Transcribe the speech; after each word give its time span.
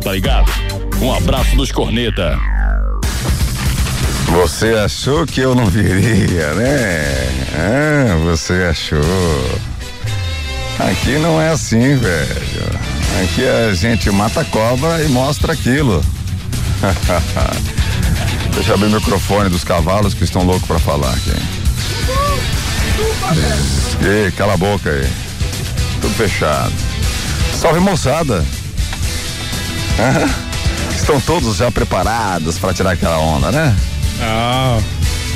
tá 0.00 0.12
ligado? 0.12 0.50
Um 1.00 1.12
abraço 1.12 1.54
dos 1.56 1.70
corneta. 1.70 2.36
Você 4.32 4.74
achou 4.74 5.24
que 5.24 5.40
eu 5.40 5.54
não 5.54 5.66
viria, 5.66 6.52
né? 6.54 7.28
Ah, 7.54 8.16
você 8.24 8.68
achou. 8.68 8.98
Aqui 10.78 11.18
não 11.18 11.40
é 11.40 11.50
assim, 11.50 11.96
velho. 11.96 12.70
Aqui 13.22 13.46
a 13.46 13.72
gente 13.74 14.10
mata 14.10 14.40
a 14.40 14.44
cobra 14.44 15.02
e 15.04 15.08
mostra 15.08 15.52
aquilo. 15.52 16.02
Deixa 18.52 18.70
eu 18.70 18.74
abrir 18.74 18.88
o 18.88 18.90
microfone 18.90 19.48
dos 19.48 19.62
cavalos 19.62 20.14
que 20.14 20.24
estão 20.24 20.42
loucos 20.42 20.66
para 20.66 20.78
falar 20.80 21.14
aqui. 21.14 21.30
Ei, 24.04 24.30
cala 24.32 24.54
a 24.54 24.56
boca 24.56 24.90
aí. 24.90 25.08
Tudo 26.00 26.14
fechado. 26.14 26.72
Salve 27.54 27.80
moçada. 27.80 28.44
Estão 30.94 31.20
todos 31.20 31.56
já 31.56 31.70
preparados 31.70 32.58
para 32.58 32.74
tirar 32.74 32.92
aquela 32.92 33.18
onda, 33.18 33.50
né? 33.50 33.74
Ah. 34.20 34.78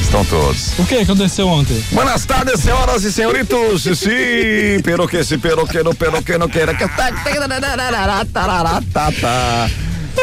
Estão 0.00 0.24
todos. 0.24 0.76
O 0.78 0.84
que 0.84 0.96
aconteceu 0.96 1.46
ontem? 1.46 1.80
Buenas 1.92 2.24
tardes, 2.24 2.60
senhoras 2.60 3.04
e 3.04 3.12
senhoritos. 3.12 3.82
Sim, 3.96 4.82
pero 4.82 5.06
que 5.06 5.22
se 5.22 5.38
pero 5.38 5.64
que 5.66 5.82
no 5.82 5.94
pero 5.94 6.20
que 6.22 6.36
não 6.36 6.48
queira 6.48 6.74
que. 6.74 6.84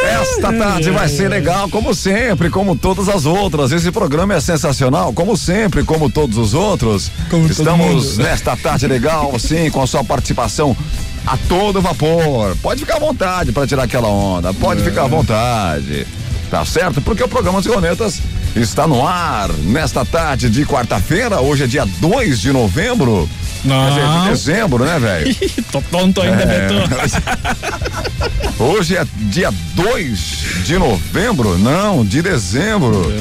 Esta 0.04 0.54
tarde 0.54 0.92
vai 0.92 1.08
ser 1.08 1.30
legal, 1.30 1.70
como 1.70 1.96
sempre, 1.96 2.50
como 2.50 2.76
todas 2.76 3.08
as 3.08 3.26
outras. 3.26 3.72
Esse 3.72 3.92
programa 3.92 4.36
é 4.36 4.42
sensacional, 4.42 5.14
como 5.14 5.38
sempre, 5.38 5.84
como 5.84 6.10
todos 6.10 6.38
os 6.38 6.54
outros. 6.54 7.10
Como 7.30 7.48
Estamos 7.48 8.18
nesta 8.18 8.56
tarde 8.58 8.88
legal, 8.88 9.34
sim, 9.40 9.72
com 9.72 9.82
a 9.82 9.88
sua 9.88 10.04
participação 10.04 10.76
a 11.28 11.38
todo 11.50 11.82
vapor. 11.82 12.56
Pode 12.62 12.80
ficar 12.82 12.96
à 12.96 13.00
vontade 13.00 13.52
para 13.52 13.68
tirar 13.68 13.84
aquela 13.84 14.08
onda, 14.08 14.54
pode 14.54 14.82
ficar 14.82 15.04
à 15.04 15.08
vontade. 15.08 16.08
Tá 16.50 16.64
certo? 16.64 17.02
Porque 17.02 17.22
o 17.22 17.28
programa 17.28 17.62
dos 17.62 17.72
Conetas 17.72 18.22
está 18.56 18.88
no 18.88 19.06
ar 19.06 19.50
nesta 19.52 20.06
tarde 20.06 20.50
de 20.50 20.66
quarta-feira. 20.66 21.42
Hoje 21.42 21.66
é 21.66 21.68
dia 21.68 21.86
2 22.00 22.40
de 22.40 22.54
novembro. 22.54 23.30
Quer 23.62 23.90
dizer, 23.90 24.02
de 24.02 24.08
Não. 24.08 24.28
dezembro, 24.30 24.86
né, 24.86 24.98
velho? 25.00 25.36
Tô 25.72 25.82
tonto 25.82 26.22
ainda, 26.22 26.44
É. 26.44 26.68
Beto. 26.70 26.76
Hoje 28.64 28.96
é 28.96 29.06
dia 29.30 29.52
2 29.76 30.20
de 30.66 30.78
novembro, 30.78 31.58
não, 31.60 32.06
de 32.06 32.22
dezembro. 32.22 33.12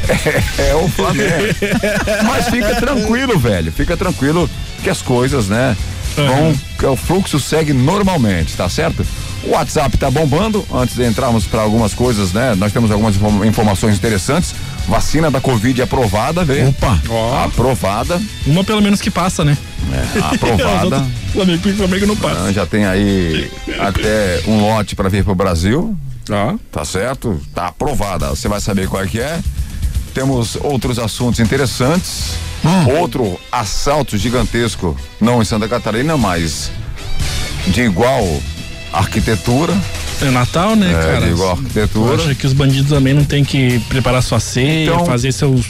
é, 0.59 0.75
o 0.75 0.87
Flamengo. 0.91 1.55
Mas 2.29 2.49
fica 2.51 2.75
tranquilo, 2.75 3.39
velho. 3.39 3.73
Fica 3.73 3.97
tranquilo 3.97 4.51
que 4.83 4.91
as 4.91 5.01
coisas, 5.01 5.47
né? 5.49 5.75
Vão, 6.15 6.55
que 6.79 6.85
o 6.87 6.95
fluxo 6.95 7.41
segue 7.41 7.73
normalmente, 7.73 8.55
tá 8.55 8.69
certo? 8.69 9.05
O 9.45 9.51
WhatsApp 9.53 9.97
tá 9.97 10.11
bombando. 10.11 10.65
Antes 10.73 10.95
de 10.95 11.05
entrarmos 11.07 11.47
para 11.47 11.63
algumas 11.63 11.95
coisas, 11.95 12.35
né? 12.35 12.55
Nós 12.55 12.71
temos 12.71 12.91
algumas 12.91 13.17
inform- 13.17 13.45
informações 13.47 13.97
interessantes. 13.97 14.55
Vacina 14.87 15.31
da 15.31 15.41
Covid 15.41 15.81
aprovada, 15.83 16.45
velho. 16.45 16.69
Opa. 16.69 17.01
Ó. 17.09 17.45
Aprovada. 17.45 18.21
Uma 18.47 18.63
pelo 18.63 18.83
menos 18.83 19.01
que 19.01 19.11
passa, 19.11 19.45
né? 19.45 19.57
É, 19.93 20.19
aprovada. 20.35 21.05
Flamengo, 21.33 21.69
o 21.69 21.75
Flamengo 21.75 22.07
não 22.07 22.17
passa. 22.17 22.45
Ah, 22.49 22.53
Já 22.53 22.67
tem 22.67 22.85
aí 22.85 23.51
até 23.81 24.43
um 24.47 24.61
lote 24.61 24.95
para 24.95 25.09
vir 25.09 25.25
pro 25.25 25.35
Brasil. 25.35 25.97
Ó. 26.31 26.55
Tá 26.71 26.85
certo? 26.85 27.41
Tá 27.55 27.69
aprovada. 27.69 28.29
Você 28.31 28.49
vai 28.49 28.61
saber 28.61 28.89
qual 28.89 29.03
é 29.03 29.07
que 29.07 29.21
é. 29.21 29.41
Temos 30.13 30.57
outros 30.61 30.99
assuntos 30.99 31.41
interessantes. 31.41 32.33
Outro 32.99 33.39
assalto 33.53 34.17
gigantesco, 34.17 34.97
não 35.21 35.43
em 35.43 35.45
Santa 35.45 35.69
Catarina, 35.69 36.17
mas 36.17 36.71
de 37.67 37.83
igual 37.83 38.23
arquitetura. 38.93 39.75
É 40.27 40.31
Natal, 40.31 40.75
né, 40.77 40.91
É, 40.91 41.13
cara? 41.13 41.27
igual 41.29 41.53
arquitetura. 41.53 42.15
Acha 42.23 42.35
que 42.35 42.47
os 42.47 42.53
bandidos 42.53 42.89
também 42.91 43.15
não 43.15 43.25
tem 43.25 43.45
que 43.45 43.79
preparar 43.89 44.23
sua 44.23 44.41
ceia, 44.41 44.85
Então- 44.93 45.07
fazer 45.07 45.33
seus. 45.33 45.63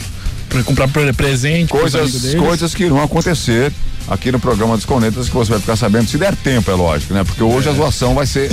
pra 0.49 0.63
comprar 0.63 0.87
pre- 0.87 1.11
presente. 1.11 1.69
Coisas, 1.69 2.11
deles? 2.21 2.39
coisas 2.39 2.73
que 2.73 2.83
irão 2.83 3.01
acontecer 3.01 3.73
aqui 4.07 4.31
no 4.31 4.39
programa 4.39 4.75
dos 4.77 4.85
Conetas 4.85 5.27
que 5.27 5.33
você 5.33 5.49
vai 5.51 5.59
ficar 5.59 5.75
sabendo 5.75 6.07
se 6.07 6.17
der 6.19 6.35
tempo, 6.35 6.69
é 6.69 6.75
lógico, 6.75 7.13
né? 7.15 7.23
Porque 7.23 7.41
hoje 7.43 7.67
a 7.67 7.73
zoação 7.73 8.13
vai 8.13 8.25
ser 8.27 8.49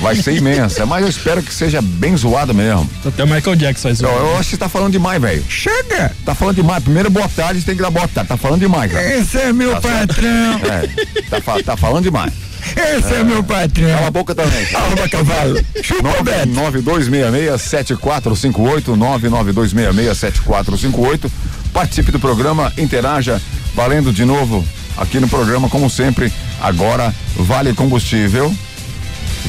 vai 0.00 0.16
ser 0.16 0.34
imensa, 0.36 0.84
mas 0.84 1.02
eu 1.04 1.08
espero 1.08 1.40
que 1.42 1.54
seja 1.54 1.80
bem 1.80 2.16
zoada 2.16 2.52
mesmo. 2.52 2.90
Até 3.06 3.22
o 3.22 3.28
Michael 3.28 3.54
Jackson 3.56 3.88
faz 3.88 4.00
Eu, 4.00 4.10
isso. 4.10 4.18
eu 4.18 4.32
acho 4.32 4.42
que 4.44 4.50
você 4.50 4.56
tá 4.58 4.68
falando 4.68 4.92
demais, 4.92 5.22
velho. 5.22 5.44
Chega! 5.48 6.12
Tá 6.24 6.34
falando 6.34 6.56
demais. 6.56 6.82
Primeiro 6.82 7.08
boa 7.08 7.28
tarde, 7.28 7.60
você 7.60 7.66
tem 7.66 7.76
que 7.76 7.82
dar 7.82 7.90
boa 7.90 8.08
tarde. 8.08 8.28
Tá 8.28 8.36
falando 8.36 8.60
demais, 8.60 8.90
cara. 8.92 9.16
Esse 9.18 9.38
é 9.38 9.52
meu 9.52 9.72
Tá 9.74 9.80
patrão! 9.80 10.60
É, 10.64 11.40
tá, 11.40 11.62
tá 11.62 11.76
falando 11.76 12.02
demais. 12.02 12.32
Esse 12.76 13.14
é 13.14 13.24
meu 13.24 13.42
Cala 13.42 13.64
a 13.64 13.68
patrão! 13.68 14.12
boca 14.12 14.34
também. 14.34 14.66
Alma 14.74 15.08
cavalo! 15.08 15.58
Chupa, 15.82 16.22
Beto! 16.22 16.48
9266-7458, 16.48 18.96
99266-7458. 18.96 21.30
Participe 21.72 22.12
do 22.12 22.20
programa, 22.20 22.72
interaja, 22.78 23.40
valendo 23.74 24.12
de 24.12 24.24
novo 24.24 24.64
aqui 24.96 25.18
no 25.18 25.26
programa, 25.28 25.68
como 25.68 25.90
sempre. 25.90 26.32
Agora, 26.60 27.12
vale 27.36 27.74
combustível. 27.74 28.54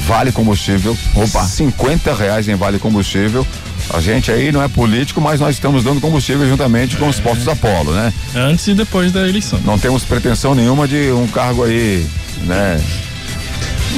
Vale 0.07 0.31
combustível. 0.31 0.97
Opa. 1.15 1.43
50 1.43 2.15
reais 2.15 2.47
em 2.47 2.55
vale 2.55 2.79
combustível. 2.79 3.45
A 3.89 3.99
gente 3.99 4.31
aí 4.31 4.51
não 4.51 4.61
é 4.63 4.67
político, 4.67 5.21
mas 5.21 5.39
nós 5.39 5.55
estamos 5.55 5.83
dando 5.83 6.01
combustível 6.01 6.47
juntamente 6.47 6.95
com 6.97 7.07
os 7.07 7.19
postos 7.19 7.47
Apolo, 7.47 7.91
né? 7.93 8.11
Antes 8.35 8.65
e 8.67 8.73
depois 8.73 9.11
da 9.11 9.27
eleição. 9.27 9.59
Não 9.63 9.77
temos 9.77 10.03
pretensão 10.03 10.55
nenhuma 10.55 10.87
de 10.87 11.11
um 11.11 11.27
cargo 11.27 11.63
aí, 11.63 12.05
né? 12.41 12.81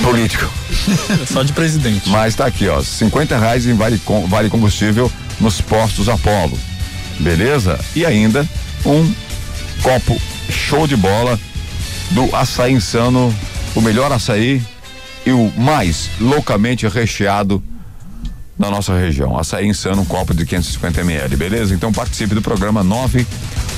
Político. 0.03 0.51
Só 1.31 1.43
de 1.43 1.53
presidente. 1.53 2.09
Mas 2.09 2.35
tá 2.35 2.45
aqui, 2.45 2.67
ó, 2.67 2.81
50 2.81 3.37
reais 3.37 3.65
em 3.65 3.73
vale, 3.73 3.97
com- 3.99 4.27
vale 4.27 4.49
combustível 4.49 5.09
nos 5.39 5.61
postos 5.61 6.09
Apolo. 6.09 6.57
Beleza? 7.19 7.79
E 7.95 8.05
ainda 8.05 8.45
um 8.85 9.09
copo 9.81 10.19
show 10.49 10.85
de 10.85 10.97
bola 10.97 11.39
do 12.11 12.35
açaí 12.35 12.73
insano, 12.73 13.33
o 13.73 13.81
melhor 13.81 14.11
açaí 14.11 14.61
e 15.25 15.31
o 15.31 15.51
mais 15.57 16.09
loucamente 16.19 16.85
recheado 16.87 17.63
da 18.57 18.69
nossa 18.69 18.97
região. 18.97 19.37
Açaí 19.37 19.67
insano, 19.67 20.01
um 20.01 20.05
copo 20.05 20.33
de 20.33 20.45
550 20.45 21.01
ml, 21.01 21.35
beleza? 21.35 21.73
Então 21.73 21.91
participe 21.91 22.33
do 22.33 22.41
programa 22.41 22.83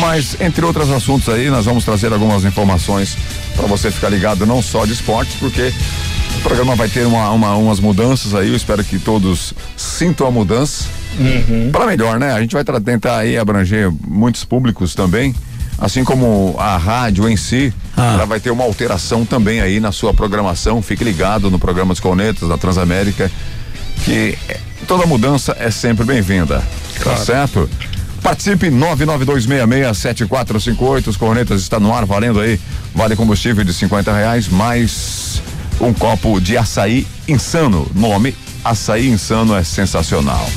Mas, 0.00 0.36
entre 0.40 0.64
outros 0.64 0.90
assuntos 0.90 1.28
aí, 1.28 1.50
nós 1.50 1.66
vamos 1.66 1.84
trazer 1.84 2.12
algumas 2.12 2.44
informações 2.44 3.16
para 3.56 3.66
você 3.66 3.90
ficar 3.90 4.08
ligado 4.08 4.46
não 4.46 4.62
só 4.62 4.86
de 4.86 4.92
esportes, 4.92 5.36
porque 5.38 5.72
o 6.38 6.40
programa 6.42 6.74
vai 6.74 6.88
ter 6.88 7.06
uma, 7.06 7.30
uma- 7.30 7.54
umas 7.56 7.78
mudanças 7.80 8.34
aí, 8.34 8.48
eu 8.50 8.56
espero 8.56 8.82
que 8.84 8.98
todos 8.98 9.54
sintam 9.76 10.26
a 10.26 10.30
mudança. 10.30 10.84
Para 11.70 11.86
melhor, 11.86 12.18
né? 12.18 12.32
A 12.32 12.40
gente 12.40 12.52
vai 12.54 12.64
tentar 12.64 13.18
aí 13.18 13.36
abranger 13.38 13.90
muitos 14.06 14.44
públicos 14.44 14.94
também. 14.94 15.34
Assim 15.78 16.04
como 16.04 16.54
a 16.58 16.76
rádio 16.76 17.26
em 17.28 17.36
si, 17.36 17.72
Ah. 17.96 18.12
ela 18.14 18.26
vai 18.26 18.38
ter 18.40 18.50
uma 18.50 18.64
alteração 18.64 19.24
também 19.24 19.60
aí 19.60 19.78
na 19.80 19.90
sua 19.92 20.12
programação. 20.14 20.80
Fique 20.82 21.02
ligado 21.04 21.50
no 21.50 21.58
programa 21.58 21.92
dos 21.92 22.00
Cornetas 22.00 22.48
da 22.48 22.56
Transamérica, 22.56 23.30
que 24.04 24.38
eh, 24.48 24.58
toda 24.86 25.04
mudança 25.06 25.56
é 25.58 25.70
sempre 25.70 26.04
bem-vinda. 26.04 26.62
Tá 27.02 27.16
certo? 27.16 27.68
Participe 28.22 28.70
992667458. 28.70 31.08
Os 31.08 31.16
Cornetas 31.16 31.60
está 31.62 31.80
no 31.80 31.92
ar, 31.92 32.06
valendo 32.06 32.38
aí. 32.40 32.60
Vale 32.94 33.16
combustível 33.16 33.64
de 33.64 33.74
50 33.74 34.12
reais, 34.12 34.48
mais 34.48 35.42
um 35.80 35.92
copo 35.92 36.40
de 36.40 36.56
açaí 36.56 37.06
insano. 37.28 37.90
Nome 37.94 38.34
Açaí 38.64 39.08
Insano 39.08 39.56
é 39.56 39.64
sensacional. 39.64 40.48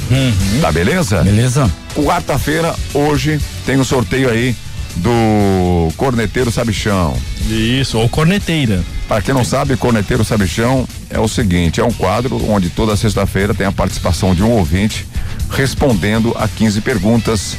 Tá 0.62 0.72
beleza? 0.72 1.24
Beleza? 1.24 1.72
Quarta-feira, 1.96 2.76
hoje, 2.94 3.40
tem 3.66 3.80
um 3.80 3.84
sorteio 3.84 4.30
aí 4.30 4.56
do 4.98 5.92
Corneteiro 5.98 6.52
Sabichão. 6.52 7.18
Isso, 7.50 7.98
ou 7.98 8.08
corneteira. 8.08 8.84
Para 9.08 9.22
quem 9.22 9.34
não 9.34 9.44
sabe, 9.44 9.76
Corneteiro 9.76 10.24
Sabichão 10.24 10.88
é 11.10 11.20
o 11.20 11.28
seguinte: 11.28 11.82
é 11.82 11.84
um 11.84 11.92
quadro 11.92 12.40
onde 12.50 12.70
toda 12.70 12.96
sexta-feira 12.96 13.54
tem 13.54 13.66
a 13.66 13.72
participação 13.72 14.34
de 14.34 14.44
um 14.44 14.52
ouvinte 14.52 15.08
respondendo 15.50 16.36
a 16.38 16.48
15 16.48 16.82
perguntas, 16.82 17.56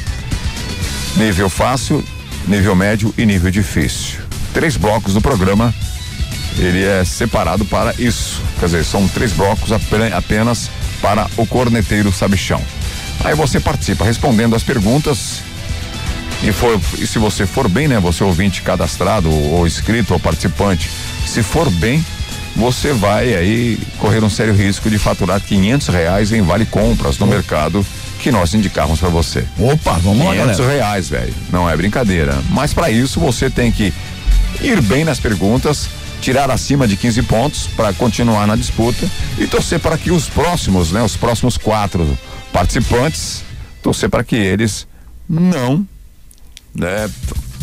nível 1.15 1.49
fácil, 1.49 2.03
nível 2.47 2.75
médio 2.75 3.13
e 3.17 3.25
nível 3.25 3.51
difícil. 3.51 4.19
Três 4.53 4.75
blocos 4.77 5.13
do 5.13 5.21
programa, 5.21 5.73
ele 6.57 6.83
é 6.83 7.03
separado 7.05 7.65
para 7.65 7.93
isso. 7.99 8.41
Quer 8.59 8.65
dizer, 8.67 8.83
são 8.85 9.07
três 9.07 9.31
blocos 9.31 9.71
ape- 9.71 10.13
apenas 10.13 10.69
para 11.01 11.27
o 11.37 11.45
Corneteiro 11.45 12.11
Sabichão. 12.11 12.61
Aí 13.23 13.35
você 13.35 13.59
participa 13.59 14.03
respondendo 14.05 14.55
as 14.55 14.63
perguntas 14.63 15.41
e, 16.43 16.51
for, 16.51 16.79
e 16.99 17.07
se 17.07 17.17
você 17.19 17.45
for 17.45 17.67
bem, 17.67 17.87
né? 17.87 17.99
Você 17.99 18.23
ouvinte 18.23 18.61
cadastrado 18.61 19.29
ou, 19.31 19.65
inscrito 19.67 20.13
ou 20.13 20.19
participante, 20.19 20.89
se 21.25 21.41
for 21.41 21.69
bem, 21.69 22.03
você 22.55 22.93
vai 22.93 23.35
aí 23.35 23.77
correr 23.99 24.23
um 24.23 24.29
sério 24.29 24.53
risco 24.53 24.89
de 24.89 24.97
faturar 24.97 25.39
500 25.41 25.87
reais 25.89 26.31
em 26.31 26.41
vale 26.41 26.65
compras 26.65 27.17
no 27.19 27.27
mercado 27.27 27.85
que 28.19 28.31
nós 28.31 28.53
indicamos 28.55 28.99
para 28.99 29.09
você. 29.09 29.45
Opa, 29.59 29.93
vamos 29.93 30.25
lá, 30.25 30.31
500 30.33 30.57
galera. 30.57 30.73
reais, 30.77 31.09
velho. 31.09 31.33
Não 31.51 31.69
é 31.69 31.75
brincadeira. 31.77 32.35
Mas 32.49 32.73
para 32.73 32.89
isso 32.89 33.19
você 33.19 33.49
tem 33.49 33.71
que 33.71 33.93
ir 34.61 34.81
bem 34.81 35.03
nas 35.03 35.19
perguntas, 35.19 35.87
tirar 36.21 36.49
acima 36.49 36.87
de 36.87 36.97
15 36.97 37.21
pontos 37.23 37.67
para 37.75 37.93
continuar 37.93 38.47
na 38.47 38.55
disputa 38.55 39.07
e 39.37 39.47
torcer 39.47 39.79
para 39.79 39.97
que 39.97 40.11
os 40.11 40.27
próximos, 40.27 40.91
né, 40.91 41.01
os 41.01 41.15
próximos 41.15 41.57
quatro 41.57 42.17
participantes, 42.51 43.43
torcer 43.81 44.09
para 44.09 44.23
que 44.23 44.35
eles 44.35 44.87
não 45.29 45.85
né, 46.73 47.09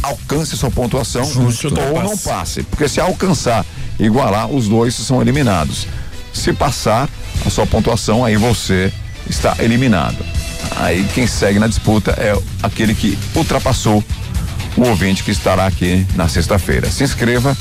alcance 0.02 0.56
sua 0.56 0.70
pontuação 0.70 1.24
Justo. 1.24 1.68
ou 1.68 2.02
não 2.02 2.16
passe. 2.16 2.62
Porque 2.62 2.88
se 2.88 3.00
alcançar, 3.00 3.64
igualar, 3.98 4.48
os 4.48 4.68
dois 4.68 4.94
são 4.94 5.20
eliminados. 5.20 5.86
Se 6.32 6.52
passar 6.52 7.08
a 7.46 7.50
sua 7.50 7.66
pontuação, 7.66 8.24
aí 8.24 8.36
você 8.36 8.92
está 9.28 9.56
eliminado. 9.58 10.18
Aí 10.76 11.04
quem 11.14 11.26
segue 11.26 11.58
na 11.58 11.66
disputa 11.66 12.12
é 12.12 12.36
aquele 12.62 12.94
que 12.94 13.18
ultrapassou 13.34 14.02
o 14.76 14.88
ouvinte 14.88 15.22
que 15.22 15.30
estará 15.30 15.66
aqui 15.66 16.06
na 16.14 16.28
sexta-feira. 16.28 16.90
Se 16.90 17.04
inscreva, 17.04 17.56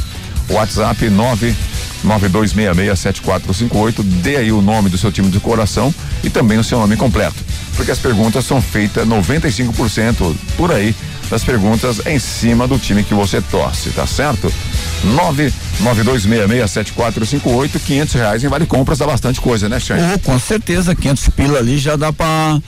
WhatsApp 0.49 1.09
992667458, 2.05 4.03
dê 4.03 4.37
aí 4.37 4.51
o 4.51 4.61
nome 4.61 4.89
do 4.89 4.97
seu 4.97 5.11
time 5.11 5.29
de 5.29 5.39
coração 5.39 5.93
e 6.23 6.29
também 6.29 6.57
o 6.57 6.63
seu 6.63 6.79
nome 6.79 6.95
completo. 6.95 7.35
Porque 7.75 7.91
as 7.91 7.99
perguntas 7.99 8.45
são 8.45 8.61
feitas 8.61 9.07
95% 9.07 10.35
por 10.57 10.71
aí 10.71 10.95
das 11.29 11.43
perguntas 11.43 12.05
em 12.05 12.19
cima 12.19 12.67
do 12.67 12.77
time 12.77 13.03
que 13.03 13.13
você 13.15 13.41
torce, 13.41 13.89
tá 13.89 14.05
certo? 14.05 14.53
992667458, 15.81 17.79
500 17.79 18.13
reais 18.13 18.43
em 18.43 18.47
vale 18.47 18.65
compras 18.67 18.99
dá 18.99 19.07
bastante 19.07 19.41
coisa, 19.41 19.67
né, 19.67 19.79
Xande? 19.79 20.03
Oh, 20.13 20.19
com 20.19 20.37
certeza, 20.37 20.93
500 20.93 21.29
pila 21.29 21.57
ali 21.59 21.77
já 21.79 21.95
dá 21.95 22.13
pra, 22.13 22.59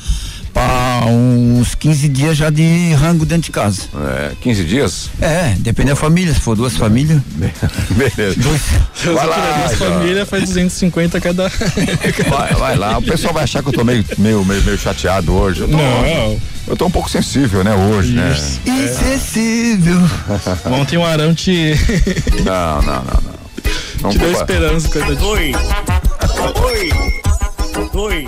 pra 0.56 1.04
uns 1.08 1.76
15 1.76 2.08
dias 2.08 2.38
já 2.38 2.50
de 2.50 2.94
rango 2.94 3.26
dentro 3.26 3.44
de 3.44 3.52
casa. 3.52 3.82
É, 3.94 4.32
15 4.40 4.64
dias? 4.64 5.10
É, 5.22 5.54
depende 5.60 5.90
da 5.90 5.98
família, 5.98 6.34
se 6.34 6.40
for 6.40 6.56
duas 6.56 6.78
famílias. 6.78 7.22
Beleza. 7.92 8.40
Dois. 8.40 8.62
Vai 9.04 9.28
lá, 9.28 9.58
Nossa 9.64 9.76
Igor. 9.76 9.90
família 9.90 10.26
faz 10.26 10.44
250 10.46 11.20
cada. 11.20 11.52
Vai, 12.30 12.54
vai 12.54 12.76
lá. 12.78 12.98
O 12.98 13.02
pessoal 13.02 13.34
vai 13.34 13.44
achar 13.44 13.62
que 13.62 13.68
eu 13.70 13.74
tô 13.74 13.84
meio, 13.84 14.04
meio, 14.18 14.44
meio, 14.46 14.64
meio 14.64 14.78
chateado 14.78 15.34
hoje. 15.34 15.62
Eu 15.62 15.68
tô, 15.68 15.76
Não. 15.78 16.40
eu 16.68 16.78
tô 16.78 16.86
um 16.86 16.92
pouco 16.92 17.10
sensível, 17.10 17.64
né, 17.64 17.74
hoje, 17.76 18.14
né? 18.14 18.36
Insensível. 18.66 20.00
Ontem 20.80 20.98
o 20.98 21.06
Arão 21.06 21.34
te, 21.36 21.76
Não, 22.46 22.82
não, 22.82 23.04
não, 23.04 23.24
não. 24.02 24.10
Te 24.12 24.18
deu 24.18 24.32
esperança, 24.32 24.88
coitadinho. 24.90 25.28
Oi. 25.28 25.52
Oi. 26.64 26.90
Oi. 27.94 28.26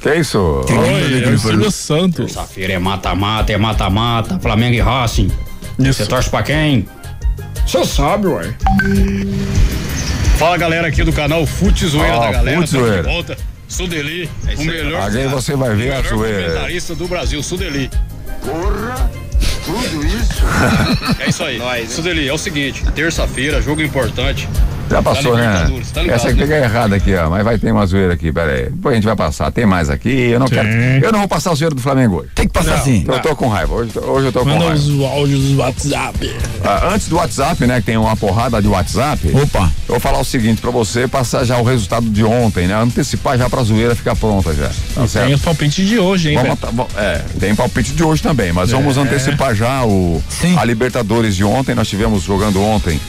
Que 0.00 0.14
isso? 0.14 0.38
Oi, 0.38 1.24
é 1.24 1.28
o 1.28 1.38
Silvio 1.38 1.70
Santos. 1.70 2.32
Terça-feira 2.32 2.74
é 2.74 2.78
mata-mata, 2.78 3.52
é 3.52 3.56
mata-mata, 3.56 4.38
Flamengo 4.38 4.74
e 4.74 4.80
Racing. 4.80 5.30
Você 5.76 5.88
Isso. 6.02 6.06
torce 6.08 6.30
pra 6.30 6.42
quem? 6.42 6.88
Você 7.66 7.84
sabe, 7.84 8.28
ué. 8.28 8.54
Fala 10.38 10.56
galera 10.56 10.86
aqui 10.88 11.02
do 11.02 11.12
canal 11.12 11.44
Fute 11.46 11.86
Zoeira 11.86 12.16
Ó, 12.16 12.20
da 12.20 12.32
galera. 12.32 12.58
Fute 12.58 12.70
Zoeira. 12.70 13.02
volta. 13.02 13.36
Sudeli, 13.68 14.30
o 14.56 14.64
melhor. 14.64 15.10
Aí 15.10 15.26
você 15.28 15.54
vai 15.54 15.74
ver 15.74 15.92
a 15.92 15.96
melhor 15.96 16.04
zoeira. 16.08 16.42
comentarista 16.44 16.94
do 16.94 17.06
Brasil, 17.06 17.42
Sudeli. 17.42 17.90
É 21.20 21.28
isso 21.28 21.44
aí. 21.44 21.86
Sudeli, 21.86 22.28
é 22.28 22.32
o 22.32 22.38
seguinte, 22.38 22.82
terça-feira, 22.94 23.60
jogo 23.60 23.82
importante. 23.82 24.48
Já 24.90 25.02
passou, 25.02 25.32
Tá 25.32 25.38
né? 25.38 25.46
Libertadores, 25.46 25.90
tá 25.90 26.00
ligado, 26.02 26.16
Essa 26.16 26.28
aqui 26.28 26.36
né? 26.40 26.42
fica 26.46 26.56
errada 26.58 26.96
aqui, 26.96 27.14
ó. 27.14 27.30
Mas 27.30 27.44
vai 27.44 27.58
ter 27.58 27.72
uma 27.72 27.86
zoeira 27.86 28.14
aqui, 28.14 28.32
pera 28.32 28.52
aí. 28.52 28.64
Depois 28.70 28.92
a 28.92 28.96
gente 28.96 29.04
vai 29.04 29.16
passar. 29.16 29.50
Tem 29.52 29.66
mais 29.66 29.90
aqui. 29.90 30.08
Eu 30.30 30.40
não 30.40 30.46
quero. 30.46 30.68
Eu 30.68 31.12
não 31.12 31.20
vou 31.20 31.28
passar 31.28 31.50
a 31.50 31.54
zoeira 31.54 31.74
do 31.74 31.80
Flamengo 31.80 32.16
hoje. 32.20 32.28
Tem 32.34 32.46
que 32.46 32.52
passar 32.52 32.70
Não. 32.72 32.76
assim. 32.78 33.04
Eu 33.06 33.18
tô 33.20 33.36
com 33.36 33.48
raiva. 33.48 33.74
Hoje, 33.74 33.92
hoje 33.98 34.26
eu 34.26 34.32
tô 34.32 34.40
com 34.40 34.46
Manda 34.46 34.64
raiva. 34.66 34.74
os 34.74 35.00
áudios 35.04 35.40
do 35.50 35.58
WhatsApp. 35.58 36.36
Ah, 36.64 36.90
antes 36.92 37.08
do 37.08 37.16
WhatsApp, 37.16 37.66
né? 37.66 37.80
Que 37.80 37.86
tem 37.86 37.96
uma 37.96 38.16
porrada 38.16 38.60
de 38.62 38.68
WhatsApp. 38.68 39.30
Opa. 39.34 39.70
Eu 39.88 39.94
vou 39.94 40.00
falar 40.00 40.18
o 40.20 40.24
seguinte 40.24 40.60
pra 40.60 40.70
você, 40.70 41.06
passar 41.08 41.44
já 41.44 41.58
o 41.58 41.62
resultado 41.62 42.08
de 42.08 42.24
ontem, 42.24 42.66
né? 42.66 42.74
Antecipar 42.74 43.38
já 43.38 43.48
pra 43.48 43.62
zoeira 43.62 43.94
ficar 43.94 44.14
pronta 44.16 44.52
já. 44.54 44.68
Tá 44.68 44.72
Tem 44.96 45.08
certo? 45.08 45.34
os 45.34 45.40
palpites 45.42 45.86
de 45.88 45.98
hoje, 45.98 46.30
hein, 46.30 46.38
Vamos, 46.42 46.58
tá- 46.58 47.00
é, 47.00 47.22
tem 47.40 47.54
palpite 47.54 47.92
de 47.92 48.02
hoje 48.02 48.22
também, 48.22 48.52
mas 48.52 48.70
vamos 48.70 48.96
É. 48.96 49.00
antecipar 49.00 49.54
já 49.54 49.84
o 49.84 50.22
Sim. 50.28 50.56
a 50.58 50.64
Libertadores 50.64 51.34
de 51.36 51.44
ontem. 51.44 51.74
Nós 51.74 51.88
tivemos 51.88 52.22
jogando 52.22 52.60
ontem 52.62 53.00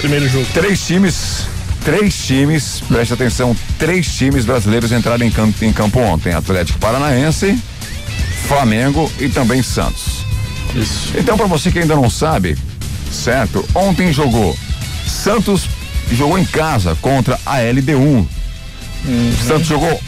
Primeiro 0.00 0.28
jogo. 0.28 0.46
três 0.54 0.86
times, 0.86 1.44
três 1.84 2.14
times, 2.26 2.82
preste 2.88 3.12
atenção, 3.12 3.54
três 3.78 4.06
times 4.14 4.44
brasileiros 4.44 4.90
entraram 4.92 5.24
em 5.26 5.30
campo, 5.30 5.64
em 5.64 5.72
campo 5.72 6.00
ontem: 6.00 6.32
Atlético 6.32 6.78
Paranaense, 6.78 7.58
Flamengo 8.48 9.10
e 9.18 9.28
também 9.28 9.62
Santos. 9.62 10.24
Isso. 10.74 11.12
Então, 11.16 11.36
para 11.36 11.46
você 11.46 11.70
que 11.70 11.78
ainda 11.78 11.94
não 11.94 12.08
sabe, 12.08 12.56
certo? 13.12 13.64
Ontem 13.74 14.12
jogou 14.12 14.56
Santos 15.06 15.68
e 16.10 16.14
jogou 16.14 16.38
em 16.38 16.44
casa 16.44 16.96
contra 17.02 17.38
a 17.44 17.58
LD1. 17.58 18.26
Uhum. 19.04 19.32
Santos 19.46 19.66
jogou 19.66 20.00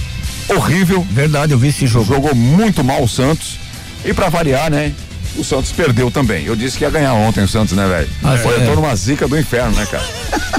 horrível. 0.48 1.06
Verdade, 1.10 1.52
eu 1.52 1.58
vi 1.58 1.68
esse 1.68 1.86
jogo. 1.86 2.06
Jogou 2.06 2.34
muito 2.34 2.82
mal 2.82 3.02
o 3.02 3.08
Santos. 3.08 3.58
E 4.04 4.12
pra 4.12 4.28
variar, 4.28 4.70
né? 4.70 4.92
O 5.36 5.42
Santos 5.44 5.72
perdeu 5.72 6.10
também. 6.10 6.44
Eu 6.44 6.54
disse 6.54 6.76
que 6.76 6.84
ia 6.84 6.90
ganhar 6.90 7.14
ontem 7.14 7.42
o 7.42 7.48
Santos, 7.48 7.74
né, 7.76 7.86
velho? 7.88 8.08
Ah, 8.22 8.36
é. 8.36 8.44
Eu 8.44 8.66
tô 8.66 8.74
numa 8.74 8.94
zica 8.94 9.26
do 9.26 9.38
inferno, 9.38 9.74
né, 9.76 9.86
cara? 9.86 10.04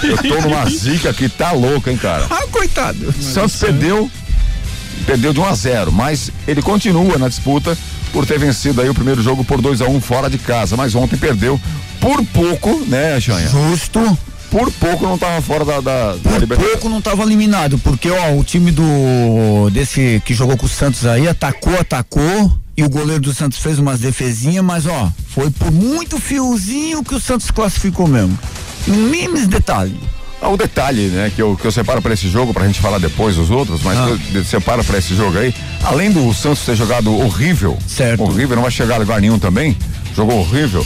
Eu 0.03 0.17
tô 0.17 0.41
numa 0.41 0.65
zica 0.69 1.13
que 1.13 1.29
tá 1.29 1.51
louca, 1.51 1.91
hein, 1.91 1.97
cara? 1.97 2.25
Ah, 2.29 2.43
coitado. 2.51 3.13
Santos 3.21 3.55
perdeu, 3.57 4.09
perdeu 5.05 5.31
de 5.33 5.39
1 5.39 5.45
a 5.45 5.53
0, 5.55 5.91
mas 5.91 6.31
ele 6.47 6.61
continua 6.61 7.17
na 7.17 7.27
disputa 7.29 7.77
por 8.11 8.25
ter 8.25 8.39
vencido 8.39 8.81
aí 8.81 8.89
o 8.89 8.93
primeiro 8.93 9.21
jogo 9.21 9.43
por 9.43 9.61
2 9.61 9.81
a 9.81 9.85
1 9.85 10.01
fora 10.01 10.29
de 10.29 10.37
casa, 10.37 10.75
mas 10.75 10.95
ontem 10.95 11.17
perdeu 11.17 11.59
por 11.99 12.23
pouco, 12.25 12.83
né, 12.87 13.19
Chanha? 13.19 13.47
Justo. 13.47 14.17
Por 14.49 14.71
pouco 14.73 15.03
não 15.07 15.17
tava 15.17 15.41
fora 15.41 15.65
da, 15.65 15.81
da, 15.81 16.11
da 16.13 16.17
Por 16.29 16.39
Libertadores. 16.39 16.71
pouco 16.73 16.89
não 16.89 16.99
estava 16.99 17.23
eliminado, 17.23 17.79
porque 17.79 18.11
ó, 18.11 18.33
o 18.37 18.43
time 18.43 18.71
do 18.71 19.69
desse 19.71 20.21
que 20.23 20.33
jogou 20.35 20.55
com 20.55 20.67
o 20.67 20.69
Santos 20.69 21.07
aí 21.07 21.27
atacou, 21.27 21.73
atacou 21.79 22.55
e 22.75 22.83
o 22.83 22.89
goleiro 22.89 23.21
do 23.21 23.33
Santos 23.33 23.59
fez 23.59 23.77
umas 23.79 23.99
defesinhas, 23.99 24.63
mas 24.63 24.85
ó, 24.85 25.11
foi 25.29 25.49
por 25.51 25.71
muito 25.71 26.19
fiozinho 26.19 27.03
que 27.03 27.13
o 27.15 27.19
Santos 27.19 27.51
classificou 27.51 28.07
mesmo. 28.07 28.37
Mínimos 28.87 29.47
detalhes. 29.47 29.95
Ah, 30.41 30.49
o 30.49 30.57
detalhe, 30.57 31.07
né, 31.07 31.31
que 31.33 31.41
eu, 31.41 31.55
que 31.55 31.65
eu 31.65 31.71
separo 31.71 32.01
pra 32.01 32.13
esse 32.13 32.27
jogo, 32.27 32.53
pra 32.53 32.65
gente 32.65 32.81
falar 32.81 32.97
depois 32.97 33.37
os 33.37 33.49
outros, 33.49 33.81
mas 33.81 33.97
Ah. 33.97 34.17
que 34.31 34.35
eu 34.37 34.43
separo 34.43 34.83
pra 34.83 34.97
esse 34.97 35.15
jogo 35.15 35.37
aí, 35.37 35.55
além 35.83 36.11
do 36.11 36.33
Santos 36.33 36.65
ter 36.65 36.75
jogado 36.75 37.15
horrível, 37.17 37.77
Certo. 37.87 38.23
horrível, 38.23 38.55
não 38.57 38.63
vai 38.63 38.71
chegar 38.71 38.95
a 38.95 38.97
lugar 38.97 39.21
nenhum 39.21 39.39
também, 39.39 39.77
jogou 40.13 40.39
horrível, 40.39 40.85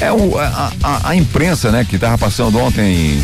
é 0.00 0.10
o, 0.10 0.36
a, 0.38 0.72
a, 0.82 1.10
a 1.10 1.14
imprensa, 1.16 1.70
né, 1.70 1.86
que 1.88 1.96
tava 1.98 2.18
passando 2.18 2.58
ontem, 2.58 3.22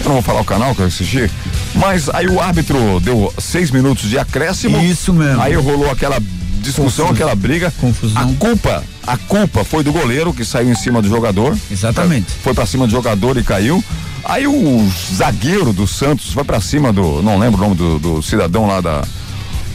eu 0.00 0.04
não 0.04 0.12
vou 0.14 0.22
falar 0.22 0.42
o 0.42 0.44
canal 0.44 0.74
que 0.74 0.82
eu 0.82 0.86
assisti, 0.86 1.30
mas 1.74 2.10
aí 2.10 2.26
o 2.26 2.38
árbitro 2.38 3.00
deu 3.00 3.32
seis 3.38 3.70
minutos 3.70 4.10
de 4.10 4.18
acréscimo. 4.18 4.78
Isso 4.84 5.14
mesmo. 5.14 5.40
Aí 5.40 5.54
rolou 5.54 5.90
aquela 5.90 6.20
discussão, 6.60 7.06
Confusão. 7.06 7.10
aquela 7.10 7.34
briga. 7.34 7.72
Confusão. 7.80 8.22
A 8.22 8.26
culpa, 8.38 8.84
a 9.06 9.16
culpa 9.16 9.64
foi 9.64 9.82
do 9.84 9.92
goleiro 9.92 10.32
que 10.32 10.44
saiu 10.44 10.70
em 10.70 10.74
cima 10.74 11.00
do 11.02 11.08
jogador. 11.08 11.56
Exatamente. 11.70 12.32
Foi 12.42 12.54
pra 12.54 12.66
cima 12.66 12.86
do 12.86 12.90
jogador 12.90 13.36
e 13.36 13.42
caiu. 13.42 13.82
Aí 14.24 14.46
o 14.46 14.90
zagueiro 15.14 15.72
do 15.72 15.86
Santos 15.86 16.32
foi 16.32 16.42
pra 16.44 16.60
cima 16.60 16.92
do, 16.92 17.22
não 17.22 17.38
lembro 17.38 17.60
o 17.60 17.62
nome 17.64 17.76
do, 17.76 17.98
do 17.98 18.22
cidadão 18.22 18.66
lá 18.66 18.80
da 18.80 19.04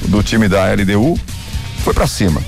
do 0.07 0.21
time 0.23 0.47
da 0.49 0.65
LDU, 0.73 1.17
foi 1.83 1.93
pra 1.93 2.07
cima. 2.07 2.41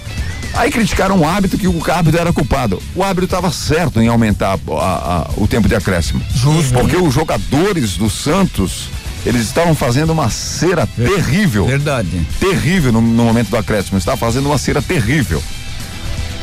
Aí 0.56 0.70
criticaram 0.72 1.20
o 1.20 1.28
árbitro 1.28 1.58
que 1.58 1.68
o 1.68 1.82
árbitro 1.92 2.20
era 2.20 2.34
culpado. 2.34 2.82
O 2.96 3.02
árbitro 3.04 3.26
estava 3.26 3.52
certo 3.52 4.02
em 4.02 4.08
aumentar 4.08 4.54
a- 4.54 4.82
a- 4.82 5.30
o 5.38 5.48
tempo 5.48 5.68
de 5.68 5.76
acréscimo. 5.76 6.22
Justo. 6.36 6.74
Porque 6.74 6.96
os 6.98 7.14
jogadores 7.14 7.96
do 7.98 8.10
Santos, 8.10 8.90
eles 9.26 9.42
estavam 9.42 9.74
fazendo 9.74 10.12
uma 10.12 10.30
cera 10.30 10.88
terrível 10.88 11.66
Verdade. 11.66 12.26
terrível 12.40 12.92
no, 12.92 13.02
no 13.02 13.24
momento 13.24 13.50
do 13.50 13.58
acréscimo. 13.58 13.98
Estava 13.98 14.18
fazendo 14.18 14.48
uma 14.48 14.58
cera 14.58 14.82
terrível. 14.82 15.42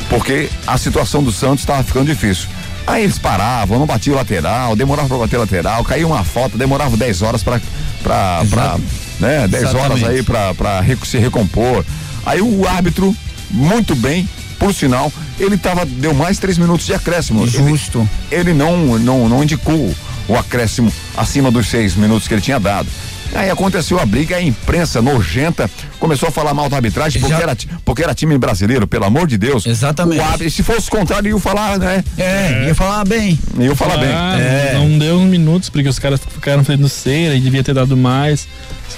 Porque 0.09 0.49
a 0.67 0.77
situação 0.77 1.23
do 1.23 1.31
Santos 1.31 1.59
estava 1.61 1.83
ficando 1.83 2.07
difícil. 2.07 2.47
Aí 2.85 3.03
eles 3.03 3.17
paravam, 3.17 3.79
não 3.79 3.85
batiam 3.85 4.15
lateral, 4.15 4.75
demorava 4.75 5.07
para 5.07 5.17
bater 5.19 5.37
lateral, 5.37 5.83
caía 5.83 6.05
uma 6.05 6.23
falta, 6.23 6.57
demorava 6.57 6.97
10 6.97 7.21
horas 7.21 7.43
para 7.43 7.61
para 8.03 8.77
né, 9.19 9.47
10 9.47 9.75
horas 9.75 10.03
aí 10.03 10.23
para 10.23 10.83
se 11.05 11.17
recompor. 11.17 11.85
Aí 12.25 12.41
o 12.41 12.67
árbitro 12.67 13.15
muito 13.49 13.95
bem, 13.95 14.27
por 14.57 14.73
sinal, 14.73 15.13
ele 15.39 15.57
tava 15.57 15.85
deu 15.85 16.13
mais 16.13 16.39
três 16.39 16.57
minutos 16.57 16.85
de 16.85 16.93
acréscimo. 16.93 17.43
Ele- 17.43 17.51
Justo. 17.51 18.07
ele 18.31 18.53
não, 18.53 18.97
não, 18.99 19.29
não 19.29 19.43
indicou 19.43 19.93
o 20.31 20.37
acréscimo 20.37 20.91
acima 21.17 21.51
dos 21.51 21.69
seis 21.69 21.93
minutos 21.93 22.25
que 22.25 22.33
ele 22.33 22.41
tinha 22.41 22.57
dado. 22.57 22.87
Aí 23.33 23.49
aconteceu 23.49 23.99
a 23.99 24.05
briga, 24.05 24.35
a 24.35 24.41
imprensa 24.41 25.01
nojenta 25.01 25.69
começou 25.99 26.29
a 26.29 26.31
falar 26.31 26.53
mal 26.53 26.67
da 26.69 26.75
arbitragem 26.77 27.21
porque, 27.21 27.35
Já- 27.35 27.41
era, 27.41 27.57
porque 27.85 28.03
era 28.03 28.13
time 28.13 28.37
brasileiro, 28.37 28.85
pelo 28.87 29.05
amor 29.05 29.25
de 29.27 29.37
Deus. 29.37 29.65
Exatamente. 29.65 30.19
O 30.19 30.23
árbitro, 30.23 30.49
se 30.51 30.63
fosse 30.63 30.87
o 30.87 30.91
contrário, 30.91 31.29
ia 31.33 31.39
falar, 31.39 31.77
né? 31.79 32.03
É, 32.17 32.65
ia 32.67 32.75
falar 32.75 33.05
bem. 33.05 33.39
Ia 33.59 33.75
falar 33.75 33.97
bem. 33.97 34.09
Ah, 34.11 34.37
É. 34.39 34.73
Não 34.73 34.97
deu 34.97 35.15
uns 35.17 35.29
minutos, 35.29 35.69
porque 35.69 35.87
os 35.87 35.97
caras 35.99 36.19
ficaram 36.29 36.63
fazendo 36.63 36.89
cera 36.89 37.33
e 37.35 37.39
devia 37.39 37.63
ter 37.63 37.73
dado 37.73 37.95
mais. 37.95 38.47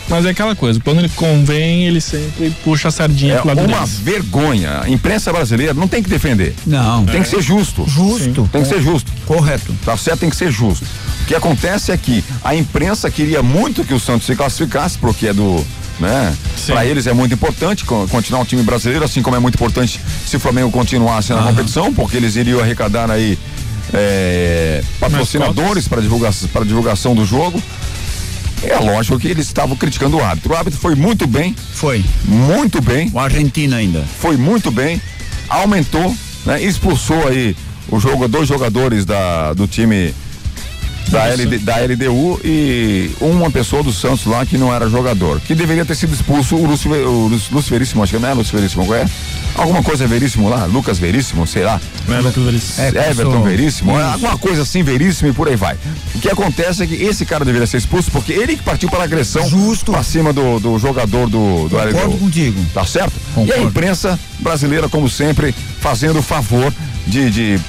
Mas 0.10 0.26
é 0.26 0.30
aquela 0.32 0.56
coisa, 0.56 0.80
quando 0.84 1.00
ele 1.00 1.10
convém, 1.10 1.86
ele 1.86 2.02
sempre 2.02 2.50
puxa 2.64 2.88
a 2.88 2.92
sardinha 2.92 3.36
É 3.36 3.38
pro 3.38 3.48
lado 3.50 3.62
uma 3.62 3.78
deles. 3.78 4.00
vergonha. 4.00 4.82
A 4.82 4.90
imprensa 4.90 5.32
brasileira 5.32 5.74
não 5.74 5.88
tem 5.88 6.02
que 6.02 6.10
defender. 6.10 6.56
Não. 6.66 7.06
Tem 7.06 7.22
que 7.22 7.30
ser 7.30 7.42
justo. 7.42 7.86
Justo. 7.88 8.50
Tem 8.52 8.64
que 8.64 8.68
ser 8.68 8.82
justo. 8.82 9.12
Correto. 9.26 9.74
Tá 9.86 9.96
certo, 9.96 10.22
tem 10.22 10.30
que 10.30 10.36
ser 10.36 10.52
justo. 10.52 10.84
O 11.22 11.26
que 11.26 11.36
acontece 11.36 11.92
é 11.92 11.96
que 11.98 12.24
a 12.44 12.54
imprensa 12.56 13.10
queria 13.10 13.42
muito 13.42 13.86
que 13.86 13.94
o 13.94 14.00
Santos 14.00 14.23
se 14.24 14.36
classificasse, 14.36 14.98
porque 14.98 15.28
é 15.28 15.34
do. 15.34 15.64
Né? 16.00 16.36
Para 16.66 16.86
eles 16.86 17.06
é 17.06 17.14
muito 17.14 17.36
importante 17.36 17.86
co- 17.86 18.08
continuar 18.10 18.42
o 18.42 18.46
time 18.46 18.64
brasileiro, 18.64 19.06
assim 19.06 19.22
como 19.22 19.36
é 19.36 19.40
muito 19.40 19.56
importante 19.56 20.00
se 20.26 20.36
o 20.36 20.40
Flamengo 20.40 20.72
continuasse 20.72 21.32
na 21.34 21.44
competição, 21.44 21.94
porque 21.94 22.18
eles 22.18 22.36
iriam 22.36 22.60
arrecadar 22.60 23.12
aí 23.12 23.38
é, 23.94 24.84
patrocinadores 25.00 25.88
para 25.88 26.02
divulgação, 26.02 26.50
para 26.50 26.66
divulgação 26.66 27.14
do 27.16 27.26
jogo. 27.26 27.62
É 28.64 28.78
lógico 28.80 29.20
que 29.20 29.28
eles 29.28 29.46
estavam 29.46 29.76
criticando 29.76 30.18
o 30.18 30.24
árbitro. 30.24 30.54
O 30.54 30.56
árbitro 30.56 30.80
foi 30.80 30.96
muito 30.96 31.28
bem, 31.28 31.54
Foi. 31.74 32.04
muito 32.26 32.82
bem 32.82 33.12
O 33.14 33.20
Argentina 33.20 33.76
ainda. 33.76 34.04
foi 34.20 34.38
muito 34.38 34.72
bem, 34.72 35.02
aumentou, 35.50 36.16
né? 36.46 36.64
Expulsou 36.64 37.28
aí 37.28 37.56
o 37.90 38.00
jogo, 38.00 38.28
dois 38.28 38.48
jogadores 38.48 39.04
da, 39.06 39.54
do 39.54 39.68
time 39.68 40.14
da, 41.10 41.28
LD, 41.28 41.60
da 41.60 41.76
LDU 41.78 42.40
e 42.44 43.12
uma 43.20 43.50
pessoa 43.52 43.84
do 43.84 43.92
Santos 43.92 44.26
lá 44.26 44.46
que 44.46 44.58
não 44.58 44.74
era 44.74 44.90
jogador, 44.90 45.40
que 45.42 45.54
deveria 45.54 45.86
ter 45.86 45.96
sido 45.96 46.14
expulso 46.14 46.56
o 46.56 46.66
Lúcio, 46.66 46.92
o 46.92 47.28
Lúcio, 47.28 47.54
Lúcio 47.54 47.72
Veríssimo, 47.72 48.04
acho 48.04 48.14
que 48.14 48.20
não 48.20 48.30
é 48.30 48.34
Lúcio 48.34 48.58
Veríssimo, 48.58 48.86
qual 48.86 48.98
é? 48.98 49.06
Alguma 49.56 49.84
coisa 49.84 50.08
Veríssimo 50.08 50.50
lá, 50.50 50.66
Lucas 50.66 50.98
Veríssimo, 50.98 51.46
sei 51.46 51.64
lá. 51.64 51.80
Né, 52.08 52.20
Lucas 52.20 52.44
Veríssimo? 52.44 52.84
É, 52.86 53.10
Everton 53.10 53.42
Veríssimo, 53.44 53.92
Isso. 53.92 54.02
alguma 54.02 54.38
coisa 54.38 54.62
assim, 54.64 54.82
Veríssimo 54.84 55.30
e 55.30 55.34
por 55.34 55.48
aí 55.48 55.56
vai. 55.56 55.78
O 56.16 56.20
que 56.20 56.30
acontece 56.30 56.84
é 56.84 56.88
que 56.88 56.96
esse 56.96 57.26
cara 57.26 57.46
deveria 57.46 57.68
ser 57.68 57.78
expulso 57.78 58.10
porque 58.12 58.34
ele 58.34 58.58
que 58.58 58.64
partiu 58.64 58.90
para 58.90 59.04
agressão 59.04 59.48
Justo. 59.48 59.92
pra 59.92 60.04
cima 60.04 60.34
do, 60.34 60.60
do 60.60 60.80
jogador 60.80 61.30
do, 61.30 61.68
do 61.70 61.76
Concordo 61.76 62.08
LDU. 62.08 62.18
contigo. 62.18 62.66
Tá 62.74 62.86
certo? 62.86 63.14
Concordo. 63.36 63.52
E 63.52 63.54
a 63.54 63.64
imprensa 63.64 64.20
brasileira, 64.40 64.90
como 64.90 65.08
sempre, 65.10 65.54
fazendo 65.80 66.20
o 66.20 66.24
favor 66.24 66.74
de, 67.06 67.30
de 67.30 67.60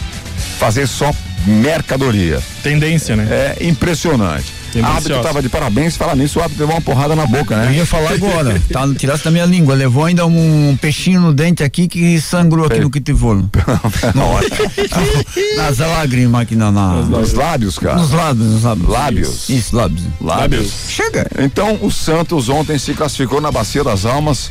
fazer 0.59 0.87
só 0.87 1.12
mercadoria. 1.47 2.41
Tendência, 2.63 3.17
né? 3.17 3.55
É 3.59 3.67
impressionante. 3.67 4.53
A 4.75 4.79
árbitro 4.79 4.93
Tendenciosa. 5.03 5.23
tava 5.23 5.41
de 5.41 5.49
parabéns, 5.49 5.97
falar 5.97 6.17
nisso, 6.17 6.41
o 6.41 6.43
árbitro 6.43 6.65
levou 6.65 6.75
uma 6.75 6.83
porrada 6.83 7.15
na 7.15 7.25
boca, 7.27 7.55
Eu 7.55 7.59
né? 7.61 7.75
ia 7.77 7.87
falar 7.87 8.11
agora. 8.13 8.61
Tá, 8.73 8.83
tirasse 8.99 9.23
da 9.23 9.31
minha 9.31 9.45
língua. 9.47 9.73
Levou 9.73 10.05
ainda 10.05 10.27
um 10.27 10.77
peixinho 10.81 11.21
no 11.21 11.33
dente 11.33 11.63
aqui 11.63 11.87
que 11.87 12.21
sangrou 12.21 12.67
aqui 12.67 12.81
no 12.81 12.91
quitivolo. 12.91 13.49
Nas 15.57 15.79
lágrimas 15.79 16.43
aqui 16.43 16.57
na, 16.57 16.73
na- 16.73 17.03
Nos 17.03 17.33
lábios, 17.35 17.79
cara. 17.79 17.97
nos 17.97 18.11
lábios, 18.11 18.47
nos 18.49 18.63
lábios. 18.65 18.89
Lábios. 18.89 19.49
Isso, 19.49 19.77
lábios. 19.77 20.03
Lábios. 20.21 20.73
Chega. 20.89 21.27
Então, 21.39 21.79
o 21.81 21.91
Santos 21.91 22.49
ontem 22.49 22.79
se 22.79 22.95
classificou 22.95 23.41
na 23.41 23.53
Bacia 23.53 23.85
das 23.85 24.05
Almas, 24.05 24.51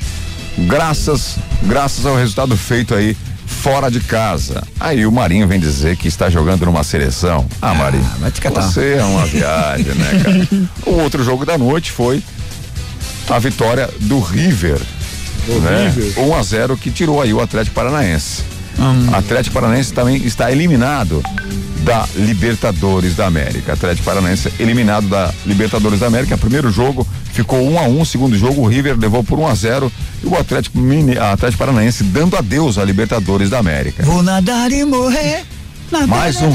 graças, 0.58 1.36
graças 1.64 2.06
ao 2.06 2.16
resultado 2.16 2.56
feito 2.56 2.96
aí 2.96 3.18
fora 3.54 3.90
de 3.90 4.00
casa. 4.00 4.64
Aí 4.80 5.06
o 5.06 5.12
Marinho 5.12 5.48
vem 5.48 5.60
dizer 5.60 5.96
que 5.96 6.08
está 6.08 6.30
jogando 6.30 6.66
numa 6.66 6.84
seleção. 6.84 7.46
Ah, 7.62 7.74
Marinho, 7.74 8.04
vai 8.20 8.32
te 8.32 8.42
catar. 8.42 8.62
você 8.62 8.96
é 9.00 9.04
uma 9.04 9.26
viagem, 9.26 9.94
né, 9.96 10.22
cara? 10.24 10.70
o 10.86 11.02
outro 11.02 11.24
jogo 11.24 11.46
da 11.46 11.58
noite 11.58 11.92
foi 11.92 12.22
a 13.30 13.40
vitória 13.40 13.90
do 14.02 14.20
River. 14.20 14.80
né? 15.48 15.94
1 16.18 16.36
a 16.36 16.44
0 16.44 16.78
que 16.78 16.92
tirou 16.92 17.22
aí 17.22 17.34
o 17.34 17.40
Atlético 17.40 17.76
Paranaense. 17.76 18.44
Hum. 18.80 19.14
Atlético 19.14 19.54
Paranaense 19.54 19.94
também 19.94 20.18
está 20.18 20.52
eliminado 20.52 21.22
da 21.84 22.08
Libertadores 22.16 23.16
da 23.16 23.28
América. 23.28 23.74
Atlético 23.74 24.06
Paranaense 24.06 24.52
eliminado 24.60 25.08
da 25.08 25.34
Libertadores 25.46 26.00
da 26.00 26.08
América. 26.08 26.38
Primeiro 26.38 26.72
jogo 26.72 27.08
ficou 27.34 27.60
1 27.70 27.80
a 27.80 27.82
1 27.84 28.06
segundo 28.06 28.38
jogo 28.38 28.62
o 28.62 28.68
River 28.68 28.96
levou 28.98 29.24
por 29.24 29.38
1 29.40 29.48
a 29.48 29.56
0 29.56 29.92
e 30.24 30.28
o 30.28 30.38
Atlético, 30.38 30.78
Mine- 30.78 31.18
Atlético 31.18 31.60
Paranaense 31.60 32.04
dando 32.06 32.38
adeus 32.38 32.78
à 32.78 32.86
Libertadores 32.86 33.50
da 33.50 33.60
América. 33.60 34.04
Vou 34.04 34.24
nadar 34.24 34.72
e 34.72 34.86
morrer. 34.86 35.44
Mais 36.08 36.42
um. 36.42 36.52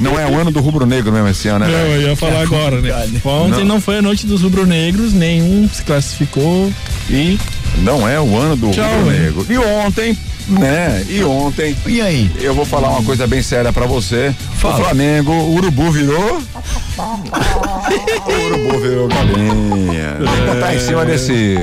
Não 0.00 0.18
é 0.18 0.26
o 0.26 0.38
ano 0.38 0.50
do 0.50 0.60
rubro 0.60 0.84
negro 0.86 1.12
mesmo 1.12 1.28
esse 1.28 1.48
ano, 1.48 1.64
né? 1.66 1.70
Não, 1.72 1.78
eu 1.94 2.02
ia 2.10 2.16
falar 2.16 2.42
agora, 2.42 2.80
né? 2.80 2.90
Ontem 3.24 3.60
Não. 3.60 3.74
não. 3.74 3.80
foi 3.80 3.98
a 3.98 4.02
noite 4.02 4.26
dos 4.26 4.42
rubro-negros, 4.42 5.12
nenhum 5.12 5.68
se 5.72 5.82
classificou 5.82 6.72
e 7.08 7.38
Não 7.78 8.08
é 8.08 8.20
o 8.20 8.36
ano 8.36 8.56
do 8.56 8.70
Tchau, 8.70 8.84
rubro 8.98 9.12
hein? 9.12 9.20
negro. 9.20 9.46
E 9.48 9.58
ontem, 9.58 10.18
né? 10.48 11.04
E 11.08 11.22
ontem 11.22 11.76
E 11.86 12.00
aí? 12.00 12.30
Eu 12.40 12.54
vou 12.54 12.64
falar 12.64 12.88
uma 12.90 13.02
coisa 13.02 13.26
bem 13.26 13.42
séria 13.42 13.72
pra 13.72 13.86
você. 13.86 14.34
Fala. 14.56 14.74
O 14.74 14.84
Flamengo, 14.84 15.32
o 15.32 15.54
Urubu 15.54 15.90
virou. 15.90 16.42
o 16.98 18.46
Urubu 18.46 18.78
virou 18.80 19.08
galinha. 19.08 20.16
Que 20.18 20.52
contar 20.54 20.74
em 20.74 20.80
cima 20.80 21.04
desse. 21.04 21.56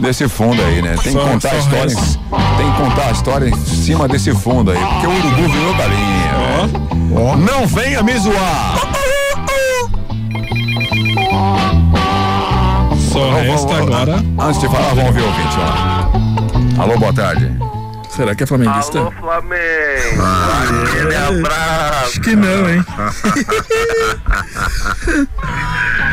Desse 0.00 0.28
fundo 0.28 0.60
aí, 0.62 0.80
né? 0.80 0.96
Tem 1.02 1.12
que 1.14 1.18
contar 1.20 1.50
a 1.52 1.56
história. 1.58 1.94
Tem 2.56 2.72
que 2.72 2.76
contar 2.78 3.06
a 3.06 3.10
história 3.10 3.48
em 3.48 3.56
cima 3.66 4.08
desse 4.08 4.34
fundo 4.34 4.70
aí. 4.70 4.78
Porque 4.78 5.06
o 5.06 5.10
Urubu 5.10 5.48
virou 5.52 5.74
galinha. 5.74 6.30
velho. 6.68 7.36
Não 7.36 7.66
venha 7.66 8.02
me 8.02 8.18
zoar! 8.18 8.76
Só 13.12 13.30
resta 13.34 13.76
agora. 13.76 14.14
Antes 14.38 14.60
de 14.60 14.66
falar, 14.68 14.88
vamos 14.94 15.04
ouvir 15.06 15.20
o 15.20 15.26
ouvinte, 15.26 15.56
ó. 16.78 16.82
Alô, 16.82 16.98
boa 16.98 17.12
tarde. 17.12 17.52
Será 18.08 18.34
que 18.34 18.42
é 18.42 18.46
flamenguista? 18.46 18.98
Alô, 18.98 19.12
Flamengo! 19.12 20.22
Aquele 20.88 21.16
abraço! 21.16 22.04
Acho 22.06 22.20
que 22.20 22.34
não, 22.36 22.70
hein? 22.70 22.84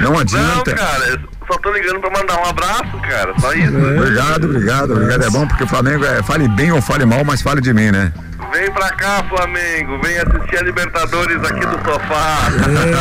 Não 0.01 0.11
Não, 0.11 0.19
adianta. 0.19 0.73
cara, 0.75 1.05
eu 1.09 1.19
só 1.47 1.57
tô 1.59 1.71
ligando 1.71 1.99
pra 2.01 2.09
mandar 2.09 2.39
um 2.39 2.45
abraço, 2.49 2.97
cara. 3.07 3.33
Só 3.39 3.53
isso. 3.53 3.75
Obrigado, 3.75 4.45
obrigado, 4.45 4.91
obrigado. 4.91 5.23
É 5.23 5.29
bom 5.29 5.47
porque 5.47 5.63
o 5.63 5.67
Flamengo 5.67 6.05
é, 6.05 6.21
fale 6.23 6.47
bem 6.49 6.71
ou 6.71 6.81
fale 6.81 7.05
mal, 7.05 7.23
mas 7.23 7.41
fale 7.41 7.61
de 7.61 7.73
mim, 7.73 7.91
né? 7.91 8.11
Vem 8.51 8.71
pra 8.71 8.89
cá, 8.91 9.23
Flamengo. 9.29 9.99
Vem 10.03 10.17
assistir 10.17 10.57
a 10.57 10.63
Libertadores 10.63 11.43
aqui 11.43 11.65
do 11.65 11.77
sofá. 11.83 12.37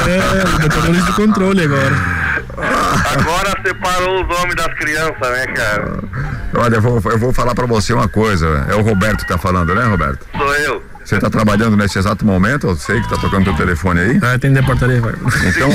É, 0.09 0.49
Libertadores 0.51 1.05
do 1.05 1.13
controle 1.15 1.65
agora. 1.65 2.27
Agora 3.19 3.63
separou 3.65 4.25
os 4.25 4.39
homens 4.39 4.55
das 4.55 4.75
crianças, 4.75 5.31
né, 5.31 5.47
cara? 5.49 5.99
Olha, 6.55 6.77
eu 6.77 6.83
vou, 6.83 7.03
eu 7.05 7.19
vou 7.19 7.33
falar 7.33 7.55
pra 7.55 7.67
você 7.67 7.93
uma 7.93 8.09
coisa. 8.09 8.67
É 8.69 8.75
o 8.75 8.83
Roberto 8.83 9.19
que 9.19 9.29
tá 9.29 9.39
falando, 9.39 9.75
né, 9.75 9.85
Roberto? 9.85 10.27
Sou 10.37 10.55
eu. 10.57 10.83
Você 11.07 11.21
tá 11.21 11.31
trabalhando 11.31 11.77
nesse 11.77 11.97
exato 12.01 12.27
momento? 12.27 12.67
Eu 12.67 12.77
sei 12.77 13.01
que 13.01 13.09
tá 13.09 13.17
tocando 13.17 13.45
teu 13.45 13.55
telefone 13.55 14.01
aí. 14.01 14.21
Ah, 14.21 14.37
tem 14.37 14.53
portaria, 14.61 15.01
vai. 15.01 15.13
Então, 15.47 15.71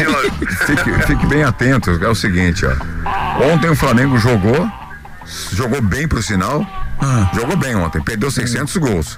fique, 0.65 0.93
fique 1.07 1.25
bem 1.25 1.41
atento. 1.41 1.89
É 2.03 2.09
o 2.09 2.13
seguinte, 2.13 2.65
ó. 2.65 3.45
Ontem 3.45 3.69
o 3.69 3.75
Flamengo 3.75 4.17
jogou, 4.17 4.69
jogou 5.53 5.81
bem 5.81 6.05
pro 6.05 6.21
sinal. 6.21 6.67
Jogou 7.33 7.55
bem 7.55 7.75
ontem, 7.75 8.01
perdeu 8.01 8.29
600 8.29 8.75
gols. 8.75 9.17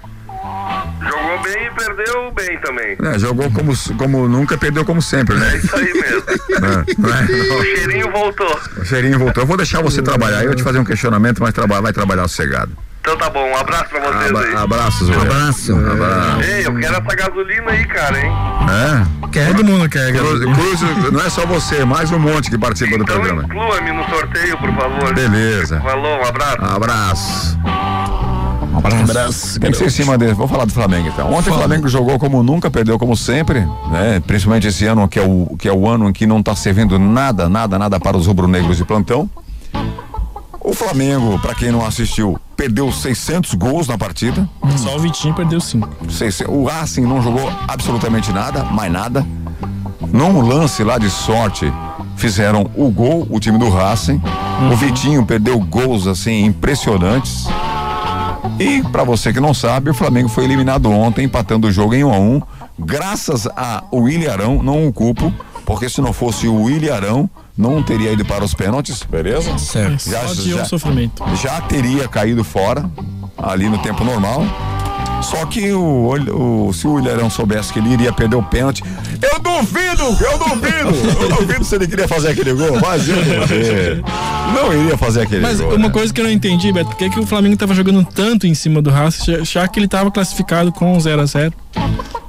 Jogou 1.02 1.42
bem 1.42 1.66
e 1.66 1.72
perdeu 1.72 2.32
bem 2.32 2.60
também. 2.60 2.98
É, 3.02 3.18
jogou 3.18 3.50
como, 3.50 3.74
como 3.98 4.28
nunca, 4.28 4.56
perdeu 4.56 4.86
como 4.86 5.02
sempre, 5.02 5.36
né? 5.36 5.58
Isso 5.58 5.76
aí 5.76 5.94
mesmo. 5.94 6.24
É, 6.30 6.96
não 6.96 7.10
é? 7.10 7.24
O 7.60 7.64
cheirinho 7.64 8.12
voltou. 8.12 8.60
O 8.78 8.86
cheirinho 8.86 9.18
voltou. 9.18 9.44
Eu 9.44 9.48
vou 9.48 9.58
deixar 9.58 9.82
você 9.82 10.00
trabalhar 10.02 10.38
aí, 10.40 10.46
eu 10.46 10.56
te 10.56 10.62
fazer 10.62 10.78
um 10.78 10.86
questionamento, 10.86 11.42
mas 11.42 11.54
traba 11.54 11.82
vai 11.82 11.92
trabalhar 11.92 12.28
sossegado. 12.28 12.72
Então 13.06 13.18
tá 13.18 13.30
bom, 13.30 13.46
um 13.50 13.58
abraço 13.58 13.90
pra 13.90 14.00
vocês 14.00 14.30
Abra 14.32 14.48
aí. 14.48 14.56
abraços, 14.56 15.08
Zé. 15.10 15.14
Abraço. 15.14 15.76
Abraço. 15.76 16.42
Ei, 16.42 16.66
eu 16.66 16.74
quero 16.76 16.96
essa 16.96 17.16
gasolina 17.18 17.72
aí, 17.72 17.86
cara, 17.86 18.18
hein? 18.18 18.32
É? 18.72 19.28
Quer 19.28 19.48
todo 19.54 19.66
mundo 19.66 19.90
quer, 19.90 20.14
Cruz, 20.14 20.40
não 21.12 21.20
é 21.20 21.30
só 21.30 21.46
você, 21.46 21.84
mais 21.84 22.12
um 22.14 22.20
monte 22.20 22.50
que 22.50 22.58
participa 22.58 22.96
do 22.98 23.04
Então 23.04 23.16
programa. 23.16 23.44
inclua-me 23.44 23.92
no 23.92 24.06
sorteio, 24.08 24.58
por 24.58 24.74
favor. 24.74 25.14
Beleza. 25.14 25.82
Falou, 25.82 26.18
um 26.18 26.26
abraço. 26.26 26.58
Abraço. 26.62 27.60
Um 28.74 29.04
abraço. 29.04 29.60
Tem 29.60 29.72
que 29.72 29.78
ser 29.78 29.86
em 29.88 29.90
cima 29.90 30.18
dele. 30.18 30.34
Vou 30.34 30.48
falar 30.48 30.64
do 30.64 30.72
Flamengo 30.72 31.10
então. 31.10 31.30
Ontem 31.34 31.50
o 31.50 31.54
Flamengo 31.56 31.90
jogou 31.90 32.18
como 32.18 32.42
nunca, 32.42 32.72
perdeu 32.72 32.98
como 32.98 33.18
sempre, 33.18 33.68
né? 33.92 34.22
Principalmente 34.26 34.68
esse 34.68 34.86
ano 34.86 35.10
que 35.10 35.20
é 35.20 35.24
o, 35.24 35.58
que 35.60 35.68
é 35.68 35.74
o 35.74 35.90
ano 35.90 36.08
em 36.08 36.14
que 36.14 36.26
não 36.26 36.40
está 36.40 36.56
servindo 36.56 36.98
nada, 36.98 37.50
nada, 37.50 37.78
nada 37.78 38.00
para 38.00 38.16
os 38.16 38.28
rubro-negros 38.28 38.78
de 38.78 38.86
plantão. 38.86 39.30
O 40.64 40.74
Flamengo, 40.74 41.38
para 41.40 41.54
quem 41.54 41.72
não 41.72 41.86
assistiu, 41.86 42.40
perdeu 42.56 42.92
600 42.92 43.54
gols 43.56 43.88
na 43.88 43.98
partida. 43.98 44.48
Só 44.78 44.96
o 44.96 45.00
Vitinho 45.00 45.34
perdeu 45.34 45.60
cinco. 45.60 45.90
600 46.10 46.54
O 46.54 46.64
Racing 46.64 47.02
não 47.02 47.22
jogou 47.22 47.52
absolutamente 47.68 48.32
nada, 48.32 48.64
mais 48.64 48.92
nada. 48.92 49.26
Num 50.12 50.42
lance 50.42 50.84
lá 50.84 50.98
de 50.98 51.10
sorte, 51.10 51.72
fizeram 52.16 52.70
o 52.76 52.90
gol, 52.90 53.28
o 53.30 53.40
time 53.40 53.58
do 53.58 53.70
Racing. 53.70 54.22
O 54.72 54.76
Vitinho 54.76 55.26
perdeu 55.26 55.60
gols 55.60 56.08
assim 56.08 56.46
impressionantes. 56.46 57.46
E 58.60 58.82
para 58.84 59.04
você 59.04 59.34
que 59.34 59.40
não 59.40 59.54
sabe, 59.54 59.90
o 59.90 59.94
Flamengo 59.94 60.30
foi 60.30 60.46
eliminado 60.46 60.90
ontem, 60.90 61.26
empatando 61.26 61.68
o 61.68 61.72
jogo 61.72 61.94
em 61.94 62.04
1 62.04 62.14
a 62.14 62.18
1 62.18 62.42
graças 62.78 63.48
a 63.48 63.84
William 63.94 64.32
Arão, 64.32 64.64
não 64.64 64.88
o 64.88 64.94
culpo, 64.94 65.34
porque 65.66 65.90
se 65.90 66.02
não 66.02 66.14
fosse 66.14 66.48
o 66.48 66.64
William 66.64 66.96
Arão, 66.96 67.30
não 67.58 67.82
teria 67.84 68.12
ido 68.12 68.26
para 68.26 68.44
os 68.44 68.54
pênaltis, 68.54 69.04
beleza? 69.04 69.58
Certo. 69.58 70.10
Já- 70.10 70.28
Só 70.28 70.34
já- 70.42 70.62
um 70.62 70.66
sofrimento. 70.66 71.24
já 71.42 71.62
teria 71.62 72.08
caído 72.08 72.44
fora, 72.44 72.90
ali 73.38 73.70
no 73.70 73.78
tempo 73.78 74.04
normal. 74.04 74.44
Só 75.22 75.46
que 75.46 75.72
o, 75.72 76.10
o- 76.68 76.74
se 76.74 76.86
o 76.86 77.00
Ilharão 77.00 77.30
soubesse 77.30 77.72
que 77.72 77.80
ele 77.80 77.94
iria 77.94 78.12
perder 78.12 78.36
o 78.36 78.44
pênalti, 78.44 78.84
eu 79.22 79.40
duvido, 79.40 80.04
eu 80.04 80.38
duvido, 80.38 81.22
eu 81.22 81.30
duvido 81.38 81.64
se 81.64 81.76
ele 81.76 81.88
queria 81.88 82.08
fazer 82.10 82.30
aquele 82.32 82.52
gol, 82.54 82.78
mas 82.82 83.08
eu 83.08 83.16
duvido. 83.16 84.04
Não 84.54 84.74
iria 84.74 84.98
fazer 84.98 85.22
aquele 85.22 85.42
Mas 85.42 85.62
gol. 85.62 85.70
uma 85.76 85.88
né? 85.88 85.94
coisa 85.94 86.14
que 86.14 86.20
eu 86.20 86.26
não 86.26 86.32
entendi, 86.32 86.74
Beto, 86.74 86.90
por 86.90 86.98
que, 86.98 87.10
que 87.10 87.20
o 87.22 87.26
Flamengo 87.26 87.56
tava 87.56 87.74
jogando 87.74 88.04
tanto 88.04 88.46
em 88.46 88.54
cima 88.54 88.82
do 88.82 88.90
Racing, 88.90 89.46
já- 89.46 89.66
que 89.66 89.80
ele 89.80 89.88
tava 89.88 90.12
classificado 90.12 90.74
com 90.74 91.00
0 91.00 91.22
a 91.22 91.26
0 91.26 91.54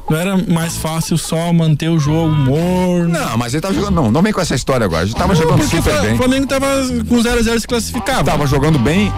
Não 0.09 0.19
era 0.19 0.37
mais 0.37 0.77
fácil 0.77 1.17
só 1.17 1.53
manter 1.53 1.88
o 1.88 1.99
jogo 1.99 2.35
morno? 2.35 3.09
Não, 3.09 3.38
mas 3.38 3.55
ele 3.55 3.61
tava 3.62 3.73
jogando, 3.75 3.95
não, 3.95 4.11
não 4.11 4.23
vem 4.23 4.33
com 4.33 4.40
essa 4.40 4.55
história 4.55 4.85
agora, 4.85 5.03
a 5.03 5.07
gente 5.07 5.17
tava 5.17 5.35
jogando 5.35 5.61
Porque 5.61 5.77
o 5.77 5.79
super 5.83 5.93
Fla- 5.93 6.03
bem. 6.03 6.14
o 6.14 6.17
Flamengo 6.19 6.47
tava 6.47 6.67
com 7.09 7.23
0 7.23 7.38
a 7.40 7.43
0 7.43 7.61
se 7.61 7.67
classificava. 7.67 8.23
Tava 8.25 8.47
jogando 8.47 8.79
bem, 8.79 9.11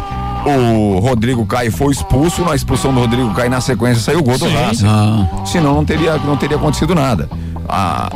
o 0.46 0.99
Rodrigo 1.01 1.44
Caio 1.44 1.72
foi 1.72 1.92
expulso, 1.92 2.42
na 2.44 2.55
expulsão 2.55 2.94
do 2.94 3.01
Rodrigo 3.01 3.35
Caio 3.35 3.51
na 3.51 3.61
sequência 3.61 4.01
saiu 4.03 4.20
o 4.20 4.22
gol 4.22 4.38
do. 4.38 4.49
Racing. 4.49 4.87
Ah, 4.87 5.27
Senão 5.44 5.75
não 5.75 5.85
teria, 5.85 6.16
não 6.18 6.37
teria 6.37 6.57
acontecido 6.57 6.94
nada. 6.94 7.29
A, 7.68 8.09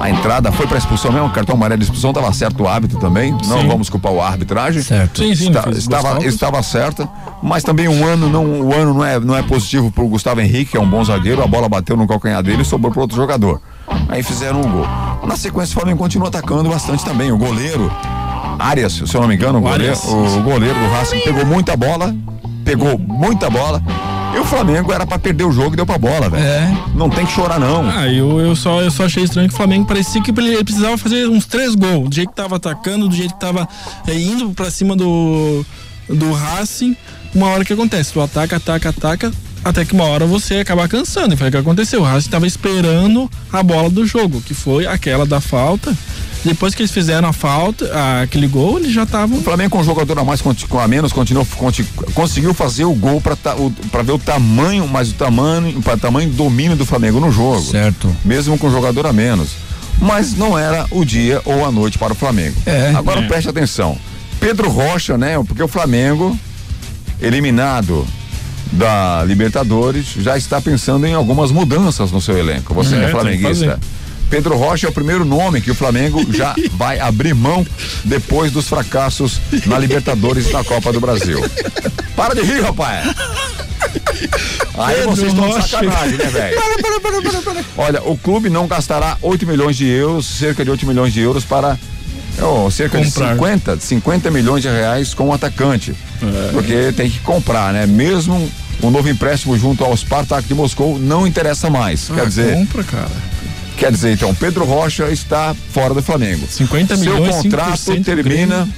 a, 0.00 0.04
a 0.04 0.10
entrada 0.10 0.50
foi 0.52 0.66
para 0.66 0.78
expulsão 0.78 1.10
mesmo, 1.12 1.28
o 1.28 1.30
cartão 1.30 1.54
amarelo 1.54 1.78
de 1.78 1.84
expulsão 1.84 2.10
estava 2.10 2.32
certo 2.32 2.62
o 2.62 2.68
árbitro 2.68 2.98
também. 2.98 3.32
Não 3.46 3.60
Sim. 3.60 3.66
vamos 3.68 3.88
culpar 3.90 4.12
o 4.12 4.20
arbitragem. 4.20 4.82
certo. 4.82 5.18
Sim, 5.18 5.34
sim, 5.34 5.48
Está- 5.48 5.70
estava, 5.70 6.24
estava 6.26 6.62
certa, 6.62 7.08
mas 7.42 7.62
também 7.62 7.88
um 7.88 8.04
ano 8.06 8.28
não, 8.28 8.44
o 8.62 8.74
ano 8.74 8.94
não 8.94 9.04
é, 9.04 9.18
não 9.18 9.36
é 9.36 9.42
positivo 9.42 9.90
para 9.90 10.04
o 10.04 10.08
Gustavo 10.08 10.40
Henrique, 10.40 10.72
que 10.72 10.76
é 10.76 10.80
um 10.80 10.88
bom 10.88 11.02
zagueiro, 11.04 11.42
a 11.42 11.46
bola 11.46 11.68
bateu 11.68 11.96
no 11.96 12.06
calcanhar 12.06 12.42
dele 12.42 12.62
e 12.62 12.64
sobrou 12.64 12.92
para 12.92 13.00
outro 13.02 13.16
jogador. 13.16 13.60
Aí 14.08 14.22
fizeram 14.22 14.60
um 14.60 14.70
gol. 14.70 14.86
Na 15.26 15.36
sequência, 15.36 15.72
o 15.72 15.80
Flamengo 15.80 15.98
continua 15.98 16.28
atacando 16.28 16.68
bastante 16.68 17.04
também. 17.04 17.30
O 17.32 17.36
goleiro, 17.38 17.90
Arias, 18.58 18.92
se 18.92 19.14
eu 19.14 19.20
não 19.20 19.28
me 19.28 19.34
engano, 19.34 19.58
o 19.58 19.62
goleiro, 19.62 19.96
o 20.08 20.42
goleiro 20.42 20.78
do 20.78 20.90
Racing 20.90 21.20
pegou 21.20 21.44
muita 21.46 21.76
bola, 21.76 22.14
pegou 22.64 22.98
muita 22.98 23.48
bola. 23.50 23.82
E 24.34 24.38
o 24.38 24.44
Flamengo 24.44 24.92
era 24.92 25.06
para 25.06 25.18
perder 25.18 25.44
o 25.44 25.52
jogo 25.52 25.74
e 25.74 25.76
deu 25.76 25.84
pra 25.84 25.98
bola, 25.98 26.28
velho. 26.30 26.44
É. 26.44 26.72
Não 26.94 27.10
tem 27.10 27.26
que 27.26 27.32
chorar, 27.32 27.58
não. 27.58 27.88
Ah, 27.88 28.06
eu, 28.06 28.38
eu, 28.40 28.54
só, 28.54 28.80
eu 28.80 28.90
só 28.90 29.04
achei 29.04 29.24
estranho 29.24 29.48
que 29.48 29.54
o 29.54 29.56
Flamengo 29.56 29.86
parecia 29.86 30.22
que 30.22 30.30
ele 30.30 30.62
precisava 30.62 30.96
fazer 30.96 31.28
uns 31.28 31.46
três 31.46 31.74
gols. 31.74 32.08
Do 32.08 32.14
jeito 32.14 32.30
que 32.30 32.36
tava 32.36 32.56
atacando, 32.56 33.08
do 33.08 33.14
jeito 33.14 33.34
que 33.34 33.40
tava 33.40 33.68
é, 34.06 34.14
indo 34.14 34.50
pra 34.50 34.70
cima 34.70 34.94
do, 34.94 35.64
do 36.08 36.32
Racing. 36.32 36.96
Uma 37.34 37.48
hora 37.48 37.64
que 37.64 37.72
acontece, 37.72 38.12
tu 38.12 38.20
ataca, 38.20 38.56
ataca, 38.56 38.88
ataca, 38.88 39.32
até 39.64 39.84
que 39.84 39.94
uma 39.94 40.04
hora 40.04 40.26
você 40.26 40.56
acaba 40.56 40.86
cansando. 40.88 41.34
E 41.34 41.36
foi 41.36 41.48
o 41.48 41.50
que 41.50 41.56
aconteceu. 41.56 42.00
O 42.00 42.04
Racing 42.04 42.30
tava 42.30 42.46
esperando 42.46 43.30
a 43.52 43.62
bola 43.62 43.90
do 43.90 44.06
jogo, 44.06 44.40
que 44.40 44.54
foi 44.54 44.86
aquela 44.86 45.26
da 45.26 45.40
falta. 45.40 45.96
Depois 46.44 46.74
que 46.74 46.80
eles 46.80 46.90
fizeram 46.90 47.28
a 47.28 47.32
falta, 47.34 47.90
aquele 48.22 48.46
gol, 48.46 48.78
eles 48.78 48.92
já 48.92 49.02
estavam. 49.02 49.38
O 49.38 49.42
Flamengo 49.42 49.70
com 49.70 49.78
um 49.80 49.84
jogador 49.84 50.18
a 50.18 50.24
mais, 50.24 50.40
com 50.40 50.78
a 50.80 50.88
menos, 50.88 51.12
continuou, 51.12 51.46
conti- 51.56 51.84
conseguiu 52.14 52.54
fazer 52.54 52.84
o 52.86 52.94
gol 52.94 53.20
para 53.20 54.02
ver 54.02 54.12
o 54.12 54.18
tamanho, 54.18 54.88
mas 54.88 55.10
o 55.10 55.14
tamanho, 55.14 55.82
para 55.82 55.98
tamanho 55.98 56.30
domínio 56.30 56.76
do 56.76 56.86
Flamengo 56.86 57.20
no 57.20 57.30
jogo. 57.30 57.60
Certo. 57.60 58.14
Mesmo 58.24 58.56
com 58.58 58.70
jogador 58.70 59.06
a 59.06 59.12
menos. 59.12 59.50
Mas 60.00 60.34
não 60.34 60.58
era 60.58 60.86
o 60.90 61.04
dia 61.04 61.42
ou 61.44 61.62
a 61.66 61.70
noite 61.70 61.98
para 61.98 62.14
o 62.14 62.16
Flamengo. 62.16 62.56
É. 62.64 62.92
Agora 62.96 63.20
É. 63.20 63.26
preste 63.28 63.50
atenção. 63.50 63.98
Pedro 64.40 64.70
Rocha, 64.70 65.18
né? 65.18 65.34
Porque 65.46 65.62
o 65.62 65.68
Flamengo, 65.68 66.34
eliminado 67.20 68.06
da 68.72 69.22
Libertadores, 69.24 70.06
já 70.16 70.38
está 70.38 70.60
pensando 70.60 71.06
em 71.06 71.12
algumas 71.12 71.50
mudanças 71.50 72.10
no 72.12 72.20
seu 72.20 72.38
elenco. 72.38 72.72
Você 72.72 72.94
É, 72.94 72.98
é, 72.98 73.00
tem 73.00 73.06
que 73.08 73.12
flamenguista. 73.12 73.78
Pedro 74.30 74.56
Rocha 74.56 74.86
é 74.86 74.90
o 74.90 74.92
primeiro 74.92 75.24
nome 75.24 75.60
que 75.60 75.70
o 75.70 75.74
Flamengo 75.74 76.24
já 76.32 76.54
vai 76.72 77.00
abrir 77.00 77.34
mão 77.34 77.66
depois 78.04 78.52
dos 78.52 78.68
fracassos 78.68 79.40
na 79.66 79.76
Libertadores 79.78 80.48
e 80.48 80.52
na 80.52 80.62
Copa 80.62 80.92
do 80.92 81.00
Brasil. 81.00 81.40
Para 82.14 82.34
de 82.34 82.42
rir, 82.42 82.60
rapaz! 82.62 83.08
Aí 84.78 84.94
Pedro 84.96 85.10
vocês 85.10 85.28
estão 85.32 85.48
de 85.48 85.68
sacanagem, 85.68 86.16
né, 86.16 86.24
velho? 86.26 86.58
Olha, 87.76 88.02
o 88.04 88.16
clube 88.16 88.48
não 88.48 88.66
gastará 88.68 89.16
8 89.20 89.46
milhões 89.46 89.76
de 89.76 89.86
euros, 89.86 90.26
cerca 90.26 90.64
de 90.64 90.70
8 90.70 90.86
milhões 90.86 91.12
de 91.12 91.20
euros 91.20 91.44
para 91.44 91.76
oh, 92.40 92.70
cerca 92.70 92.98
Comprar. 93.02 93.28
de 93.28 93.34
50, 93.34 93.80
50 93.80 94.30
milhões 94.30 94.62
de 94.62 94.68
reais 94.68 95.12
com 95.12 95.28
o 95.28 95.32
atacante. 95.32 95.92
Porque 96.52 96.92
tem 96.96 97.10
que 97.10 97.18
comprar, 97.20 97.72
né? 97.72 97.84
Mesmo 97.86 98.50
o 98.80 98.90
novo 98.90 99.08
empréstimo 99.08 99.58
junto 99.58 99.84
ao 99.84 99.94
Spartak 99.96 100.46
de 100.46 100.54
Moscou 100.54 100.98
não 100.98 101.26
interessa 101.26 101.68
mais. 101.68 102.08
Quer 102.08 102.20
Ah, 102.22 102.24
dizer, 102.26 102.54
Compra, 102.54 102.84
cara. 102.84 103.10
Quer 103.80 103.90
dizer, 103.90 104.12
então, 104.12 104.34
Pedro 104.34 104.66
Rocha 104.66 105.10
está 105.10 105.56
fora 105.72 105.94
do 105.94 106.02
Flamengo. 106.02 106.46
50 106.46 106.98
Seu 106.98 107.14
milhões, 107.14 107.36
contrato 107.36 107.78
5% 107.78 107.96
do 107.96 108.04
termina. 108.04 108.68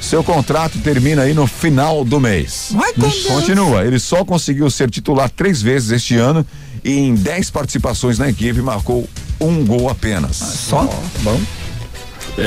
Seu 0.00 0.24
contrato 0.24 0.76
termina 0.80 1.22
aí 1.22 1.32
no 1.32 1.46
final 1.46 2.04
do 2.04 2.18
mês. 2.18 2.70
Vai 2.72 2.92
com 2.92 3.02
Deus. 3.02 3.26
Continua. 3.26 3.84
Ele 3.84 4.00
só 4.00 4.24
conseguiu 4.24 4.68
ser 4.68 4.90
titular 4.90 5.30
três 5.30 5.62
vezes 5.62 5.92
este 5.92 6.16
ano 6.16 6.44
e 6.82 6.98
em 6.98 7.14
10 7.14 7.48
participações 7.50 8.18
na 8.18 8.28
equipe 8.28 8.60
marcou 8.60 9.08
um 9.40 9.64
gol 9.64 9.88
apenas. 9.88 10.34
Só? 10.34 10.82
Bom. 11.20 11.40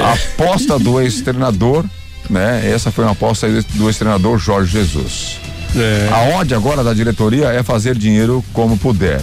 A 0.03 0.11
aposta 0.11 0.77
do 0.77 0.99
ex-treinador, 0.99 1.85
né? 2.29 2.69
Essa 2.69 2.91
foi 2.91 3.05
uma 3.05 3.11
aposta 3.11 3.47
do 3.75 3.87
ex-treinador 3.87 4.37
Jorge 4.37 4.73
Jesus. 4.73 5.37
É. 5.73 6.09
A 6.11 6.35
ordem 6.35 6.57
agora 6.57 6.83
da 6.83 6.93
diretoria 6.93 7.47
é 7.47 7.63
fazer 7.63 7.97
dinheiro 7.97 8.43
como 8.51 8.77
puder. 8.77 9.21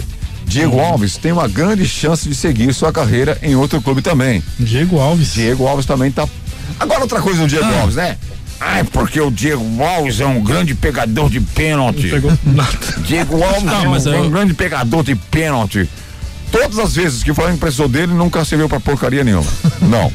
Diego 0.51 0.79
Alves 0.79 1.15
tem 1.17 1.31
uma 1.31 1.47
grande 1.47 1.87
chance 1.87 2.27
de 2.27 2.35
seguir 2.35 2.73
sua 2.73 2.91
carreira 2.91 3.37
em 3.41 3.55
outro 3.55 3.81
clube 3.81 4.01
também. 4.01 4.43
Diego 4.59 4.99
Alves. 4.99 5.33
Diego 5.33 5.65
Alves 5.65 5.85
também 5.85 6.11
tá. 6.11 6.27
Agora 6.79 7.01
outra 7.01 7.21
coisa 7.21 7.41
do 7.41 7.47
Diego 7.47 7.65
Ah. 7.65 7.79
Alves, 7.81 7.95
né? 7.95 8.17
Ai, 8.59 8.83
porque 8.83 9.19
o 9.19 9.31
Diego 9.31 9.63
Alves 9.81 10.19
é 10.19 10.25
um 10.25 10.43
grande 10.43 10.75
pegador 10.75 11.29
de 11.29 11.39
pênalti. 11.39 12.11
Diego 13.05 13.41
Alves 13.43 13.63
Não, 13.63 13.73
é, 13.85 13.87
um, 13.89 13.95
eu- 13.97 14.13
é 14.13 14.21
um 14.21 14.29
grande 14.29 14.53
pegador 14.53 15.03
de 15.03 15.15
pênalti. 15.15 15.89
Todas 16.51 16.77
as 16.79 16.93
vezes 16.95 17.23
que 17.23 17.31
o 17.31 17.35
Flamengo 17.35 17.57
precisou 17.59 17.87
dele, 17.87 18.13
nunca 18.13 18.43
serviu 18.43 18.67
pra 18.67 18.79
porcaria 18.79 19.23
nenhuma. 19.23 19.49
Não. 19.81 20.11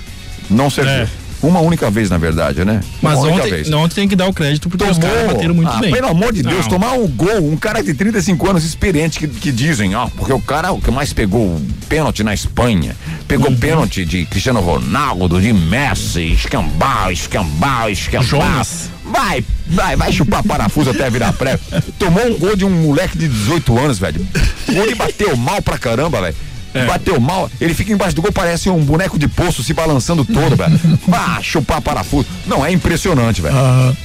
Não 0.51 0.68
serviu. 0.70 0.92
É. 0.92 1.09
Uma 1.42 1.61
única 1.61 1.90
vez, 1.90 2.09
na 2.11 2.18
verdade, 2.18 2.64
né? 2.64 2.81
Mas 3.03 3.18
Uma 3.18 3.27
única 3.29 3.42
ontem, 3.42 3.51
vez. 3.51 3.72
ontem 3.72 3.94
tem 3.94 4.09
que 4.09 4.16
dar 4.16 4.27
o 4.27 4.33
crédito 4.33 4.68
porque 4.68 4.85
os 4.85 4.99
caras 4.99 5.27
bateram 5.27 5.55
muito 5.55 5.70
ah, 5.70 5.79
bem. 5.79 5.92
Pelo 5.92 6.09
amor 6.09 6.33
de 6.33 6.42
Deus, 6.42 6.62
Não. 6.62 6.68
tomar 6.68 6.92
um 6.94 7.07
gol, 7.07 7.38
um 7.53 7.57
cara 7.57 7.83
de 7.83 7.92
35 7.94 8.51
anos 8.51 8.64
experiente 8.64 9.18
que, 9.18 9.29
que 9.29 9.53
dizem, 9.53 9.94
ó, 9.94 10.09
porque 10.09 10.33
o 10.33 10.40
cara 10.40 10.72
o 10.72 10.81
que 10.81 10.90
mais 10.90 11.12
pegou 11.12 11.61
pênalti 11.88 12.22
na 12.25 12.33
Espanha, 12.35 12.96
pegou 13.29 13.51
Uhum. 13.51 13.57
pênalti 13.57 14.05
de 14.05 14.25
Cristiano 14.27 14.61
Ronaldo, 14.61 15.40
de 15.40 15.53
Messi, 15.53 16.33
escambau, 16.33 17.12
escambau, 17.12 17.90
escambau. 17.90 18.27
Jonas. 18.27 18.90
Vai, 19.05 19.44
vai, 19.68 19.94
vai 19.94 20.11
chupar 20.12 20.42
parafuso 20.42 20.90
até 20.90 21.09
virar 21.09 21.33
pré. 21.33 21.59
Tomou 21.96 22.27
um 22.27 22.37
gol 22.38 22.57
de 22.57 22.64
um 22.64 22.70
moleque 22.70 23.16
de 23.16 23.29
18 23.29 23.79
anos, 23.79 23.99
velho. 24.01 24.27
O 24.68 24.72
gol 24.72 24.96
bateu 24.96 25.37
mal 25.37 25.62
pra 25.62 25.79
caramba, 25.79 26.20
velho. 26.20 26.35
É. 26.79 26.87
Bateu 26.87 27.19
mal, 27.21 27.51
ele 27.61 27.75
fica 27.75 27.93
embaixo 27.93 28.15
do 28.15 28.23
gol, 28.23 28.33
parece 28.33 28.69
um 28.71 28.83
boneco 28.85 29.19
de 29.19 29.29
poço 29.29 29.62
se 29.62 29.73
balançando 29.73 30.25
todo, 30.25 30.57
velho. 30.57 30.79
Bah, 31.07 31.39
chupar 31.43 31.81
parafuso. 31.81 32.27
Não, 32.47 32.65
é 32.65 32.71
impressionante, 32.73 33.41
velho. 33.43 33.55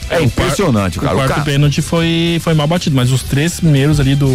é 0.09 0.21
impressionante, 0.21 0.97
O 0.97 1.01
cara. 1.01 1.13
O 1.13 1.17
quarto 1.17 1.29
cara- 1.31 1.41
pênalti 1.43 1.81
foi, 1.81 2.39
foi 2.43 2.53
mal 2.53 2.67
batido, 2.67 2.95
mas 2.95 3.11
os 3.11 3.23
três 3.23 3.59
primeiros 3.59 3.99
ali 3.99 4.15
do. 4.15 4.27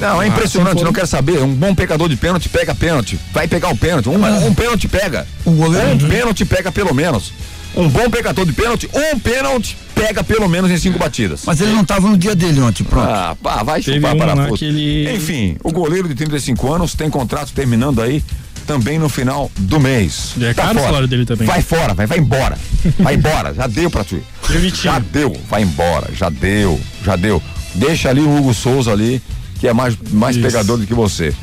Não, 0.00 0.20
é 0.22 0.24
Ah, 0.24 0.28
impressionante, 0.28 0.72
foram- 0.74 0.86
não 0.86 0.92
quero 0.92 1.06
saber. 1.06 1.42
Um 1.42 1.54
bom 1.54 1.74
pegador 1.74 2.08
de 2.08 2.16
pênalti 2.16 2.48
pega 2.48 2.74
pênalti. 2.74 3.18
Vai 3.32 3.46
pegar 3.48 3.68
o 3.68 3.76
pênalti. 3.76 4.08
Um, 4.08 4.46
um 4.46 4.54
pênalti 4.54 4.88
pega. 4.88 5.26
O 5.44 5.50
goleiro- 5.52 6.04
Um 6.04 6.08
pênalti 6.08 6.44
pega 6.44 6.70
pelo 6.72 6.94
menos. 6.94 7.32
Um 7.76 7.88
bom 7.88 8.08
pegador 8.08 8.46
de 8.46 8.52
pênalti, 8.52 8.88
um 8.94 9.18
pênalti 9.18 9.76
pega 9.94 10.22
pelo 10.22 10.48
menos 10.48 10.70
em 10.70 10.76
cinco 10.78 10.98
batidas. 10.98 11.42
Mas 11.44 11.60
ele 11.60 11.72
não 11.72 11.84
tava 11.84 12.08
no 12.08 12.16
dia 12.16 12.34
dele 12.34 12.60
ontem, 12.60 12.84
pronto. 12.84 13.08
Ah, 13.08 13.36
pá, 13.42 13.62
vai 13.62 13.82
Teve 13.82 13.96
chupar 13.98 14.14
um 14.14 14.18
parafuso. 14.18 14.54
que 14.58 14.64
ele- 14.64 15.12
Enfim, 15.16 15.56
o 15.62 15.72
goleiro 15.72 16.08
de 16.08 16.14
35 16.14 16.72
anos 16.72 16.94
tem 16.94 17.10
contrato 17.10 17.52
terminando 17.52 18.00
aí 18.00 18.22
também 18.66 18.98
no 18.98 19.08
final 19.08 19.50
do 19.58 19.80
mês. 19.80 20.34
Tá 20.38 20.46
É 20.46 20.54
caro 20.54 20.70
o 20.70 20.74
fora. 20.74 20.84
salário 20.86 21.08
dele 21.08 21.26
também. 21.26 21.46
Vai 21.46 21.62
fora, 21.62 21.94
vai, 21.94 22.06
vai 22.06 22.18
embora. 22.18 22.56
Vai 22.98 23.14
embora, 23.14 23.52
já 23.52 23.66
deu 23.66 23.90
pra 23.90 24.04
tu. 24.04 24.16
O? 24.16 24.74
Já 24.82 24.98
deu, 24.98 25.36
vai 25.50 25.62
embora, 25.62 26.10
já 26.14 26.28
deu, 26.30 26.80
já 27.04 27.16
deu. 27.16 27.42
Deixa 27.74 28.08
ali 28.08 28.20
o 28.20 28.36
Hugo 28.38 28.54
Souza 28.54 28.92
ali, 28.92 29.20
que 29.58 29.66
é 29.66 29.72
mais, 29.72 29.96
mais 30.12 30.36
Isso. 30.36 30.46
pegador 30.46 30.78
do 30.78 30.86
que 30.86 30.94
você. 30.94 31.34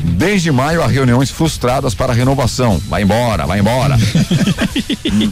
Desde 0.00 0.50
maio 0.52 0.82
há 0.82 0.86
reuniões 0.86 1.30
frustradas 1.30 1.94
para 1.94 2.12
renovação. 2.12 2.80
Vai 2.88 3.02
embora, 3.02 3.46
vai 3.46 3.60
embora. 3.60 3.96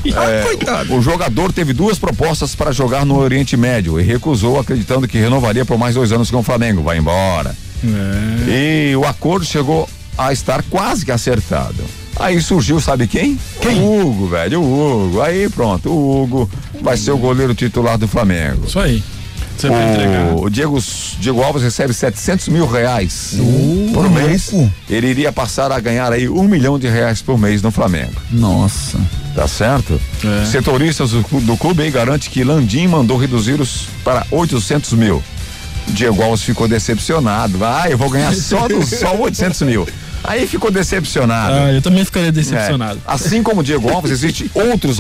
É, 0.07 0.93
o 0.93 1.01
jogador 1.01 1.53
teve 1.53 1.73
duas 1.73 1.99
propostas 1.99 2.55
para 2.55 2.73
jogar 2.73 3.05
no 3.05 3.19
Oriente 3.19 3.57
Médio 3.57 4.01
e 4.01 4.03
recusou, 4.03 4.59
acreditando 4.59 5.07
que 5.07 5.19
renovaria 5.19 5.65
por 5.65 5.79
mais 5.79 5.95
dois 5.95 6.11
anos 6.13 6.31
com 6.31 6.39
o 6.39 6.43
Flamengo. 6.43 6.83
Vai 6.83 6.99
embora. 6.99 7.55
É. 7.85 8.91
E 8.91 8.97
o 8.97 9.05
acordo 9.05 9.45
chegou 9.45 9.89
a 10.17 10.33
estar 10.33 10.63
quase 10.65 11.05
que 11.05 11.13
acertado. 11.13 11.85
Aí 12.19 12.41
surgiu, 12.41 12.81
sabe 12.81 13.07
quem? 13.07 13.39
Quem? 13.61 13.81
O 13.81 14.07
Hugo, 14.07 14.29
velho, 14.29 14.63
o 14.63 15.07
Hugo. 15.07 15.21
Aí 15.21 15.49
pronto, 15.51 15.91
o 15.91 16.23
Hugo 16.23 16.51
vai 16.81 16.97
ser 16.97 17.11
o 17.11 17.19
goleiro 17.19 17.55
titular 17.55 17.99
do 17.99 18.09
Flamengo. 18.09 18.65
Isso 18.67 18.81
aí. 18.81 19.03
Entregar. 19.65 20.37
O 20.37 20.51
Diego, 20.51 20.79
Diego 21.19 21.43
Alves 21.43 21.63
recebe 21.63 21.93
700 21.93 22.49
mil 22.49 22.67
reais 22.67 23.37
por 23.93 24.11
mês. 24.11 24.51
louco. 24.53 24.73
Ele 24.89 25.09
iria 25.09 25.33
passar 25.33 25.73
a 25.73 25.81
ganhar 25.81 26.13
aí 26.13 26.29
um 26.29 26.45
milhão 26.45 26.79
de 26.79 26.89
reais 26.89 27.23
por 27.23 27.39
mês 27.39 27.63
no 27.63 27.71
Flamengo. 27.71 28.15
Nossa. 28.31 28.99
Tá 29.35 29.47
certo? 29.47 30.01
É. 30.25 30.47
Setoristas 30.47 31.11
do, 31.11 31.23
do 31.41 31.57
clube 31.57 31.83
aí 31.83 31.91
garante 31.91 32.31
que 32.31 32.43
Landim 32.43 32.87
mandou 32.87 33.19
reduzir 33.19 33.61
os 33.61 33.89
para 34.03 34.27
800 34.31 34.93
mil. 34.95 35.23
Diego 35.89 36.23
Alves 36.23 36.43
ficou 36.43 36.67
decepcionado. 36.67 37.65
Ah, 37.65 37.85
eu 37.89 37.97
vou 37.97 38.11
ganhar 38.11 38.35
só, 38.35 38.67
dos, 38.67 38.89
só 38.89 39.15
800 39.15 39.63
mil. 39.63 39.87
Aí 40.25 40.47
ficou 40.47 40.71
decepcionado. 40.71 41.55
Ah, 41.55 41.73
eu 41.73 41.81
também 41.83 42.05
ficaria 42.05 42.33
decepcionado. 42.33 42.99
É. 43.07 43.13
Assim 43.13 43.43
como 43.43 43.61
o 43.61 43.65
Diego 43.65 43.89
Alves, 43.93 44.11
existem 44.11 44.51
outros 44.55 44.99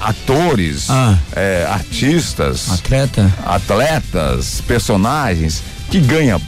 atores, 0.00 0.88
Ah. 0.90 1.16
é, 1.34 1.66
artistas, 1.70 2.70
Atleta? 2.70 3.32
atletas, 3.44 4.60
personagens 4.66 5.62
que 5.90 6.00
ganham 6.00 6.40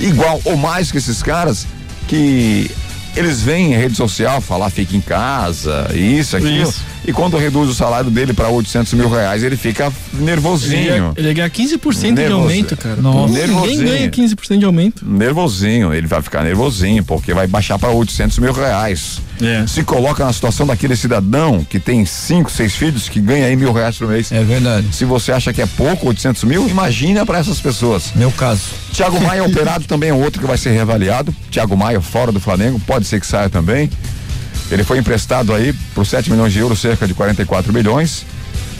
igual 0.00 0.40
ou 0.44 0.56
mais 0.56 0.90
que 0.90 0.98
esses 0.98 1.22
caras 1.22 1.66
que 2.06 2.70
eles 3.16 3.40
vêm 3.42 3.72
em 3.74 3.76
rede 3.76 3.96
social 3.96 4.40
falar 4.40 4.70
fica 4.70 4.96
em 4.96 5.00
casa, 5.00 5.88
isso, 5.94 6.36
aquilo. 6.36 6.68
Isso. 6.68 6.80
E 7.06 7.12
quando 7.12 7.36
reduz 7.38 7.70
o 7.70 7.74
salário 7.74 8.10
dele 8.10 8.32
para 8.32 8.48
800 8.48 8.92
mil 8.94 9.08
reais, 9.08 9.42
ele 9.42 9.56
fica 9.56 9.90
nervosinho. 10.12 11.12
ele 11.16 11.28
ia 11.28 11.34
ganhar 11.34 11.50
15% 11.50 12.02
de 12.02 12.12
Nervoso. 12.12 12.40
aumento, 12.42 12.76
cara. 12.76 12.96
Nossa. 12.96 13.32
Ninguém 13.46 13.78
ganha 13.78 14.10
15% 14.10 14.58
de 14.58 14.64
aumento. 14.64 15.04
Nervosinho, 15.08 15.92
ele 15.94 16.06
vai 16.06 16.20
ficar 16.22 16.42
nervosinho, 16.44 17.02
porque 17.04 17.32
vai 17.32 17.46
baixar 17.46 17.78
para 17.78 17.90
800 17.90 18.38
mil 18.38 18.52
reais. 18.52 19.20
É. 19.40 19.64
Se 19.66 19.82
coloca 19.84 20.24
na 20.24 20.32
situação 20.32 20.66
daquele 20.66 20.96
cidadão 20.96 21.64
que 21.64 21.78
tem 21.78 22.04
cinco, 22.04 22.50
seis 22.50 22.74
filhos, 22.74 23.08
que 23.08 23.20
ganha 23.20 23.46
aí 23.46 23.56
mil 23.56 23.72
reais 23.72 23.96
por 23.96 24.08
mês. 24.08 24.32
É 24.32 24.42
verdade. 24.42 24.88
Se 24.92 25.04
você 25.04 25.30
acha 25.32 25.52
que 25.52 25.62
é 25.62 25.66
pouco, 25.66 26.08
800 26.08 26.44
mil, 26.44 26.68
imagina 26.68 27.24
para 27.24 27.38
essas 27.38 27.60
pessoas. 27.60 28.12
Meu 28.16 28.32
caso. 28.32 28.62
Thiago 28.92 29.20
Maia 29.20 29.44
operado 29.44 29.84
também 29.84 30.10
é 30.10 30.14
outro 30.14 30.40
que 30.40 30.46
vai 30.46 30.58
ser 30.58 30.70
reavaliado. 30.70 31.34
Thiago 31.50 31.76
Maia 31.76 32.00
fora 32.00 32.32
do 32.32 32.40
Flamengo, 32.40 32.80
pode 32.80 33.06
ser 33.06 33.20
que 33.20 33.26
saia 33.26 33.48
também. 33.48 33.88
Ele 34.70 34.84
foi 34.84 34.98
emprestado 34.98 35.52
aí 35.54 35.72
por 35.94 36.06
7 36.06 36.30
milhões 36.30 36.52
de 36.52 36.58
euros, 36.58 36.78
cerca 36.80 37.06
de 37.06 37.14
44 37.14 37.72
milhões. 37.72 38.24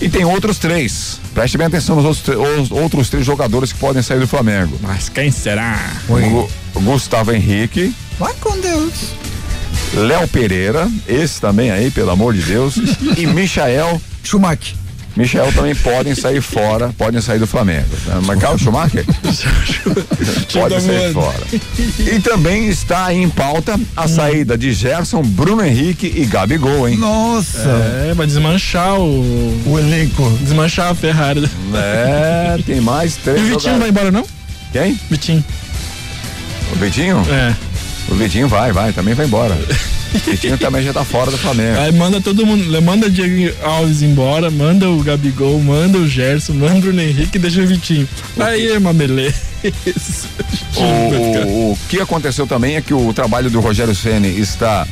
E 0.01 0.09
tem 0.09 0.25
outros 0.25 0.59
três. 0.59 1.19
Preste 1.35 1.59
bem 1.59 1.67
atenção 1.67 1.97
nos 1.97 2.05
outros, 2.05 2.37
os 2.63 2.71
outros 2.71 3.09
três 3.09 3.27
jogadores 3.27 3.73
que 3.73 3.79
podem 3.79 4.03
sair 4.03 4.21
do 4.21 4.29
Flamengo. 4.29 4.79
Mas 4.81 5.09
quem 5.09 5.31
será? 5.31 5.77
O 6.09 6.15
Gu- 6.21 6.51
Gustavo 6.83 7.33
Henrique, 7.33 7.93
Vai 8.19 8.33
com 8.41 8.57
Deus. 8.61 8.93
Léo 9.95 10.29
Pereira, 10.29 10.89
esse 11.09 11.41
também 11.41 11.71
aí, 11.71 11.91
pelo 11.91 12.11
amor 12.11 12.35
de 12.35 12.43
Deus, 12.43 12.77
e 13.17 13.27
Michael. 13.27 14.01
Schumacher. 14.23 14.75
Michael 15.19 15.53
também 15.53 15.75
podem 15.75 16.15
sair 16.15 16.41
fora, 16.41 16.93
podem 16.97 17.21
sair 17.21 17.39
do 17.39 17.47
Flamengo. 17.47 17.87
Marcar 18.25 18.55
o 18.55 18.59
Schumacher? 18.59 19.05
Pode 20.53 20.81
sair 20.81 21.13
fora. 21.13 21.43
E 21.99 22.21
também 22.21 22.69
está 22.69 23.13
em 23.13 23.29
pauta 23.29 23.79
a 23.97 24.07
saída 24.09 24.57
de 24.57 24.73
Gerson, 24.73 25.23
Bruno 25.23 25.65
Henrique 25.65 26.13
e 26.17 26.25
Gabigol, 26.27 26.89
hein? 26.89 26.97
Nossa. 26.97 27.69
É, 28.09 28.15
vai 28.15 28.27
desmanchar 28.27 28.99
o. 28.99 29.63
O 29.67 29.79
elenco. 29.79 30.31
Desmanchar 30.41 30.91
a 30.91 30.95
Ferrari. 30.95 31.49
É, 31.75 32.59
tem 32.65 32.81
mais 32.81 33.17
E 33.17 33.21
três. 33.21 33.41
o 33.41 33.45
Vitinho 33.45 33.73
não 33.75 33.81
vai 33.81 33.89
embora, 33.91 34.11
não? 34.11 34.25
Quem? 34.73 34.99
Vitinho. 35.11 35.45
O 36.73 36.77
Vitinho? 36.77 37.25
É. 37.31 37.55
O 38.11 38.15
Vitinho 38.15 38.49
vai, 38.49 38.73
vai, 38.73 38.93
também 38.93 39.15
vai 39.15 39.27
embora. 39.27 39.57
O 40.09 40.19
Vitinho 40.31 40.57
também 40.57 40.83
já 40.83 40.91
tá 40.91 41.05
fora 41.05 41.31
do 41.31 41.37
Flamengo. 41.37 41.79
Aí 41.81 41.93
manda 41.93 42.19
todo 42.19 42.47
mundo. 42.47 42.81
Manda 42.81 43.09
o 43.09 43.11
Diego 43.11 43.55
Alves 43.63 44.01
embora, 44.01 44.51
manda 44.51 44.89
o 44.89 45.03
Gabigol, 45.03 45.61
manda 45.61 45.99
o 45.99 46.09
Gerson, 46.09 46.55
manda 46.55 46.77
o 46.77 46.81
Bruno 46.81 47.03
Henrique 47.03 47.37
e 47.37 47.39
deixa 47.39 47.61
o 47.61 47.67
Vitinho. 47.67 48.09
Aí 48.41 48.69
é 48.73 48.79
uma 48.79 48.95
beleza. 48.95 49.35
O, 50.77 51.73
o- 51.73 51.79
que 51.91 52.01
aconteceu 52.01 52.47
também 52.47 52.77
é 52.77 52.81
que 52.81 52.95
o 52.95 53.13
trabalho 53.13 53.51
do 53.51 53.61
Rogério 53.61 53.95
Ceni 53.95 54.29
está 54.41 54.87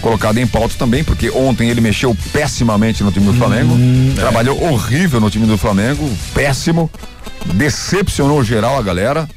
colocado 0.00 0.38
em 0.38 0.46
pauta 0.46 0.76
também, 0.78 1.02
porque 1.02 1.30
ontem 1.30 1.68
ele 1.68 1.80
mexeu 1.80 2.16
pessimamente 2.32 3.02
no 3.02 3.10
time 3.10 3.26
do 3.26 3.34
Flamengo, 3.34 3.76
trabalhou 4.14 4.62
horrível 4.70 5.18
no 5.20 5.30
time 5.30 5.46
do 5.46 5.58
Flamengo, 5.58 6.08
péssimo, 6.32 6.88
decepcionou 7.54 8.44
geral 8.44 8.78
a 8.78 8.82
galera. 8.82 9.28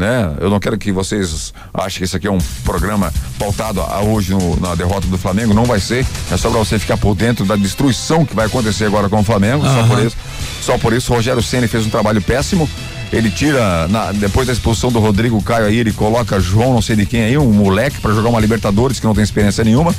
Né? 0.00 0.32
Eu 0.40 0.48
não 0.48 0.58
quero 0.58 0.78
que 0.78 0.90
vocês 0.90 1.52
achem 1.74 1.98
que 1.98 2.04
isso 2.06 2.16
aqui 2.16 2.26
é 2.26 2.30
um 2.30 2.38
programa 2.64 3.12
pautado 3.38 3.82
a 3.82 4.00
hoje 4.00 4.32
no- 4.32 4.58
na 4.58 4.74
derrota 4.74 5.06
do 5.06 5.18
Flamengo, 5.18 5.52
não 5.52 5.66
vai 5.66 5.78
ser. 5.78 6.06
É 6.32 6.38
só 6.38 6.48
para 6.48 6.58
você 6.58 6.78
ficar 6.78 6.96
por 6.96 7.14
dentro 7.14 7.44
da 7.44 7.54
destruição 7.54 8.24
que 8.24 8.34
vai 8.34 8.46
acontecer 8.46 8.86
agora 8.86 9.10
com 9.10 9.20
o 9.20 9.22
Flamengo, 9.22 9.62
só 9.62 9.82
por 9.86 9.98
isso. 10.02 10.16
Só 10.62 10.78
por 10.78 10.94
isso, 10.94 11.12
o 11.12 11.16
Rogério 11.16 11.42
Ceni 11.42 11.68
fez 11.68 11.84
um 11.84 11.90
trabalho 11.90 12.22
péssimo. 12.22 12.66
Ele 13.12 13.28
tira, 13.30 13.86
na- 13.88 14.10
depois 14.12 14.46
da 14.46 14.54
expulsão 14.54 14.90
do 14.90 14.98
Rodrigo 15.00 15.42
Caio 15.42 15.66
aí, 15.66 15.76
ele 15.76 15.92
coloca 15.92 16.40
João, 16.40 16.72
não 16.72 16.80
sei 16.80 16.96
de 16.96 17.04
quem 17.04 17.22
aí, 17.22 17.36
um 17.36 17.52
moleque 17.52 18.00
para 18.00 18.14
jogar 18.14 18.30
uma 18.30 18.40
Libertadores 18.40 18.98
que 18.98 19.04
não 19.06 19.14
tem 19.14 19.22
experiência 19.22 19.62
nenhuma. 19.62 19.94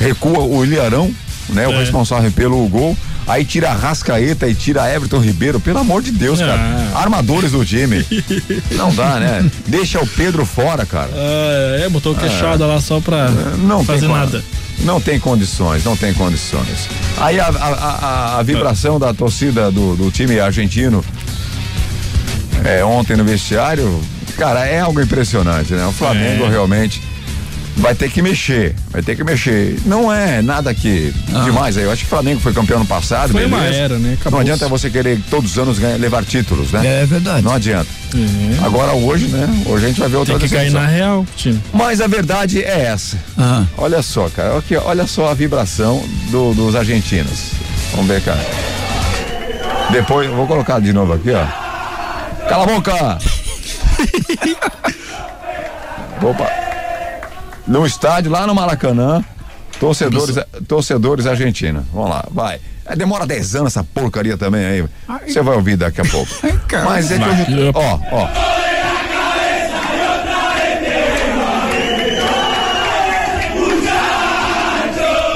Recua 0.00 0.40
o 0.40 0.64
Ilharão, 0.64 1.14
né? 1.50 1.68
O 1.68 1.72
É. 1.74 1.78
responsável 1.78 2.32
pelo 2.32 2.66
gol. 2.68 2.96
Aí 3.28 3.44
tira 3.44 3.70
a 3.70 3.74
Rascaeta 3.74 4.48
e 4.48 4.54
tira 4.54 4.90
Everton 4.92 5.18
Ribeiro. 5.20 5.60
Pelo 5.60 5.78
amor 5.78 6.02
de 6.02 6.10
Deus, 6.10 6.38
cara. 6.40 6.54
Ah. 6.94 7.00
Armadores 7.02 7.52
do 7.52 7.62
time. 7.64 8.04
Não 8.72 8.92
dá, 8.94 9.20
né? 9.20 9.48
Deixa 9.66 10.00
o 10.00 10.06
Pedro 10.06 10.46
fora, 10.46 10.86
cara. 10.86 11.10
Ah, 11.14 11.80
é, 11.84 11.88
botou 11.90 12.14
queixada 12.14 12.64
lá 12.66 12.80
só 12.80 13.00
pra 13.00 13.28
Não 13.58 13.84
fazer 13.84 14.08
nada. 14.08 14.42
Não 14.80 15.00
tem 15.00 15.18
condições, 15.20 15.84
não 15.84 15.96
tem 15.96 16.14
condições. 16.14 16.88
Aí 17.18 17.38
a, 17.38 17.48
a- 17.48 17.48
a- 17.50 17.98
a- 18.36 18.38
a 18.38 18.42
vibração 18.42 18.98
da 18.98 19.12
torcida 19.12 19.70
do, 19.72 19.94
do 19.96 20.10
time 20.10 20.38
argentino 20.40 21.04
é, 22.64 22.84
ontem 22.84 23.16
no 23.16 23.24
vestiário 23.24 24.00
Cara, 24.36 24.64
é 24.66 24.78
algo 24.78 25.00
impressionante, 25.00 25.72
né? 25.72 25.84
O 25.86 25.90
Flamengo 25.92 26.44
É. 26.44 26.48
realmente 26.48 27.02
vai 27.78 27.94
ter 27.94 28.10
que 28.10 28.20
mexer, 28.20 28.74
vai 28.90 29.02
ter 29.02 29.16
que 29.16 29.24
mexer. 29.24 29.78
Não 29.86 30.12
é 30.12 30.42
nada 30.42 30.74
que 30.74 31.12
demais 31.44 31.76
aí. 31.76 31.84
Eu 31.84 31.92
acho 31.92 32.02
que 32.02 32.06
o 32.06 32.10
Flamengo 32.10 32.40
foi 32.40 32.52
campeão 32.52 32.80
no 32.80 32.86
passado, 32.86 33.32
Foi 33.32 33.46
uma 33.46 33.64
era, 33.64 33.98
né? 33.98 34.08
Não 34.08 34.14
Acabou. 34.14 34.40
adianta 34.40 34.68
você 34.68 34.90
querer 34.90 35.20
todos 35.30 35.52
os 35.52 35.58
anos 35.58 35.78
ganhar, 35.78 35.96
levar 35.96 36.24
títulos, 36.24 36.72
né? 36.72 37.02
É 37.02 37.06
verdade. 37.06 37.42
Não 37.44 37.52
adianta. 37.52 37.88
É. 38.14 38.64
Agora 38.66 38.92
hoje, 38.92 39.26
né? 39.28 39.46
Hoje 39.66 39.84
a 39.84 39.88
gente 39.88 40.00
vai 40.00 40.08
ver 40.08 40.16
outra 40.16 40.38
Tem 40.38 40.48
que 40.48 40.54
cair 40.54 40.70
na 40.72 40.86
real, 40.86 41.26
time. 41.36 41.60
Mas 41.72 42.00
a 42.00 42.06
verdade 42.06 42.62
é 42.62 42.86
essa. 42.86 43.16
Ah. 43.36 43.64
Olha 43.76 44.02
só, 44.02 44.28
cara. 44.28 44.58
Aqui, 44.58 44.76
olha 44.76 45.06
só 45.06 45.30
a 45.30 45.34
vibração 45.34 46.02
do- 46.30 46.54
dos 46.54 46.74
argentinos. 46.74 47.52
Vamos 47.92 48.06
ver, 48.08 48.22
cara. 48.22 48.44
Depois, 49.90 50.28
vou 50.30 50.46
colocar 50.46 50.80
de 50.80 50.92
novo 50.92 51.12
aqui, 51.14 51.30
ó. 51.32 51.46
Cala 52.48 52.64
a 52.64 52.66
boca! 52.66 53.18
Opa. 56.22 56.67
No 57.68 57.84
estádio, 57.86 58.30
lá 58.30 58.46
no 58.46 58.54
Maracanã, 58.54 59.22
torcedores, 59.78 60.36
torcedores 60.66 61.26
argentinos. 61.26 61.84
Vamos 61.92 62.10
lá, 62.10 62.24
vai. 62.30 62.58
É, 62.86 62.96
demora 62.96 63.26
10 63.26 63.56
anos 63.56 63.72
essa 63.76 63.84
porcaria 63.84 64.38
também 64.38 64.64
aí. 64.64 64.84
Você 65.26 65.42
vai 65.42 65.54
ouvir 65.54 65.76
daqui 65.76 66.00
a 66.00 66.04
pouco. 66.04 66.32
Mas 66.84 67.10
é 67.12 67.18
que 67.18 67.52
eu, 67.52 67.70
ó, 67.74 67.98
ó. 68.10 68.28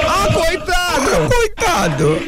Ah, 0.07 0.27
coitado! 0.33 1.29
Coitado. 1.29 2.19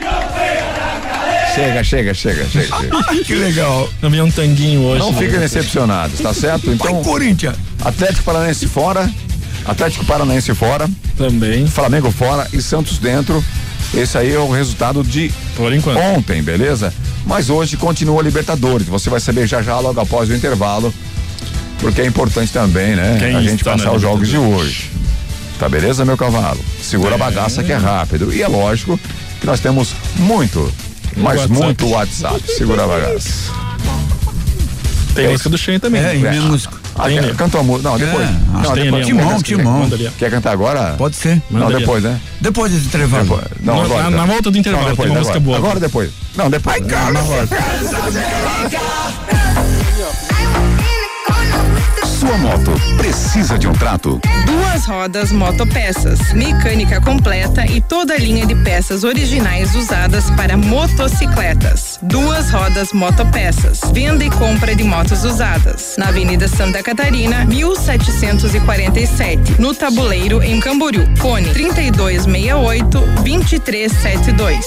Chega, 1.56 1.84
chega, 1.84 2.14
chega, 2.14 2.46
chega. 2.46 2.66
chega. 2.68 2.98
Ai, 3.10 3.18
que 3.20 3.34
legal. 3.34 3.90
Também 4.02 4.20
é 4.20 4.24
um 4.24 4.30
tanguinho 4.30 4.82
hoje. 4.84 5.00
Não 5.00 5.12
né? 5.14 5.20
fiquem 5.20 5.40
decepcionados, 5.40 6.20
tá 6.20 6.34
certo? 6.34 6.66
Vai, 6.66 6.76
Então, 6.76 7.02
Corinthians. 7.04 7.56
Atlético 7.84 8.24
Paranaense 8.24 8.68
fora, 8.68 9.10
Atlético 9.66 10.06
Paranaense 10.06 10.54
fora, 10.54 10.90
Também, 11.18 11.68
Flamengo 11.68 12.12
fora 12.12 12.48
e 12.54 12.62
Santos 12.62 12.98
dentro. 13.00 13.44
Esse 13.94 14.18
aí 14.18 14.34
é 14.34 14.40
o 14.40 14.52
resultado 14.52 15.04
de 15.04 15.32
por 15.56 15.74
enquanto. 15.74 15.98
ontem, 16.00 16.42
beleza? 16.42 16.94
Mas 17.26 17.50
hoje 17.50 17.78
continua 17.78 18.22
a 18.22 18.24
Libertadores. 18.24 18.88
Você 18.88 19.10
vai 19.10 19.20
saber 19.20 19.48
já 19.48 19.62
já 19.62 19.80
logo 19.80 20.00
após 20.00 20.30
o 20.30 20.34
intervalo. 20.34 20.94
Porque 21.80 22.02
é 22.02 22.06
importante 22.06 22.52
também, 22.52 22.96
né? 22.96 23.18
Quem 23.20 23.36
a 23.36 23.42
gente 23.42 23.64
passar 23.64 23.92
os 23.94 24.02
jogos 24.02 24.28
de 24.28 24.38
hoje. 24.38 24.92
Tá 25.60 25.70
beleza, 25.70 26.04
meu 26.04 26.18
cavalo? 26.18 26.60
Segura 26.82 27.16
a 27.16 27.18
bagaça 27.18 27.64
que 27.64 27.72
é 27.72 27.78
rápido. 27.78 28.34
E 28.34 28.42
é 28.42 28.48
lógico 28.48 29.00
que 29.40 29.46
nós 29.46 29.60
temos 29.60 29.94
muito, 30.18 30.72
mas 31.18 31.42
WhatsApp. 31.42 31.54
muito 31.54 31.88
WhatsApp. 31.90 32.42
Segura 32.52 32.84
a 32.84 32.88
bagaça. 32.88 33.30
Tem 35.14 35.30
música 35.30 35.50
do 35.50 35.58
Shane 35.58 35.80
também. 35.80 36.02
É, 36.04 36.16
e 36.16 36.20
menos. 36.20 36.68
Ah, 36.98 37.06
Tem, 37.08 37.16
quer- 37.16 37.28
né? 37.28 37.34
Cantou 37.38 37.60
a 37.60 37.64
música. 37.64 37.90
Não, 37.90 37.98
depois. 37.98 38.26
É, 38.30 38.32
não, 38.54 38.74
tem 38.74 38.84
depois. 38.86 39.06
Timão, 39.06 39.28
Quer- 39.42 39.44
Timão. 39.44 39.82
Ó. 39.92 40.12
Quer 40.18 40.32
cantar 40.32 40.52
agora? 40.52 40.96
Pode 40.98 41.16
ser. 41.18 41.42
Não, 41.50 41.60
Manda 41.60 41.66
ali, 41.76 41.80
depois, 41.80 42.04
né? 42.04 42.20
Depois 42.40 42.72
desse 42.72 42.86
intervalo. 42.86 43.24
Depois. 43.24 43.44
Não, 43.62 43.76
Na- 43.76 43.84
agora. 43.84 44.04
na- 44.04 44.08
então. 44.10 44.20
na 44.22 44.26
volta 44.34 44.52
do 44.52 44.58
intervalo, 44.58 44.84
Não, 44.86 44.92
depois, 44.92 45.08
tem 45.10 45.16
uma 45.18 45.20
música 45.20 45.38
agora. 45.38 45.46
boa. 45.46 45.58
Agora 45.58 45.80
depois. 45.80 46.12
Não, 46.38 46.50
depois. 46.50 46.76
Ai, 46.76 46.82
cara. 46.88 47.12
Sua 52.26 52.38
moto 52.40 52.72
precisa 52.98 53.56
de 53.56 53.68
um 53.68 53.74
trato? 53.74 54.20
Duas 54.48 54.88
rodas 54.88 55.32
motopeças, 55.32 56.34
mecânica 56.34 57.00
completa 57.00 57.68
e 57.68 57.80
toda 57.80 58.16
a 58.16 58.18
linha 58.18 58.48
de 58.48 58.56
peças 58.56 59.04
originais 59.04 59.76
usadas 59.76 60.32
para 60.32 60.58
motocicletas. 60.58 62.00
Duas 62.02 62.50
rodas 62.50 62.92
motopeças, 62.94 63.80
venda 63.94 64.26
e 64.26 64.32
compra 64.32 64.74
de 64.74 64.84
motos 64.84 65.24
usadas. 65.24 65.94
Na 66.00 66.08
Avenida 66.08 66.48
Santa 66.48 66.82
Catarina, 66.82 67.46
1747, 67.46 69.62
no 69.62 69.76
Tabuleiro, 69.76 70.42
em 70.42 70.60
Camboriú. 70.60 71.06
Fone 71.18 71.54
3268 71.54 73.02
2372. 73.24 74.66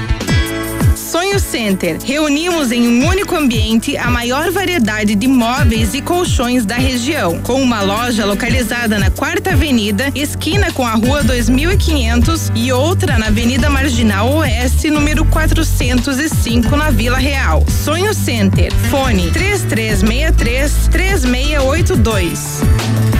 Sonho 1.11 1.41
Center. 1.41 1.97
Reunimos 2.01 2.71
em 2.71 2.87
um 2.87 3.05
único 3.05 3.35
ambiente 3.35 3.97
a 3.97 4.09
maior 4.09 4.49
variedade 4.49 5.13
de 5.13 5.27
móveis 5.27 5.93
e 5.93 6.01
colchões 6.01 6.65
da 6.65 6.75
região, 6.75 7.41
com 7.41 7.61
uma 7.61 7.81
loja 7.81 8.25
localizada 8.25 8.97
na 8.97 9.11
Quarta 9.11 9.51
Avenida, 9.51 10.09
esquina 10.15 10.71
com 10.71 10.87
a 10.87 10.93
Rua 10.93 11.21
2500 11.21 12.49
e 12.55 12.71
outra 12.71 13.19
na 13.19 13.27
Avenida 13.27 13.69
Marginal 13.69 14.35
Oeste, 14.35 14.89
número 14.89 15.25
405, 15.25 16.77
na 16.77 16.91
Vila 16.91 17.17
Real. 17.17 17.65
Sonho 17.67 18.13
Center. 18.13 18.73
Fone 18.89 19.31
3363 19.31 20.87
3682. 20.89 23.10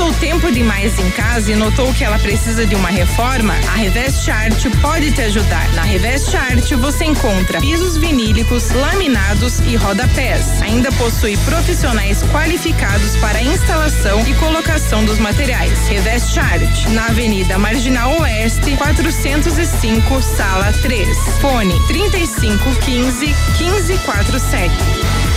Passou 0.00 0.14
tempo 0.14 0.50
demais 0.50 0.98
em 0.98 1.10
casa 1.10 1.52
e 1.52 1.54
notou 1.54 1.92
que 1.92 2.02
ela 2.02 2.18
precisa 2.18 2.64
de 2.64 2.74
uma 2.74 2.88
reforma? 2.88 3.52
A 3.68 3.76
Reveste 3.76 4.30
Arte 4.30 4.70
pode 4.78 5.12
te 5.12 5.20
ajudar. 5.20 5.70
Na 5.74 5.82
Reveste 5.82 6.34
Arte 6.38 6.74
você 6.74 7.04
encontra 7.04 7.60
pisos 7.60 7.98
vinílicos, 7.98 8.70
laminados 8.70 9.60
e 9.60 9.76
rodapés. 9.76 10.62
Ainda 10.62 10.90
possui 10.92 11.36
profissionais 11.44 12.22
qualificados 12.32 13.14
para 13.16 13.40
a 13.40 13.42
instalação 13.42 14.26
e 14.26 14.32
colocação 14.36 15.04
dos 15.04 15.18
materiais. 15.18 15.86
Reveste 15.86 16.40
Arte, 16.40 16.88
na 16.88 17.08
Avenida 17.08 17.58
Marginal 17.58 18.22
Oeste, 18.22 18.74
405, 18.78 20.22
sala 20.22 20.72
3. 20.80 21.08
Fone 21.42 21.78
3515 21.88 23.26
1547. 23.58 25.29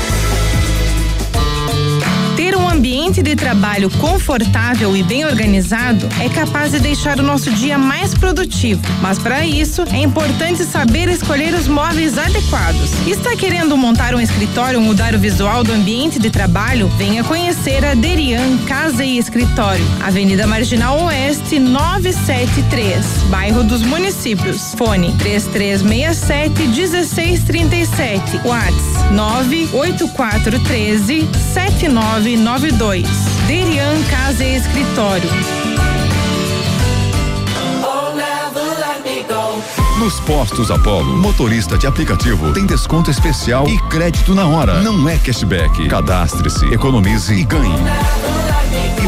Um 2.64 2.70
ambiente 2.70 3.22
de 3.22 3.36
trabalho 3.36 3.90
confortável 4.00 4.96
e 4.96 5.04
bem 5.04 5.26
organizado 5.26 6.08
é 6.22 6.30
capaz 6.30 6.72
de 6.72 6.80
deixar 6.80 7.20
o 7.20 7.24
nosso 7.24 7.52
dia 7.52 7.78
mais 7.78 8.14
produtivo. 8.14 8.82
Mas 9.02 9.20
para 9.20 9.46
isso, 9.46 9.84
é 9.92 10.00
importante 10.00 10.64
saber 10.64 11.10
escolher 11.10 11.54
os 11.54 11.68
móveis 11.68 12.18
adequados. 12.18 12.94
Está 13.06 13.36
querendo 13.36 13.76
montar 13.76 14.16
um 14.16 14.22
escritório 14.22 14.80
ou 14.80 14.86
mudar 14.86 15.14
o 15.14 15.20
visual 15.20 15.62
do 15.62 15.74
ambiente 15.74 16.20
de 16.20 16.30
trabalho? 16.30 16.88
Venha 16.98 17.22
conhecer 17.22 17.84
a 17.84 17.96
Derian 17.96 18.58
Casa 18.66 19.04
e 19.04 19.18
Escritório, 19.18 19.86
Avenida 20.02 20.48
Marginal 20.48 21.04
Oeste 21.04 21.60
973, 21.60 23.06
bairro 23.30 23.66
dos 23.66 23.82
Municípios. 23.82 24.74
Fone 24.76 25.12
3367 25.18 26.68
1637. 26.70 28.48
WhatsApp 28.48 28.94
98413 29.12 31.28
7992. 32.60 33.04
Derian 33.48 34.04
Casa 34.10 34.44
e 34.44 34.56
Escritório. 34.56 35.30
Nos 39.98 40.20
postos 40.20 40.70
Apollo, 40.70 41.18
motorista 41.18 41.78
de 41.78 41.88
aplicativo 41.88 42.54
tem 42.54 42.66
desconto 42.66 43.10
especial 43.10 43.68
e 43.68 43.80
crédito 43.90 44.36
na 44.36 44.46
hora. 44.46 44.82
Não 44.82 45.08
é 45.10 45.18
cashback. 45.18 45.88
Cadastre-se, 45.88 46.66
economize 46.74 47.34
e 47.34 47.44
ganhe. 47.44 47.74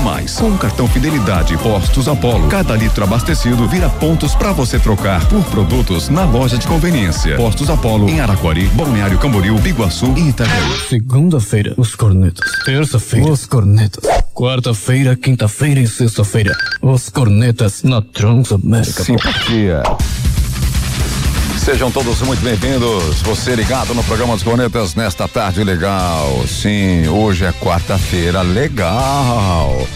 Mais, 0.06 0.38
Com 0.38 0.52
o 0.52 0.58
cartão 0.60 0.88
Fidelidade 0.88 1.58
Postos 1.58 2.08
Apolo, 2.08 2.48
cada 2.48 2.76
litro 2.76 3.04
abastecido 3.04 3.68
vira 3.68 3.90
pontos 3.90 4.36
para 4.36 4.52
você 4.52 4.78
trocar 4.78 5.28
por 5.28 5.44
produtos 5.46 6.10
na 6.10 6.24
loja 6.26 6.60
de 6.60 6.68
conveniência. 6.68 7.36
Postos 7.36 7.72
Apolo 7.72 8.08
em 8.08 8.20
Araquari, 8.20 8.68
Balneário 8.68 9.18
Camboriú, 9.18 9.58
Biguaçu 9.58 10.14
e 10.16 10.30
Itajaí. 10.30 10.78
Segunda-feira, 10.88 11.74
os 11.76 11.96
cornetas. 11.96 12.52
Terça-feira, 12.64 13.32
os 13.32 13.48
cornetas. 13.48 14.04
Quarta-feira, 14.32 15.16
quinta-feira 15.16 15.80
e 15.80 15.88
sexta-feira, 15.88 16.56
os 16.84 17.10
cornetas 17.10 17.82
na 17.82 18.00
Transamérica. 18.00 19.04
Simpatia. 19.04 19.82
Sejam 21.66 21.90
todos 21.90 22.22
muito 22.22 22.44
bem-vindos. 22.44 23.22
Você 23.24 23.56
ligado 23.56 23.96
no 23.96 24.04
programa 24.04 24.36
dos 24.36 24.44
Cornetas 24.44 24.94
nesta 24.94 25.28
tarde 25.28 25.64
legal. 25.64 26.46
Sim, 26.48 27.08
hoje 27.08 27.44
é 27.44 27.52
quarta-feira 27.54 28.44
legal. 28.44 29.88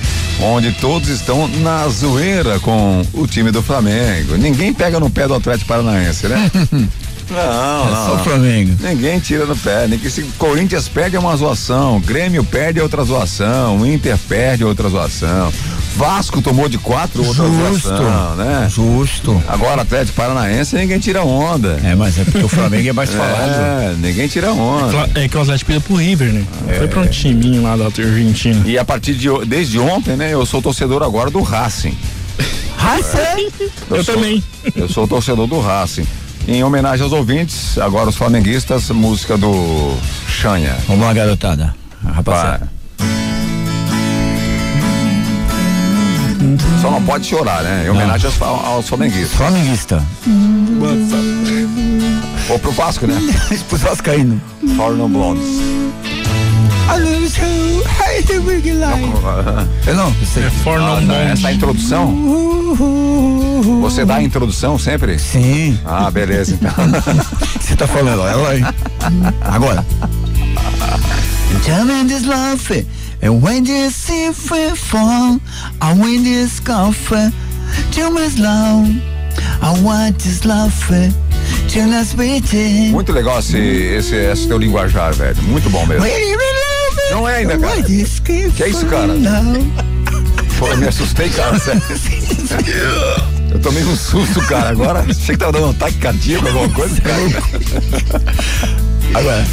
Onde 0.42 0.72
todos 0.72 1.10
estão 1.10 1.48
na 1.48 1.88
zoeira 1.88 2.60
com 2.60 3.06
o 3.14 3.28
time 3.28 3.52
do 3.52 3.62
Flamengo. 3.62 4.36
Ninguém 4.36 4.74
pega 4.74 5.00
no 5.00 5.12
pé 5.12 5.28
do 5.28 5.36
Atlético 5.36 5.68
Paranaense, 5.68 6.28
né? 6.28 6.52
Não, 7.30 7.88
É 7.88 7.92
não. 7.92 8.06
só 8.08 8.16
o 8.16 8.24
Flamengo. 8.24 8.76
Ninguém 8.82 9.20
tira 9.20 9.46
no 9.46 9.56
pé. 9.56 9.88
Ninguém, 9.88 10.10
se 10.10 10.24
Corinthians 10.40 10.88
perde 10.88 11.16
é 11.16 11.20
uma 11.20 11.36
zoação, 11.38 12.00
Grêmio 12.00 12.44
perde 12.44 12.80
é 12.80 12.84
outra 12.84 13.04
zoação, 13.04 13.86
Inter 13.86 14.18
perde 14.28 14.64
é 14.64 14.66
outra 14.66 14.90
zoação. 14.90 15.54
Vasco 15.96 16.42
tomou 16.42 16.70
de 16.70 16.78
quatro 16.78 17.26
outra 17.26 17.46
Justo. 17.46 17.90
né? 18.38 18.68
Justo. 18.70 19.44
Agora 19.48 19.82
Atlético 19.82 20.16
Paranaense 20.16 20.76
ninguém 20.76 21.00
tira 21.00 21.24
onda. 21.24 21.80
É, 21.84 21.94
mas 21.96 22.18
é 22.18 22.24
porque 22.24 22.44
o 22.44 22.48
Flamengo 22.48 22.90
é 22.90 22.94
mais 22.94 23.10
falado. 23.14 23.50
É, 23.52 23.96
ninguém 24.00 24.28
tira 24.28 24.54
onda. 24.54 24.90
Fla- 24.92 25.10
É 25.16 25.28
que 25.28 25.38
o 25.38 25.42
Atlético 25.42 25.68
perdeu 25.72 25.82
pro 25.82 25.96
River, 25.98 26.32
né? 26.32 26.46
Foi 26.78 26.88
pra 26.88 27.02
um 27.02 27.08
timinho 27.08 27.64
lá 27.64 27.76
da 27.76 27.86
Argentina. 27.86 28.62
E 28.66 28.78
a 28.78 28.86
partir 28.86 29.14
de 29.16 29.28
desde 29.46 29.78
ontem, 29.80 30.16
né, 30.16 30.32
eu 30.34 30.46
sou 30.46 30.62
torcedor 30.62 31.04
agora 31.04 31.30
do 31.30 31.42
Racing. 31.42 31.98
Racing? 32.78 33.50
Eu 33.90 34.04
sou- 34.04 34.16
também. 34.16 34.44
Eu 34.76 34.88
sou 34.88 35.08
torcedor 35.08 35.48
do 35.48 35.60
Racing. 35.60 36.08
Em 36.48 36.64
homenagem 36.64 37.04
aos 37.04 37.12
ouvintes, 37.14 37.78
agora 37.78 38.10
os 38.10 38.16
flamenguistas, 38.16 38.90
música 38.90 39.38
do 39.38 39.94
Xanha. 40.28 40.76
Vamos 40.88 41.06
lá, 41.06 41.14
garotada. 41.14 41.76
Rapaziada. 42.04 42.72
Só 46.82 46.90
não 46.90 47.04
pode 47.04 47.28
chorar, 47.28 47.62
né? 47.64 47.86
Em 47.86 47.90
homenagem 47.90 48.30
aos, 48.30 48.42
aos 48.42 48.88
flamenguistas. 48.88 49.34
Flamenguista. 49.34 50.04
Ou 52.50 52.58
pro 52.58 52.72
Vasco, 52.72 53.06
né? 53.06 53.16
Pro 53.68 53.78
Vascaíno. 53.78 54.42
For 54.78 54.96
no 54.96 55.10
Blondes. 55.10 55.60
Eu 59.86 59.96
não, 59.96 60.14
sei. 60.26 60.46
É 60.46 60.50
for 60.50 60.80
Ah, 60.80 61.02
tá. 61.06 61.14
Essa 61.14 61.52
introdução? 61.52 62.16
Você 63.82 64.06
dá 64.06 64.16
a 64.16 64.24
introdução 64.24 64.80
sempre? 64.80 65.20
Sim. 65.20 65.78
Ah, 65.86 66.10
beleza, 66.10 66.56
então. 66.56 66.72
Você 67.60 67.76
tá 67.76 67.88
falando, 67.88 68.26
ela 68.26 68.50
aí. 68.50 68.64
Agora. 69.42 69.86
Tell 71.66 71.84
me 71.86 72.06
this 72.06 72.24
love 72.24 72.86
and 73.22 73.42
when 73.42 73.64
this 73.64 73.96
see 73.96 74.32
free 74.32 74.70
fall, 74.76 75.40
I 75.82 75.94
win 75.94 76.24
this 76.24 76.60
coffee. 76.60 77.32
Tell 77.92 78.12
me 78.12 78.26
slow, 78.30 78.86
I 79.62 79.82
want 79.84 80.20
this 80.20 80.46
love. 80.46 80.74
Muito 82.92 83.12
legal 83.12 83.40
esse, 83.40 83.58
esse, 83.58 84.16
esse 84.16 84.48
teu 84.48 84.58
linguajar, 84.58 85.14
velho. 85.14 85.42
Muito 85.44 85.70
bom 85.70 85.86
mesmo. 85.86 86.04
Não 87.12 87.28
é 87.28 87.38
ainda, 87.38 87.58
cara. 87.58 87.76
Que 88.52 88.64
é 88.64 88.70
isso, 88.70 88.86
cara? 88.88 89.14
Pô, 90.58 90.68
eu 90.68 90.78
me 90.78 90.88
assustei, 90.88 91.30
cara. 91.30 91.58
sério. 91.60 91.82
Eu 93.52 93.60
tomei 93.60 93.84
um 93.84 93.96
susto, 93.96 94.40
cara. 94.42 94.70
Agora, 94.70 95.00
achei 95.00 95.34
que 95.34 95.38
tava 95.38 95.52
dando 95.54 95.68
um 95.68 95.70
ataque 95.72 95.98
cardíaco, 95.98 96.48
alguma 96.48 96.70
coisa, 96.70 97.02
cara. 97.02 97.20
Agora. 99.16 99.46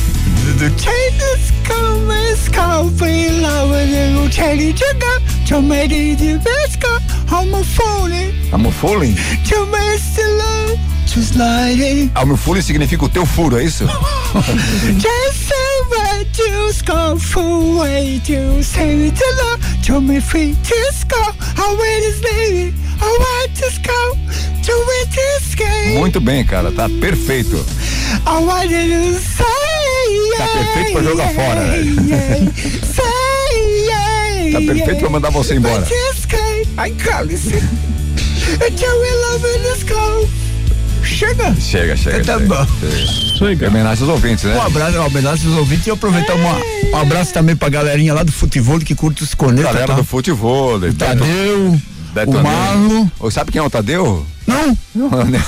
The 0.47 0.71
Chinese 0.79 1.51
comes 1.65 2.49
coffee, 2.49 3.31
love 3.41 3.73
and 3.73 4.33
cherry 4.33 4.73
sugar, 4.73 5.19
tomato 5.45 6.17
biscuit, 6.39 7.03
homophone, 7.27 8.33
I'm 8.53 8.71
fooling? 8.71 9.17
to 9.45 9.67
just 11.07 11.37
meu 12.25 12.37
fooling 12.37 12.63
significa 12.63 13.05
o 13.05 13.09
teu 13.09 13.27
furo, 13.27 13.59
é 13.59 13.65
isso? 13.65 13.85
Just 14.99 15.47
to 16.37 16.73
score 16.73 17.19
for 17.19 17.79
way 17.79 18.21
to 18.21 18.63
save 18.63 19.07
it 19.07 19.21
love 19.43 19.83
to 19.85 20.01
me 20.01 20.21
free 20.21 20.55
to 20.55 20.93
score. 20.93 21.35
I 21.57 21.77
win 21.79 22.01
this 22.01 22.21
baby. 22.21 22.75
I 23.01 23.19
want 23.19 23.57
to 23.57 23.71
score 23.71 24.17
to 24.63 24.73
win 24.73 25.11
this 25.11 25.55
game. 25.55 25.99
Muito 25.99 26.21
bem, 26.21 26.45
cara. 26.45 26.71
Tá 26.71 26.89
perfeito. 27.01 27.65
I 28.27 28.39
want 28.39 28.69
to 28.69 29.15
say 29.19 29.76
Tá 30.37 30.49
perfeito 30.49 30.93
pra 30.93 31.03
jogar 31.03 31.29
fora, 31.35 31.61
velho. 31.65 31.97
Tá 34.53 34.61
perfeito 34.61 35.01
pra 35.01 35.11
mandar 35.11 35.31
você 35.31 35.55
embora. 35.55 35.83
This 35.83 36.25
game. 36.27 36.67
I 36.79 36.91
call 37.03 37.29
it. 37.29 37.47
Until 38.65 39.01
we 39.01 39.11
love. 39.11 39.37
Chega. 41.17 41.55
Chega, 41.59 41.97
chega. 41.97 42.25
Tá 42.25 42.39
chega, 42.39 42.55
bom. 42.55 42.67
chega. 43.39 43.67
Em 43.67 43.69
homenagem 43.69 44.05
aos 44.05 44.13
ouvintes, 44.13 44.45
né? 44.45 44.55
Um 44.55 44.63
abraço, 44.63 44.99
um 44.99 45.07
abraço 45.07 45.47
aos 45.47 45.57
ouvintes 45.57 45.87
e 45.87 45.91
aproveitar 45.91 46.35
uma, 46.35 46.59
um 46.93 46.97
abraço 46.97 47.33
também 47.33 47.57
pra 47.57 47.71
galerinha 47.71 48.13
lá 48.13 48.23
do 48.23 48.33
futebol 48.33 48.79
que 48.79 48.95
curte 48.95 49.23
os 49.23 49.35
cornetas. 49.35 49.73
Galera 49.73 49.87
tá? 49.87 49.95
do 49.95 50.05
futebol. 50.05 50.77
O 50.77 50.93
Tadeu, 50.93 51.81
o 52.27 52.43
Marlon. 52.43 53.07
Ou 53.19 53.31
sabe 53.31 53.51
quem 53.51 53.61
é 53.61 53.65
o 53.65 53.71
Tadeu? 53.71 54.27
Não, 54.95 55.09
nem, 55.25 55.41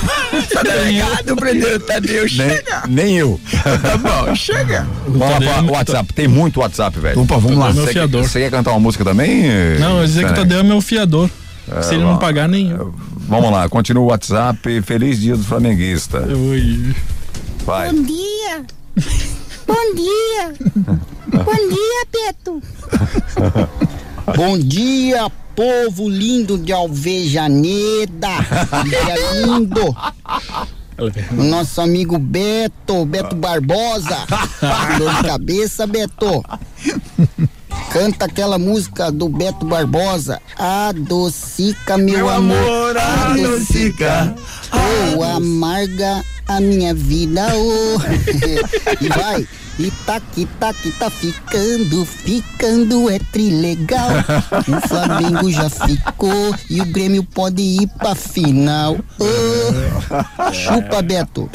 tá 0.53 0.63
delegado, 0.63 1.37
prendeu, 1.37 1.81
Tadeu, 1.81 2.29
chega. 2.29 2.83
nem 2.89 3.19
eu. 3.19 3.41
Tá 3.83 3.97
bom, 3.97 4.35
chega. 4.35 4.87
Vamos 5.07 5.45
lá 5.45 5.59
é 5.59 5.63
pra 5.63 5.73
WhatsApp. 5.73 6.13
Tem 6.13 6.29
muito 6.29 6.61
WhatsApp, 6.61 6.99
velho. 6.99 7.21
Opa, 7.23 7.39
vamos 7.39 7.59
lá. 7.59 7.71
É 7.71 7.73
Você 7.73 7.93
quer, 7.93 8.07
você 8.07 8.41
quer 8.41 8.51
cantar 8.51 8.71
uma 8.73 8.81
música 8.81 9.05
também? 9.05 9.45
Não, 9.79 10.01
eu 10.01 10.07
dizer 10.07 10.27
que 10.27 10.33
o. 10.33 10.35
Tadeu 10.35 10.61
é 10.61 10.63
meu 10.63 10.81
fiador. 10.81 11.31
Se 11.83 11.95
ele 11.95 12.05
não 12.05 12.19
pagar, 12.19 12.49
nem 12.49 12.71
eu. 12.71 12.95
Vamos 13.29 13.51
lá, 13.51 13.69
continua 13.69 14.05
o 14.05 14.07
WhatsApp. 14.07 14.83
Feliz 14.83 15.21
dia 15.21 15.37
do 15.37 15.45
flamenguista. 15.45 16.21
Ui. 16.21 16.95
Vai. 17.65 17.93
Bom 17.93 18.03
dia! 18.03 18.65
Bom 19.67 19.95
dia! 19.95 20.55
Bom 21.45 21.69
dia, 21.69 22.07
Beto! 22.11 22.63
Bom 24.35 24.59
dia, 24.59 25.31
povo 25.59 26.09
lindo 26.09 26.57
de 26.57 26.73
Alvejaneda. 26.73 28.29
Lindo. 29.45 29.97
Nosso 31.33 31.81
amigo 31.81 32.17
Beto, 32.17 33.05
Beto 33.05 33.35
Barbosa. 33.35 34.19
Dor 34.97 35.15
de 35.17 35.23
cabeça, 35.25 35.85
Beto. 35.85 36.45
Canta 37.91 38.27
aquela 38.27 38.57
música 38.57 39.11
do 39.11 39.29
Beto 39.29 39.67
Barbosa. 39.67 40.41
Adocica, 40.57 41.99
meu, 41.99 42.29
amor. 42.29 42.97
adocica. 42.97 44.37
Oh, 45.17 45.25
amarga 45.25 46.23
a 46.47 46.61
minha 46.61 46.95
vida, 46.95 47.49
oh. 47.53 47.99
e 49.05 49.09
vai. 49.09 49.49
E 49.79 49.93
tá 50.05 50.21
que 50.21 50.45
tá 50.45 50.75
que 50.75 50.91
tá 50.91 51.09
ficando, 51.09 52.05
ficando 52.05 53.09
é 53.09 53.21
trilegal. 53.21 54.11
O 54.67 54.89
Flamengo 54.89 55.51
já 55.53 55.71
ficou 55.71 56.55
e 56.69 56.81
o 56.81 56.87
Grêmio 56.87 57.23
pode 57.23 57.63
ir 57.63 57.87
pra 57.97 58.17
final. 58.17 58.97
Oh, 59.21 60.53
chupa, 60.53 61.01
Beto. 61.01 61.49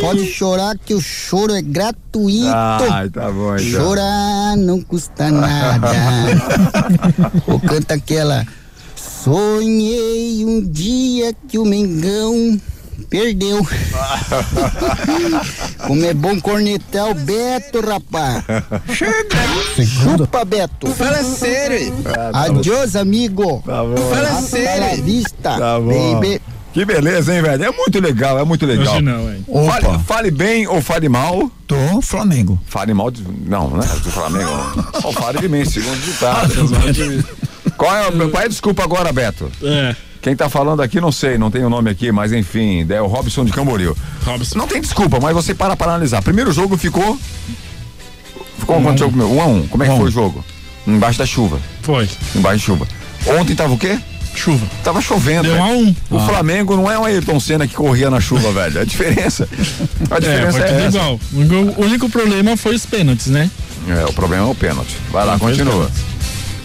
Pode 0.00 0.26
chorar 0.32 0.78
que 0.78 0.94
o 0.94 1.00
choro 1.00 1.52
é 1.52 1.60
gratuito. 1.60 2.54
Ai, 2.54 3.10
tá 3.10 3.30
bom, 3.32 3.56
então. 3.56 3.80
Chorar 3.80 4.56
não 4.56 4.80
custa 4.80 5.28
nada. 5.30 5.90
Ou 7.48 7.58
canta 7.58 7.94
aquela. 7.94 8.46
Sonhei 8.94 10.44
um 10.44 10.62
dia 10.62 11.34
que 11.48 11.58
o 11.58 11.64
Mengão 11.64 12.60
perdeu. 13.00 13.66
Como 15.86 16.04
é 16.04 16.14
bom 16.14 16.38
cornetar 16.40 17.10
o 17.10 17.14
Beto, 17.14 17.80
rapaz. 17.80 18.44
Chupa, 19.86 20.44
Beto. 20.44 20.86
Fala 20.88 21.22
sério! 21.22 21.92
Adiós, 22.32 22.96
amigo. 22.96 23.62
Tá 23.66 23.82
bom. 23.82 23.96
Fala 23.96 24.28
Hasta 24.28 24.58
la 24.58 24.64
sério! 24.66 25.04
vista, 25.04 25.58
Tá 25.58 25.80
bom. 25.80 26.14
baby. 26.20 26.40
Que 26.72 26.84
beleza, 26.84 27.34
hein, 27.34 27.42
velho? 27.42 27.64
É 27.64 27.70
muito 27.72 27.98
legal, 28.00 28.38
é 28.38 28.44
muito 28.44 28.64
legal. 28.64 28.94
Hoje 28.94 29.02
não, 29.02 29.28
hein? 29.32 29.44
Fale, 29.66 29.86
Opa, 29.86 29.98
fale 29.98 30.30
bem 30.30 30.68
ou 30.68 30.80
fale 30.80 31.08
mal. 31.08 31.50
do 31.66 32.00
Flamengo. 32.00 32.60
Fale 32.66 32.94
mal 32.94 33.10
de. 33.10 33.24
Não, 33.44 33.70
né? 33.70 33.84
Do 34.04 34.10
Flamengo. 34.10 34.50
Ou 35.02 35.12
fale 35.12 35.40
de 35.40 35.48
mim, 35.48 35.64
segundo 35.64 35.98
ditado. 36.00 36.52
Qual 37.76 37.96
é, 37.96 38.06
o- 38.08 38.30
qual 38.30 38.42
é 38.42 38.46
a 38.46 38.48
desculpa 38.48 38.84
agora, 38.84 39.12
Beto? 39.12 39.50
É. 39.64 39.96
Quem 40.22 40.36
tá 40.36 40.48
falando 40.50 40.82
aqui, 40.82 41.00
não 41.00 41.10
sei, 41.10 41.38
não 41.38 41.50
tem 41.50 41.64
o 41.64 41.70
nome 41.70 41.90
aqui, 41.90 42.12
mas 42.12 42.30
enfim, 42.32 42.86
é 42.90 43.00
o 43.00 43.06
Robson 43.06 43.44
de 43.44 43.52
Camboriú. 43.52 43.96
Robson. 44.24 44.58
Não 44.58 44.66
tem 44.66 44.80
desculpa, 44.80 45.18
mas 45.20 45.32
você 45.34 45.54
para 45.54 45.74
para 45.74 45.92
analisar. 45.92 46.20
Primeiro 46.22 46.52
jogo 46.52 46.76
ficou. 46.76 47.18
Ficou 48.58 48.80
quanto 48.82 48.98
jogo 48.98 49.16
meu? 49.16 49.32
Um 49.32 49.40
a 49.40 49.46
um. 49.46 49.66
Como 49.66 49.82
é 49.82 49.86
que 49.86 49.92
Um 49.92 49.96
um. 49.96 49.98
foi 50.00 50.08
o 50.08 50.12
jogo? 50.12 50.44
Embaixo 50.86 51.18
da 51.18 51.26
chuva. 51.26 51.58
Foi. 51.82 52.08
Embaixo 52.34 52.58
de 52.58 52.64
chuva. 52.64 52.86
Ontem 53.38 53.54
tava 53.54 53.72
o 53.72 53.78
quê? 53.78 53.98
Chuva. 54.34 54.66
Tava 54.84 55.00
chovendo. 55.00 55.44
Deu 55.44 55.54
um 55.56 55.62
a 55.64 55.66
um. 55.68 55.94
O 56.10 56.18
Ah. 56.18 56.26
Flamengo 56.26 56.76
não 56.76 56.90
é 56.90 56.98
o 56.98 57.04
Ayrton 57.04 57.40
Senna 57.40 57.66
que 57.66 57.74
corria 57.74 58.10
na 58.10 58.20
chuva, 58.20 58.52
velho. 58.52 58.80
A 58.80 58.84
diferença. 58.84 59.48
A 60.10 60.16
É, 60.16 60.20
diferença 60.20 60.58
é, 60.58 60.62
tudo 60.66 60.78
essa. 60.80 60.96
igual. 60.98 61.20
O 61.32 61.82
único- 61.84 62.08
problema 62.10 62.56
foi 62.56 62.74
os 62.74 62.84
pênaltis, 62.84 63.26
né? 63.28 63.50
É, 63.88 64.04
o 64.04 64.12
problema 64.12 64.46
é 64.46 64.50
o 64.50 64.54
pênalti. 64.54 64.96
Vai 65.10 65.24
lá, 65.24 65.34
os 65.36 65.40
continua. 65.40 65.90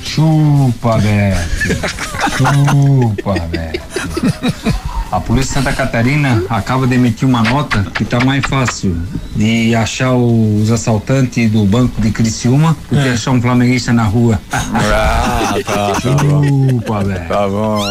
Chupa, 0.05 0.97
Beto. 0.97 1.89
Chupa, 2.37 3.33
Beto. 3.51 4.75
A 5.11 5.19
Polícia 5.19 5.59
de 5.59 5.65
Santa 5.65 5.75
Catarina 5.75 6.43
acaba 6.49 6.85
de 6.87 6.95
emitir 6.95 7.27
uma 7.27 7.41
nota 7.41 7.83
que 7.93 8.03
tá 8.03 8.19
mais 8.23 8.43
fácil 8.45 8.97
de 9.35 9.73
achar 9.75 10.13
os 10.13 10.71
assaltantes 10.71 11.49
do 11.51 11.65
banco 11.65 12.01
de 12.01 12.11
Criciúma 12.11 12.75
do 12.89 13.01
que 13.01 13.09
achar 13.09 13.31
um 13.31 13.41
flamenguista 13.41 13.93
na 13.93 14.03
rua. 14.03 14.39
Ah, 14.51 15.53
tá, 15.65 15.91
tá. 15.91 16.01
Chupa, 16.01 17.03
Beto. 17.03 17.27
Tá 17.27 17.47
bom. 17.47 17.81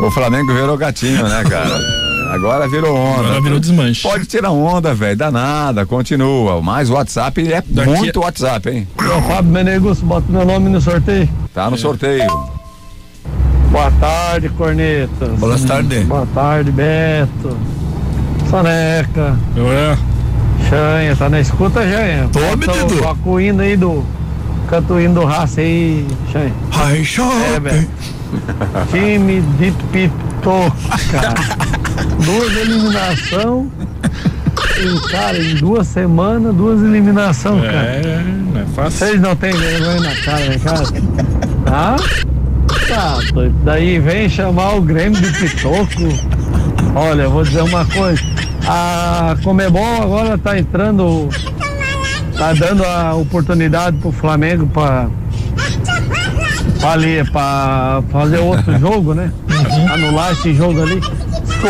O 0.00 0.10
Flamengo 0.10 0.52
virou 0.52 0.76
gatinho, 0.76 1.28
né, 1.28 1.44
cara? 1.44 2.03
Agora 2.34 2.68
virou 2.68 2.96
onda. 2.96 3.20
Agora 3.20 3.40
virou 3.40 3.60
desmanche. 3.60 4.02
Pode 4.02 4.26
tirar 4.26 4.50
onda, 4.50 4.92
velho. 4.94 5.16
Dá 5.16 5.30
nada, 5.30 5.86
continua. 5.86 6.60
Mas 6.60 6.90
o 6.90 6.94
WhatsApp 6.94 7.52
é 7.52 7.62
Daqui- 7.66 7.90
muito 7.90 8.20
WhatsApp, 8.20 8.68
hein? 8.70 8.88
Ô, 8.98 9.22
Fábio 9.22 9.52
Menegos, 9.52 10.00
bota 10.00 10.26
meu 10.28 10.44
nome 10.44 10.68
no 10.68 10.80
sorteio. 10.80 11.28
Tá 11.54 11.70
no 11.70 11.76
sorteio. 11.78 12.26
Boa 13.70 13.90
tarde, 14.00 14.48
cornetas. 14.50 15.28
Boa 15.38 15.58
tarde. 15.58 16.00
Boa 16.00 16.26
tarde, 16.34 16.70
Beto. 16.72 17.56
Soneca. 18.50 19.36
É. 19.56 19.96
Chanha, 20.68 21.16
tá 21.16 21.28
na 21.28 21.40
escuta, 21.40 21.82
Chanha? 21.82 22.28
Tô, 22.32 22.40
Bota 22.40 22.56
metido. 22.56 22.94
o 22.94 23.02
toca 23.02 23.28
o 23.28 23.40
hino 23.40 23.62
aí 23.62 23.76
do. 23.76 24.04
Canto 24.68 24.94
o 24.94 25.00
hino 25.00 25.14
do 25.20 25.24
raça 25.26 25.60
aí, 25.60 26.06
Chanha. 26.32 26.52
Ai, 26.72 27.00
É, 27.00 27.04
shopping. 27.04 27.60
Beto. 27.60 27.88
Time 28.90 29.40
de 29.58 29.70
Pitoca. 29.92 30.74
Duas 32.24 32.56
eliminação. 32.56 33.70
Em, 34.78 35.08
cara, 35.08 35.38
em 35.38 35.54
duas 35.56 35.86
semanas, 35.86 36.54
duas 36.54 36.80
eliminação, 36.80 37.60
cara. 37.60 37.72
É, 37.72 38.24
não 38.52 38.60
é 38.60 38.64
fácil. 38.66 38.98
Vocês 38.98 39.20
não 39.20 39.36
têm 39.36 39.52
vergonha 39.52 40.00
na 40.00 40.14
cara, 40.16 40.44
né, 40.46 40.58
cara? 40.62 40.84
Tá? 41.64 41.96
Tá, 42.88 43.18
doido. 43.32 43.54
Daí 43.64 43.98
vem 43.98 44.28
chamar 44.28 44.74
o 44.74 44.82
Grêmio 44.82 45.20
de 45.20 45.32
Pitoco. 45.32 46.34
Olha, 46.94 47.22
eu 47.22 47.30
vou 47.30 47.42
dizer 47.42 47.62
uma 47.62 47.84
coisa. 47.84 48.22
A 48.66 49.36
Comebol 49.42 50.02
agora 50.02 50.38
tá 50.38 50.58
entrando, 50.58 51.28
tá 52.36 52.52
dando 52.54 52.84
a 52.84 53.14
oportunidade 53.14 53.96
pro 53.98 54.10
Flamengo 54.10 54.66
pra, 54.66 55.08
pra, 56.80 56.92
ali, 56.92 57.22
pra 57.30 58.02
fazer 58.10 58.38
outro 58.38 58.78
jogo, 58.78 59.12
né? 59.14 59.30
Anular 59.92 60.32
esse 60.32 60.54
jogo 60.54 60.82
ali. 60.82 61.00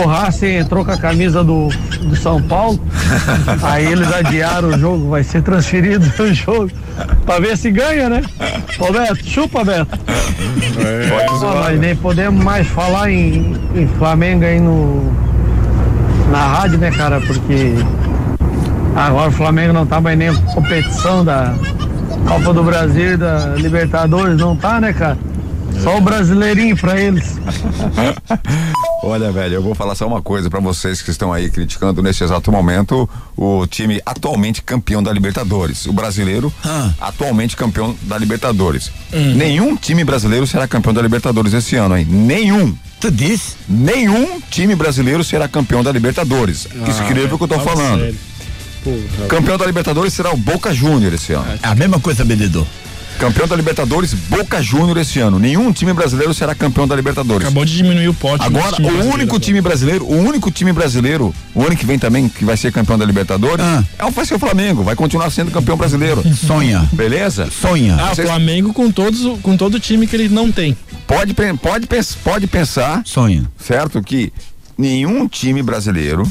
Racing 0.02 0.56
entrou 0.56 0.84
com 0.84 0.90
a 0.90 0.96
camisa 0.96 1.44
do, 1.44 1.68
do 2.02 2.16
São 2.16 2.42
Paulo, 2.42 2.80
aí 3.62 3.86
eles 3.86 4.12
adiaram 4.12 4.68
o 4.68 4.78
jogo, 4.78 5.10
vai 5.10 5.22
ser 5.22 5.42
transferido 5.42 6.10
o 6.22 6.34
jogo. 6.34 6.70
Pra 7.26 7.38
ver 7.38 7.56
se 7.56 7.70
ganha, 7.70 8.08
né? 8.08 8.22
Ô 8.78 8.92
Beto, 8.92 9.24
chupa, 9.26 9.64
Beto. 9.64 9.98
Pô, 9.98 11.46
nós 11.46 11.78
nem 11.80 11.96
podemos 11.96 12.42
mais 12.42 12.66
falar 12.66 13.10
em, 13.10 13.56
em 13.74 13.86
Flamengo 13.98 14.44
aí 14.44 14.60
no, 14.60 15.12
na 16.30 16.46
rádio, 16.46 16.78
né, 16.78 16.90
cara? 16.90 17.20
Porque 17.20 17.74
agora 18.94 19.28
o 19.28 19.32
Flamengo 19.32 19.72
não 19.72 19.86
tá 19.86 20.00
mais 20.00 20.18
nem 20.18 20.28
em 20.28 20.42
competição 20.54 21.24
da 21.24 21.54
Copa 22.26 22.52
do 22.52 22.62
Brasil 22.62 23.14
e 23.14 23.16
da 23.16 23.54
Libertadores, 23.56 24.36
não 24.36 24.56
tá, 24.56 24.80
né, 24.80 24.92
cara? 24.92 25.18
Só 25.82 25.98
o 25.98 26.00
brasileirinho 26.00 26.76
pra 26.76 27.00
eles. 27.00 27.36
Olha, 29.02 29.30
velho, 29.30 29.54
eu 29.56 29.62
vou 29.62 29.74
falar 29.74 29.94
só 29.94 30.06
uma 30.06 30.22
coisa 30.22 30.48
pra 30.48 30.60
vocês 30.60 31.02
que 31.02 31.10
estão 31.10 31.30
aí 31.32 31.50
criticando 31.50 32.02
nesse 32.02 32.24
exato 32.24 32.50
momento 32.50 33.08
o 33.36 33.66
time 33.66 34.00
atualmente 34.06 34.62
campeão 34.62 35.02
da 35.02 35.12
Libertadores. 35.12 35.84
O 35.86 35.92
brasileiro, 35.92 36.52
atualmente 37.00 37.54
campeão 37.56 37.94
da 38.02 38.16
Libertadores. 38.16 38.90
Nenhum 39.12 39.76
time 39.76 40.04
brasileiro 40.04 40.46
será 40.46 40.66
campeão 40.66 40.94
da 40.94 41.02
Libertadores 41.02 41.52
esse 41.52 41.76
ano, 41.76 41.96
hein? 41.96 42.06
Nenhum. 42.08 42.74
Tu 42.98 43.10
disse? 43.10 43.56
Nenhum 43.68 44.40
time 44.50 44.74
brasileiro 44.74 45.22
será 45.22 45.46
campeão 45.46 45.82
da 45.82 45.92
Libertadores. 45.92 46.66
Escreva 46.88 47.34
o 47.34 47.38
que 47.38 47.44
eu 47.44 47.48
tô 47.48 47.60
fala 47.60 47.76
falando. 47.76 48.00
sério. 48.00 48.18
Campeão 49.28 49.56
da 49.58 49.66
Libertadores 49.66 50.12
será 50.12 50.32
o 50.32 50.36
Boca 50.36 50.72
Júnior 50.72 51.12
esse 51.12 51.32
ano. 51.32 51.46
É 51.62 51.68
a 51.68 51.74
mesma 51.74 51.98
coisa, 52.00 52.24
Benedô. 52.24 52.66
Campeão 53.18 53.46
da 53.46 53.56
Libertadores, 53.56 54.12
Boca 54.12 54.60
Júnior 54.60 54.96
esse 54.98 55.18
ano. 55.20 55.38
Nenhum 55.38 55.72
time 55.72 55.92
brasileiro 55.92 56.34
será 56.34 56.54
campeão 56.54 56.86
da 56.86 56.94
Libertadores. 56.96 57.42
Acabou 57.46 57.64
de 57.64 57.74
diminuir 57.74 58.08
o 58.08 58.14
pote. 58.14 58.44
Agora, 58.44 58.70
do 58.72 58.76
time 58.76 58.88
o 58.88 59.04
único 59.04 59.22
agora. 59.22 59.40
time 59.40 59.60
brasileiro, 59.60 60.04
o 60.04 60.16
único 60.16 60.50
time 60.50 60.72
brasileiro, 60.72 61.34
o 61.54 61.62
ano 61.62 61.76
que 61.76 61.86
vem 61.86 61.98
também, 61.98 62.28
que 62.28 62.44
vai 62.44 62.56
ser 62.56 62.72
campeão 62.72 62.98
da 62.98 63.04
Libertadores, 63.04 63.64
é 63.98 64.04
o, 64.04 64.10
vai 64.10 64.26
ser 64.26 64.34
o 64.34 64.38
Flamengo, 64.38 64.82
vai 64.82 64.94
continuar 64.96 65.30
sendo 65.30 65.50
campeão 65.50 65.76
brasileiro. 65.76 66.22
Sonha. 66.46 66.88
Beleza? 66.92 67.48
Sonha. 67.50 67.96
Ah, 67.98 68.12
o 68.12 68.14
Vocês- 68.14 68.28
Flamengo 68.28 68.72
com 68.74 68.90
todos, 68.90 69.40
com 69.40 69.56
todo 69.56 69.74
o 69.74 69.80
time 69.80 70.06
que 70.06 70.16
ele 70.16 70.28
não 70.28 70.50
tem. 70.52 70.76
Pode, 71.06 71.34
pode, 71.34 71.86
pode 72.22 72.46
pensar, 72.46 73.02
Sonha. 73.04 73.44
certo, 73.58 74.02
que 74.02 74.32
nenhum 74.76 75.26
time 75.28 75.62
brasileiro 75.62 76.30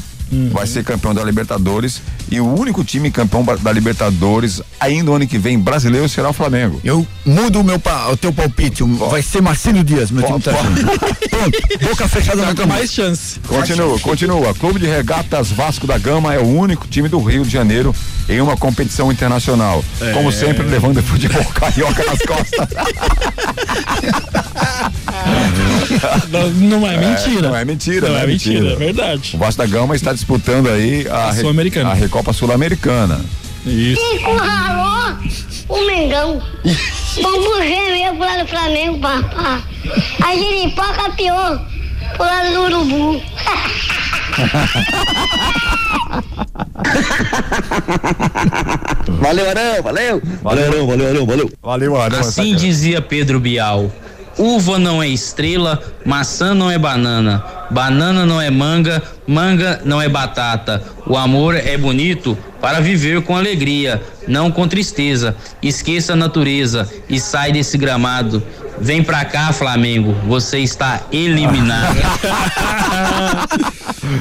vai 0.52 0.66
ser 0.66 0.84
campeão 0.84 1.14
da 1.14 1.22
Libertadores 1.24 2.00
e 2.30 2.40
o 2.40 2.46
único 2.58 2.82
time 2.84 3.10
campeão 3.10 3.44
da 3.62 3.72
Libertadores 3.72 4.60
ainda 4.80 5.10
o 5.10 5.14
ano 5.14 5.26
que 5.26 5.38
vem 5.38 5.58
brasileiro 5.58 6.08
será 6.08 6.30
o 6.30 6.32
Flamengo. 6.32 6.80
Eu 6.84 7.06
mudo 7.24 7.60
o, 7.60 7.64
meu, 7.64 7.78
pa- 7.78 8.08
o 8.10 8.16
teu 8.16 8.32
palpite. 8.32 8.82
Vai 8.82 9.22
ser 9.22 9.40
Marcelo 9.42 9.82
Dias, 9.84 10.10
meu 10.10 10.24
time 10.24 10.40
tá. 10.40 10.52
Pronto, 10.52 11.88
boca 11.88 12.08
fechada 12.08 12.38
na 12.38 12.44
Tá 12.48 12.50
com 12.50 12.56
cama. 12.62 12.74
mais 12.74 12.92
chance. 12.92 13.38
Continua, 13.40 13.98
continua. 14.00 14.54
Clube 14.54 14.80
de 14.80 14.86
Regatas 14.86 15.50
Vasco 15.50 15.86
da 15.86 15.98
Gama 15.98 16.34
é 16.34 16.38
o 16.38 16.46
único 16.46 16.86
time 16.88 17.08
do 17.08 17.18
Rio 17.22 17.44
de 17.44 17.50
Janeiro 17.50 17.94
em 18.28 18.40
uma 18.40 18.56
competição 18.56 19.12
internacional. 19.12 19.84
Como 20.12 20.32
sempre, 20.32 20.64
levando 20.66 20.98
o 20.98 21.02
futebol 21.02 21.44
carioca 21.54 22.04
nas 22.04 22.18
costas. 22.20 22.68
Não, 26.30 26.50
não 26.80 26.86
é 26.90 26.96
mentira. 26.96 27.48
não 27.48 27.56
é 27.56 27.64
mentira, 27.64 28.08
Não 28.08 28.14
não 28.14 28.20
é 28.20 28.24
é 28.24 28.26
mentira, 28.26 28.54
mentira. 28.60 28.74
é 28.74 28.76
verdade. 28.76 29.30
O 29.34 29.38
Vasco 29.38 29.62
da 29.62 29.66
Gama 29.66 29.94
está 29.94 30.12
disputando 30.12 30.68
aí 30.68 31.06
a, 31.08 31.28
A 31.28 31.32
Re- 31.32 31.40
Sul-Americana. 31.40 31.90
a 31.90 31.94
Recopa 31.94 32.32
Sul-Americana. 32.32 33.20
Isso. 33.64 34.00
Encurralou 34.14 35.16
o 35.68 35.86
Mengão. 35.86 36.42
Vamos 37.22 37.58
gemer 37.64 38.10
pro 38.10 38.18
lado 38.20 38.42
do 38.44 38.48
Flamengo, 38.48 38.98
papá. 38.98 39.62
A 40.24 40.36
giripoca 40.36 41.10
pior 41.16 41.64
pro 42.16 42.26
lado 42.26 42.52
do 42.52 42.60
Urubu. 42.62 43.22
Valeu, 49.20 49.48
Arão, 49.50 49.82
valeu. 49.82 50.22
Valeu, 50.42 50.64
Arão, 50.66 50.86
valeu, 50.86 51.08
Arão, 51.08 51.26
valeu. 51.26 51.52
Valeu, 51.62 52.00
Arão. 52.00 52.20
Assim 52.20 52.54
dizia 52.54 53.00
Pedro 53.00 53.40
Bial. 53.40 53.90
Uva 54.36 54.78
não 54.78 55.02
é 55.02 55.08
estrela, 55.08 55.80
maçã 56.04 56.52
não 56.54 56.70
é 56.70 56.76
banana, 56.78 57.42
banana 57.70 58.26
não 58.26 58.40
é 58.40 58.50
manga, 58.50 59.00
manga 59.26 59.80
não 59.84 60.00
é 60.02 60.08
batata. 60.08 60.82
O 61.06 61.16
amor 61.16 61.54
é 61.54 61.76
bonito 61.78 62.36
para 62.60 62.80
viver 62.80 63.22
com 63.22 63.36
alegria, 63.36 64.02
não 64.26 64.50
com 64.50 64.66
tristeza. 64.66 65.36
Esqueça 65.62 66.14
a 66.14 66.16
natureza 66.16 66.90
e 67.08 67.20
sai 67.20 67.52
desse 67.52 67.78
gramado. 67.78 68.42
Vem 68.80 69.04
pra 69.04 69.24
cá, 69.24 69.52
Flamengo, 69.52 70.16
você 70.26 70.58
está 70.58 71.02
eliminado. 71.12 71.94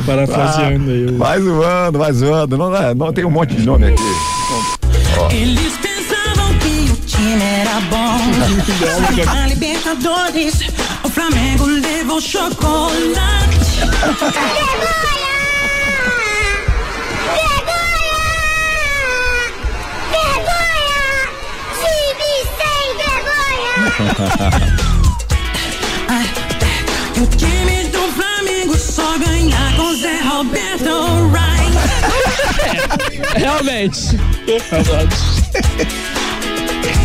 Parafraseando 0.05 0.91
aí. 0.91 1.05
o- 1.05 1.17
Vai 1.17 1.39
zoando, 1.41 1.97
vai 1.99 2.13
zoando. 2.13 2.57
Não, 2.57 2.69
não 2.95 3.11
tem 3.13 3.25
um 3.25 3.31
monte 3.31 3.55
de 3.55 3.65
nome 3.65 3.87
aqui. 3.87 4.03
Ó. 5.17 5.27
time 7.33 7.43
era 7.43 7.81
bom. 7.89 8.17
Na 9.25 9.47
Libertadores, 9.47 10.61
o 11.03 11.09
Flamengo 11.09 11.65
levou 11.65 12.21
chocolate. 12.21 13.57
Vergonha! 14.21 15.33
Time 21.81 22.33
sem 22.57 22.85
vergonha! 22.97 23.75
Ai, 26.09 26.27
o 27.19 27.25
time 27.35 27.83
do 27.85 28.03
Flamengo 28.13 28.77
só 28.77 29.17
ganha 29.17 29.73
com 29.75 29.95
Zé 29.95 30.21
Roberto 30.21 31.31
Wright. 31.31 31.73
Realmente. 33.39 34.19
Verdade. 34.69 35.15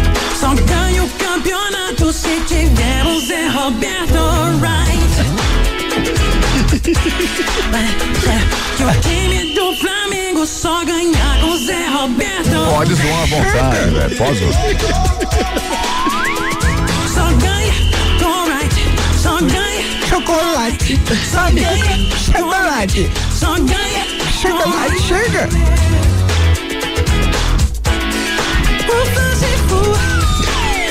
Só 0.39 0.55
ganha 0.55 1.03
o 1.03 1.09
campeonato 1.11 2.12
se 2.12 2.39
tiver 2.47 3.05
o 3.05 3.18
Zé 3.18 3.49
Roberto 3.49 4.14
Right. 4.62 4.89
É, 7.74 7.78
é, 8.30 8.39
que 8.76 8.84
o 8.84 9.01
time 9.01 9.53
do 9.53 9.74
Flamengo 9.78 10.47
só 10.47 10.84
ganha 10.84 11.45
o 11.45 11.59
Zé 11.66 11.89
Roberto. 11.89 12.70
Pode 12.72 12.95
zoar 12.95 13.22
à 13.22 13.26
vontade, 13.26 13.91
velho. 13.91 14.16
Pode 14.16 14.39
zoar. 14.39 14.53
Só 17.12 17.32
ganha 17.32 17.74
com 18.20 18.26
o 18.26 18.47
right. 18.47 18.76
Só 19.20 19.41
ganha. 19.41 20.07
Chocolate. 20.09 21.01
Só 21.32 21.51
ganha. 21.51 22.11
Chocolate. 22.16 23.11
Só 23.34 23.55
ganha. 23.57 24.07
Chocolate. 24.41 25.03
Chega. 25.03 25.49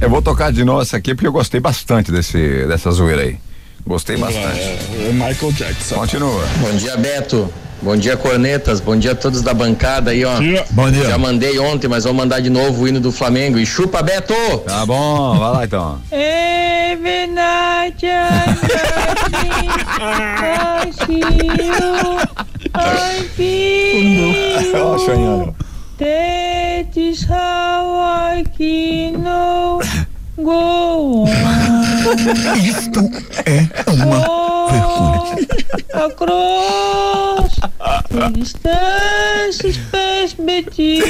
Eu 0.00 0.10
vou 0.10 0.20
tocar 0.20 0.52
de 0.52 0.64
novo 0.64 0.82
essa 0.82 0.96
aqui 0.96 1.14
porque 1.14 1.26
eu 1.26 1.32
gostei 1.32 1.60
bastante 1.60 2.12
desse, 2.12 2.66
dessa 2.66 2.90
zoeira 2.90 3.22
aí. 3.22 3.38
Gostei 3.86 4.16
bastante. 4.16 4.60
É 4.60 5.10
Michael 5.12 5.52
Jackson. 5.52 5.94
Continua. 5.94 6.44
Bom 6.58 6.76
dia, 6.76 6.96
Beto. 6.96 7.52
Bom 7.80 7.96
dia, 7.96 8.16
Cornetas. 8.16 8.80
Bom 8.80 8.96
dia 8.96 9.12
a 9.12 9.14
todos 9.14 9.42
da 9.42 9.54
bancada 9.54 10.10
aí, 10.10 10.24
ó. 10.24 10.34
Bom 10.70 10.90
dia. 10.90 11.04
Já 11.04 11.16
mandei 11.18 11.58
ontem, 11.58 11.86
mas 11.88 12.04
vou 12.04 12.12
mandar 12.12 12.40
de 12.40 12.50
novo 12.50 12.82
o 12.82 12.88
hino 12.88 13.00
do 13.00 13.12
Flamengo. 13.12 13.58
E 13.58 13.66
chupa, 13.66 14.02
Beto! 14.02 14.34
Tá 14.66 14.84
bom, 14.84 15.38
vai 15.38 15.52
lá 15.52 15.64
então. 15.64 16.00
That 25.98 26.92
is 26.96 27.24
how 27.24 27.98
I 27.98 28.44
can 28.56 29.22
know 29.22 29.80
go 30.36 31.24
on. 31.24 31.28
Isto 32.56 33.00
é 33.46 33.68
uma 33.90 34.20
vergonha. 34.70 35.36
Across 35.94 37.52
the 38.10 38.28
distance 38.32 39.58
space 39.74 40.34
between 40.34 41.02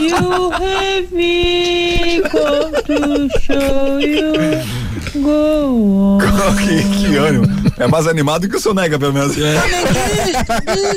you 0.00 0.50
have 0.50 1.12
me 1.12 2.20
come 2.22 2.72
to 2.86 3.28
show 3.40 3.98
you 3.98 4.32
go 5.22 6.16
on. 6.16 6.18
que, 6.56 6.82
que 6.82 7.16
ânimo. 7.16 7.46
É 7.78 7.86
mais 7.86 8.06
animado 8.06 8.48
que 8.48 8.56
o 8.56 8.60
Sonega, 8.60 8.98
pelo 8.98 9.12
menos. 9.12 9.36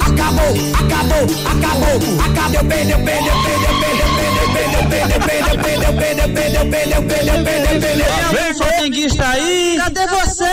Acabou, 0.01 0.53
acabou, 0.73 1.23
acabou, 1.45 1.97
acabou, 2.25 2.65
perdeu, 2.65 2.97
perdeu, 2.99 3.33
perdeu, 3.43 3.73
perdeu, 3.79 4.09
perdeu, 4.15 4.79
perdeu, 4.89 5.19
perdeu, 5.19 5.59
perdeu, 5.59 5.93
perdeu, 5.93 6.33
perdeu, 6.33 6.65
perdeu, 6.69 7.03
perdeu, 7.03 7.39
perdeu, 7.43 8.05
Vem, 8.31 8.53
flamenguista 8.53 9.27
aí! 9.27 9.77
Cadê 9.77 10.07
você? 10.07 10.45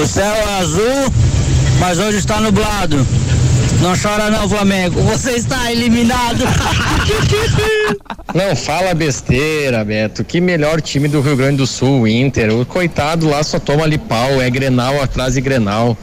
O 0.00 0.06
céu 0.06 0.34
é 0.34 0.58
azul, 0.60 1.12
mas 1.78 1.98
hoje 1.98 2.18
está 2.18 2.40
nublado. 2.40 3.06
Não 3.82 3.96
chora 4.00 4.30
não, 4.30 4.48
Flamengo. 4.48 5.02
Você 5.02 5.32
está 5.32 5.72
eliminado. 5.72 6.44
Não 8.32 8.54
fala 8.54 8.94
besteira, 8.94 9.84
Beto. 9.84 10.22
Que 10.22 10.40
melhor 10.40 10.80
time 10.80 11.08
do 11.08 11.20
Rio 11.20 11.36
Grande 11.36 11.56
do 11.56 11.66
Sul, 11.66 12.06
Inter. 12.06 12.54
O 12.54 12.64
coitado 12.64 13.28
lá 13.28 13.42
só 13.42 13.58
toma 13.58 13.82
ali 13.82 13.98
pau, 13.98 14.40
é 14.40 14.48
Grenal 14.48 15.02
atrás 15.02 15.34
de 15.34 15.40
Grenal. 15.40 15.98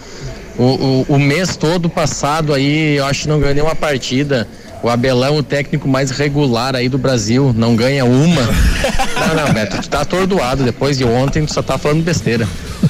O, 0.57 0.63
o, 0.63 1.05
o 1.15 1.17
mês 1.19 1.55
todo 1.55 1.89
passado 1.89 2.53
aí, 2.53 2.97
eu 2.97 3.05
acho 3.05 3.21
que 3.23 3.27
não 3.29 3.39
ganhou 3.39 3.55
nenhuma 3.55 3.75
partida. 3.75 4.45
O 4.83 4.89
Abelão, 4.89 5.37
o 5.37 5.43
técnico 5.43 5.87
mais 5.87 6.11
regular 6.11 6.75
aí 6.75 6.89
do 6.89 6.97
Brasil, 6.97 7.53
não 7.55 7.77
ganha 7.77 8.03
uma. 8.03 8.41
Não, 8.41 9.45
não, 9.45 9.53
Beto, 9.53 9.81
tu 9.81 9.89
tá 9.89 10.01
atordoado. 10.01 10.63
Depois 10.65 10.97
de 10.97 11.05
ontem, 11.05 11.45
tu 11.45 11.53
só 11.53 11.63
tá 11.63 11.77
falando 11.77 12.03
besteira. 12.03 12.45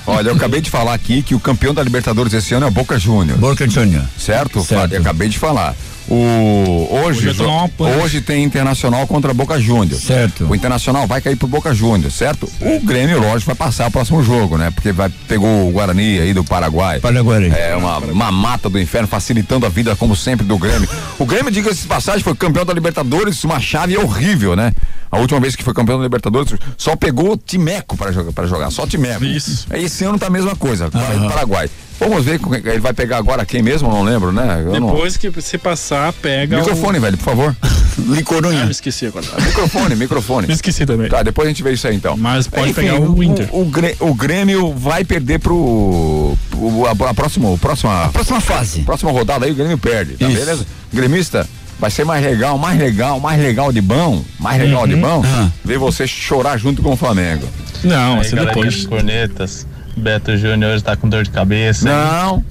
Olha, 0.10 0.30
eu 0.30 0.36
acabei 0.36 0.60
de 0.60 0.72
falar 0.72 0.96
aqui 0.96 1.22
que 1.22 1.36
o 1.36 1.40
campeão 1.40 1.72
da 1.72 1.84
Libertadores 1.84 2.34
esse 2.34 2.52
ano 2.54 2.66
é 2.66 2.70
o 2.70 2.72
Boca 2.72 2.98
Júnior. 2.98 3.38
Boca 3.38 3.70
Júnior. 3.70 4.04
Certo? 4.18 4.64
certo. 4.64 4.94
Eu 4.94 5.02
acabei 5.02 5.30
de 5.30 5.38
falar. 5.38 5.76
O, 6.10 6.88
hoje, 7.04 7.32
pança. 7.78 7.98
hoje 7.98 8.20
tem 8.20 8.44
Internacional 8.44 9.06
contra 9.06 9.32
Boca 9.32 9.60
Júnior. 9.60 10.00
Certo. 10.00 10.48
O 10.50 10.56
Internacional 10.56 11.06
vai 11.06 11.22
cair 11.22 11.36
pro 11.36 11.48
Boca 11.48 11.74
Júnior, 11.74 12.12
certo? 12.12 12.50
O 12.60 12.80
Grêmio, 12.80 13.20
lógico, 13.20 13.46
vai 13.46 13.56
passar 13.56 13.88
o 13.88 13.92
próximo 13.92 14.24
jogo, 14.24 14.58
né? 14.58 14.72
Porque 14.72 14.92
vai, 14.92 15.10
pegou 15.28 15.68
o 15.68 15.72
Guarani 15.72 16.20
aí 16.20 16.34
do 16.34 16.44
Paraguai. 16.44 17.00
Paraguai. 17.00 17.52
É 17.56 17.76
uma, 17.76 17.98
uma 18.00 18.32
mata 18.32 18.70
do 18.70 18.80
inferno, 18.80 19.08
facilitando 19.08 19.68
a 19.68 19.70
vida, 19.70 19.96
como 19.96 20.16
sempre, 20.16 20.46
do 20.46 20.58
Grêmio. 20.58 20.90
O 21.20 21.26
Grêmio, 21.26 21.52
diga-se 21.52 21.84
de 21.84 21.88
passagem, 21.88 22.24
foi 22.24 22.34
campeão 22.34 22.66
da 22.66 22.74
Libertadores, 22.74 23.44
uma 23.44 23.60
chave 23.60 23.96
horrível, 23.96 24.56
né? 24.56 24.72
A 25.12 25.20
última 25.20 25.40
vez 25.40 25.56
que 25.56 25.64
foi 25.64 25.74
campeão 25.76 25.98
da 25.98 26.04
Libertadores, 26.04 26.54
só 26.76 26.96
pegou 26.96 27.38
Timeco 27.38 27.96
para 27.96 28.12
jogar, 28.12 28.32
pra 28.32 28.48
jogar, 28.48 28.72
só 28.72 28.88
Timeco. 28.88 29.24
Isso. 29.24 29.68
Esse 29.74 30.04
ano 30.06 30.18
tá 30.18 30.26
a 30.26 30.32
mesma 30.32 30.56
coisa, 30.56 30.90
Paraguai. 30.90 31.70
Vamos 32.00 32.24
ver, 32.24 32.40
com- 32.40 32.54
ele 32.56 32.80
vai 32.80 32.94
pegar 32.94 33.18
agora 33.18 33.46
quem 33.46 33.62
mesmo, 33.62 33.90
não 33.90 34.04
lembro, 34.04 34.32
né? 34.32 34.64
Eu 34.66 34.80
não- 34.80 34.92
Depois 34.92 35.18
que 35.18 35.30
você 35.30 35.58
passar, 35.58 36.14
pega. 36.14 36.58
Microfone, 36.58 37.00
velho, 37.00 37.18
por 37.18 37.24
favor. 37.26 37.56
Ah, 38.00 38.16
Licorunha. 38.16 38.64
me 38.66 38.72
esqueci 38.72 39.06
agora. 39.08 39.26
Microfone, 39.46 39.94
microfone. 39.94 40.48
Me 40.48 40.54
esqueci 40.54 40.86
também. 40.86 41.10
Tá, 41.10 41.22
depois 41.22 41.46
a 41.48 41.50
gente 41.50 41.62
vê 41.62 41.74
isso 41.74 41.86
aí 41.86 41.96
então. 41.98 42.16
Mas 42.16 42.48
pode 42.48 42.70
Enfim, 42.70 42.82
pegar 42.84 43.02
o 43.02 43.22
Inter. 43.22 43.50
O, 43.52 43.66
Grê- 43.66 43.96
o 44.00 44.14
Grêmio 44.14 44.74
vai 44.74 45.04
perder 45.04 45.40
pro. 45.40 46.38
pro- 46.50 46.86
a, 46.88 47.10
a 47.10 47.14
próxima, 47.14 47.58
próxima, 47.58 48.10
Próxima 48.14 48.40
fase. 48.40 48.82
próxima 48.84 49.12
rodada 49.12 49.46
aí 49.46 49.52
o 49.52 49.56
Grêmio 49.56 49.78
perde, 49.78 50.14
tá 50.14 50.28
Isso. 50.30 50.40
beleza? 50.40 50.66
Gremista, 50.94 51.46
vai 51.78 51.92
ser 51.92 52.06
mais 52.06 52.24
legal, 52.24 52.58
mais 52.58 52.80
legal, 52.80 53.20
mais 53.20 53.42
legal 53.42 53.72
de 53.74 53.82
bom, 53.82 54.24
mais 54.40 54.62
legal 54.62 54.88
de 54.88 54.96
bom, 54.96 55.22
Ah. 55.26 55.50
ver 55.66 55.78
você 55.78 56.08
chorar 56.08 56.56
junto 56.58 56.82
com 56.82 56.94
o 56.94 56.98
Flamengo. 56.98 57.46
Não, 57.84 58.16
Aí, 58.16 58.22
assim 58.22 58.36
depois. 58.38 58.86
cornetas. 58.86 59.68
Beto 60.00 60.36
Júnior 60.38 60.74
hoje 60.74 60.84
tá 60.84 60.96
com 60.96 61.08
dor 61.08 61.24
de 61.24 61.30
cabeça. 61.30 61.86
Não, 61.88 62.44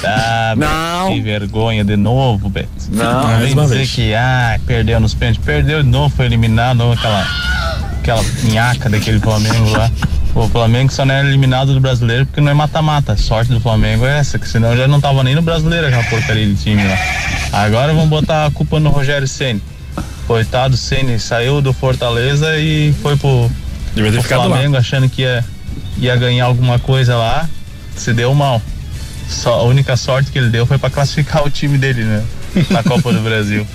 Tá, 0.00 0.54
Beto, 0.56 0.70
Não. 0.70 1.12
Que 1.12 1.20
vergonha 1.20 1.84
de 1.84 1.96
novo, 1.96 2.48
Beto. 2.48 2.68
Não, 2.90 3.26
Vem 3.26 3.36
mais 3.38 3.52
uma 3.52 3.62
dizer 3.64 3.76
vez. 3.76 3.92
que 3.92 4.14
ah, 4.14 4.58
perdeu 4.66 5.00
nos 5.00 5.14
pênaltis. 5.14 5.44
Perdeu 5.44 5.82
de 5.82 5.88
novo, 5.88 6.14
foi 6.14 6.26
eliminado. 6.26 6.82
Aquela, 6.92 7.26
aquela 8.00 8.24
pinhaca 8.40 8.88
daquele 8.88 9.18
Flamengo 9.20 9.70
lá. 9.70 9.90
O 10.32 10.46
Flamengo 10.48 10.92
só 10.92 11.04
não 11.04 11.12
é 11.14 11.20
eliminado 11.24 11.74
do 11.74 11.80
brasileiro 11.80 12.24
porque 12.24 12.40
não 12.40 12.52
é 12.52 12.54
mata-mata. 12.54 13.16
Sorte 13.16 13.50
do 13.50 13.58
Flamengo 13.60 14.06
é 14.06 14.18
essa, 14.20 14.38
que 14.38 14.46
senão 14.48 14.76
já 14.76 14.86
não 14.86 15.00
tava 15.00 15.24
nem 15.24 15.34
no 15.34 15.42
brasileiro 15.42 15.88
aquela 15.88 16.04
porcaria 16.04 16.46
de 16.46 16.54
time 16.54 16.82
lá. 16.84 16.96
Agora 17.64 17.92
vão 17.92 18.06
botar 18.06 18.46
a 18.46 18.50
culpa 18.52 18.78
no 18.78 18.90
Rogério 18.90 19.26
Ceni. 19.26 19.60
Coitado 20.28 20.76
Ceni 20.76 21.18
saiu 21.18 21.60
do 21.60 21.72
Fortaleza 21.72 22.56
e 22.58 22.94
foi 23.02 23.16
pro, 23.16 23.50
pro 23.92 24.22
ficado 24.22 24.42
lá. 24.48 24.56
Flamengo 24.56 24.76
achando 24.76 25.08
que 25.08 25.22
ia, 25.22 25.44
ia 26.00 26.16
ganhar 26.16 26.46
alguma 26.46 26.78
coisa 26.78 27.16
lá. 27.16 27.48
Se 27.94 28.12
deu 28.12 28.34
mal. 28.34 28.60
Só, 29.28 29.60
a 29.60 29.62
única 29.62 29.96
sorte 29.96 30.32
que 30.32 30.38
ele 30.38 30.48
deu 30.48 30.66
foi 30.66 30.78
pra 30.78 30.90
classificar 30.90 31.44
o 31.46 31.50
time 31.50 31.78
dele, 31.78 32.02
né? 32.04 32.24
Na 32.70 32.82
Copa 32.82 33.12
do 33.12 33.20
Brasil. 33.20 33.66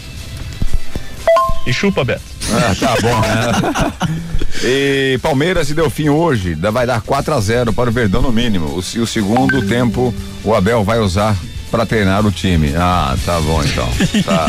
E 1.66 1.74
chupa, 1.74 2.04
Beto. 2.04 2.22
Ah, 2.52 2.76
tá 2.80 2.96
bom. 3.02 3.22
né? 3.22 4.18
e 4.64 5.18
Palmeiras 5.22 5.70
e 5.70 5.74
Delfim 5.74 6.10
hoje 6.10 6.54
vai 6.56 6.86
dar 6.86 7.02
4 7.02 7.34
a 7.34 7.40
0 7.40 7.74
para 7.74 7.90
o 7.90 7.94
Verdão 7.94 8.22
no 8.22 8.32
mínimo. 8.32 8.76
O, 8.76 8.84
se- 8.84 9.00
o 9.00 9.08
segundo 9.08 9.66
tempo 9.68 10.14
o 10.44 10.54
Abel 10.54 10.84
vai 10.84 11.00
usar 11.00 11.36
para 11.72 11.86
treinar 11.86 12.26
o 12.26 12.32
time. 12.32 12.74
Ah, 12.76 13.16
tá 13.26 13.40
bom 13.42 13.62
então. 13.64 13.90
Tá, 14.24 14.48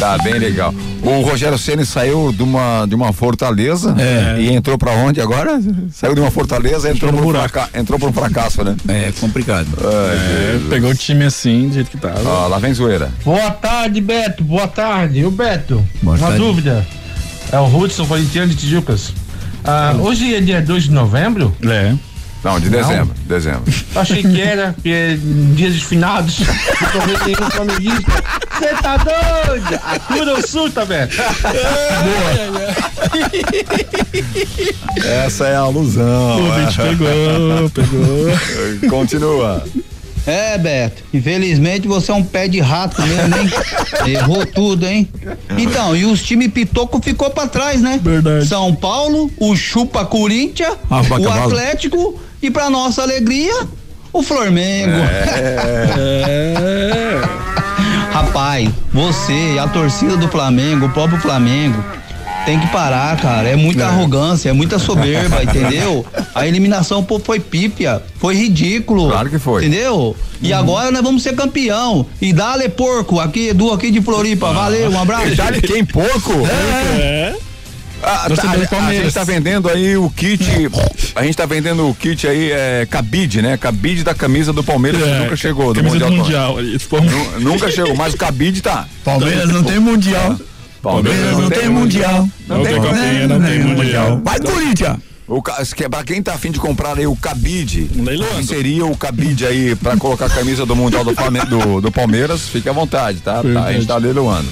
tá 0.16 0.18
bem 0.22 0.34
legal. 0.34 0.74
O 1.02 1.20
Rogério 1.22 1.56
Ceni 1.58 1.84
saiu 1.86 2.32
de 2.32 2.42
uma 2.42 2.86
de 2.86 2.94
uma 2.94 3.12
fortaleza 3.12 3.94
É. 3.98 4.40
e 4.40 4.52
entrou 4.52 4.76
para 4.78 4.92
onde 4.92 5.20
agora? 5.20 5.60
Saiu 5.92 6.14
de 6.14 6.20
uma 6.20 6.30
fortaleza, 6.30 6.90
entrou 6.90 7.12
para 7.12 7.22
um 7.26 7.30
fraca, 7.30 7.68
entrou 7.74 7.98
para 7.98 8.08
um 8.08 8.12
fracasso, 8.12 8.64
né? 8.64 8.76
É 8.88 9.12
complicado. 9.20 9.68
Ai, 9.80 10.16
É, 10.16 10.60
pegou 10.68 10.90
o 10.90 10.94
time 10.94 11.24
assim, 11.24 11.68
do 11.68 11.74
jeito 11.74 11.90
que 11.90 11.96
tava. 11.98 12.20
Ó, 12.28 12.46
lá 12.48 12.58
vem 12.58 12.72
zoeira. 12.74 13.10
Boa 13.24 13.50
tarde, 13.50 14.00
Beto. 14.00 14.42
Boa 14.42 14.66
tarde. 14.68 15.24
O 15.24 15.30
Beto, 15.30 15.84
Boa 16.02 16.16
uma 16.16 16.26
tarde. 16.28 16.42
dúvida. 16.44 16.86
É 17.52 17.58
o 17.58 17.66
Hudson 17.66 18.06
Corintiano 18.06 18.48
de 18.48 18.56
Tijucas. 18.56 19.12
Ah, 19.64 19.94
hoje 19.98 20.34
é 20.34 20.40
dia 20.40 20.60
2 20.62 20.84
de 20.84 20.90
novembro? 20.92 21.54
É. 21.62 21.94
Não, 22.44 22.60
de 22.60 22.70
Não. 22.70 22.78
dezembro, 22.78 23.14
dezembro. 23.26 23.62
Eu 23.94 24.00
achei 24.00 24.22
que 24.22 24.40
era, 24.40 24.72
porque 24.72 24.88
é 24.90 25.18
dias 25.54 25.74
dos 25.74 25.82
finados. 25.82 26.38
Não 27.40 27.50
flamenguista. 27.50 28.12
Você 28.58 28.68
tá 28.82 28.96
doido? 28.96 29.74
Atura 29.84 30.34
ou 30.34 30.46
surta, 30.46 30.84
Beto? 30.84 31.16
Essa 35.04 35.46
é 35.48 35.56
a 35.56 35.60
alusão. 35.60 36.38
O 36.48 36.52
bicho 36.66 36.82
pegou, 36.82 37.70
pegou. 37.70 38.90
Continua. 38.90 39.64
É, 40.26 40.58
Beto. 40.58 41.02
Infelizmente 41.14 41.88
você 41.88 42.10
é 42.10 42.14
um 42.14 42.22
pé 42.24 42.48
de 42.48 42.60
rato 42.60 43.00
mesmo, 43.02 43.34
hein? 43.36 43.50
Errou 44.12 44.44
tudo, 44.44 44.86
hein? 44.86 45.08
Então, 45.56 45.96
e 45.96 46.04
os 46.04 46.22
times 46.22 46.52
pitoco 46.52 47.00
ficou 47.02 47.30
pra 47.30 47.46
trás, 47.46 47.80
né? 47.80 47.98
Verdade. 48.02 48.46
São 48.46 48.74
Paulo, 48.74 49.30
o 49.38 49.56
Chupa 49.56 50.04
Corinthians, 50.04 50.76
Ah, 50.90 51.00
o 51.00 51.08
cavalo. 51.08 51.44
Atlético 51.46 52.20
e 52.42 52.50
pra 52.50 52.70
nossa 52.70 53.02
alegria, 53.02 53.66
o 54.12 54.22
Flamengo. 54.22 54.96
Rapaz, 58.12 58.68
você, 58.92 59.56
a 59.60 59.68
torcida 59.68 60.16
do 60.16 60.28
Flamengo, 60.28 60.86
o 60.86 60.90
próprio 60.90 61.20
Flamengo, 61.20 61.82
tem 62.44 62.58
que 62.58 62.66
parar, 62.68 63.16
cara. 63.16 63.48
É 63.48 63.56
muita 63.56 63.86
arrogância, 63.86 64.48
é 64.48 64.52
muita 64.52 64.78
soberba, 64.78 65.42
entendeu? 65.44 66.04
A 66.34 66.46
eliminação 66.46 67.04
pô, 67.04 67.18
foi 67.18 67.38
pípia, 67.38 68.02
foi 68.18 68.34
ridículo. 68.34 69.10
Claro 69.10 69.28
que 69.28 69.38
foi. 69.38 69.66
Entendeu? 69.66 70.16
E 70.40 70.52
agora 70.52 70.90
nós 70.90 71.02
vamos 71.02 71.22
ser 71.22 71.34
campeão. 71.34 72.06
E 72.20 72.32
dale 72.32 72.68
porco, 72.68 73.20
aqui, 73.20 73.48
Edu, 73.48 73.72
aqui 73.72 73.90
de 73.90 74.00
Floripa. 74.00 74.52
Valeu, 74.52 74.90
um 74.90 75.00
abraço. 75.00 75.34
Dale 75.34 75.60
quem 75.60 75.84
porco? 75.84 76.32
É. 76.46 77.34
Ah, 78.02 78.28
tá, 78.34 78.42
a, 78.78 78.86
a 78.86 78.92
gente 78.94 79.12
tá 79.12 79.24
vendendo 79.24 79.68
aí 79.68 79.96
o 79.96 80.08
kit. 80.10 80.44
A 81.14 81.22
gente 81.24 81.36
tá 81.36 81.46
vendendo 81.46 81.88
o 81.88 81.94
kit 81.94 82.26
aí, 82.26 82.50
é 82.52 82.86
cabide, 82.88 83.42
né? 83.42 83.56
Cabide 83.56 84.04
da 84.04 84.14
camisa 84.14 84.52
do 84.52 84.62
Palmeiras 84.62 85.02
que 85.02 85.08
É, 85.08 85.18
nunca 85.20 85.36
chegou. 85.36 85.74
Do 85.74 85.82
camisa 85.82 85.98
do 86.06 86.12
mundial. 86.12 86.54
Mundial 86.54 86.58
ali. 86.58 86.78
Nu- 87.10 87.40
Nunca 87.52 87.70
chegou, 87.70 87.94
mas 87.96 88.14
o 88.14 88.16
cabide 88.16 88.60
tá. 88.62 88.86
Palmeiras 89.04 89.48
não 89.50 89.62
tem 89.64 89.78
mundial. 89.78 90.38
Palmeiras 90.82 91.36
não 91.36 91.50
tem 91.50 91.68
mundial. 91.68 92.28
Não 92.46 92.62
tem 92.62 92.74
não 93.26 93.40
tem 93.42 93.58
mundial. 93.64 94.20
Vai, 94.24 94.38
Corinthians! 94.40 94.96
O, 95.26 95.42
que 95.42 95.84
é 95.84 95.88
pra 95.90 96.02
quem 96.04 96.22
tá 96.22 96.32
afim 96.32 96.50
de 96.50 96.58
comprar 96.58 96.96
aí 96.96 97.06
o 97.06 97.14
cabide, 97.14 97.90
leiloando. 97.94 98.36
que 98.36 98.44
seria 98.46 98.86
o 98.86 98.96
cabide 98.96 99.44
aí 99.44 99.76
pra 99.76 99.94
colocar 99.94 100.24
a 100.24 100.30
camisa 100.30 100.64
do 100.64 100.74
Mundial 100.74 101.04
do, 101.04 101.14
Flamengo- 101.14 101.44
do, 101.46 101.80
do 101.82 101.92
Palmeiras, 101.92 102.48
fique 102.48 102.66
à 102.66 102.72
vontade, 102.72 103.18
tá? 103.18 103.42
Tá, 103.42 103.64
A 103.64 103.72
gente 103.74 103.86
tá 103.86 103.98
leiloando. 103.98 104.48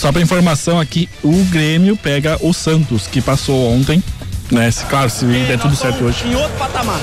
Só 0.00 0.10
pra 0.10 0.22
informação 0.22 0.80
aqui, 0.80 1.10
o 1.22 1.44
Grêmio 1.50 1.94
pega 1.94 2.38
o 2.40 2.54
Santos, 2.54 3.06
que 3.06 3.20
passou 3.20 3.70
ontem. 3.70 4.02
Né? 4.50 4.70
Se- 4.70 4.86
Claro, 4.86 5.10
se 5.10 5.26
der 5.26 5.58
tudo 5.58 5.76
certo 5.76 6.04
hoje. 6.04 6.26
Em 6.26 6.34
outro 6.34 6.56
patamar. 6.56 6.98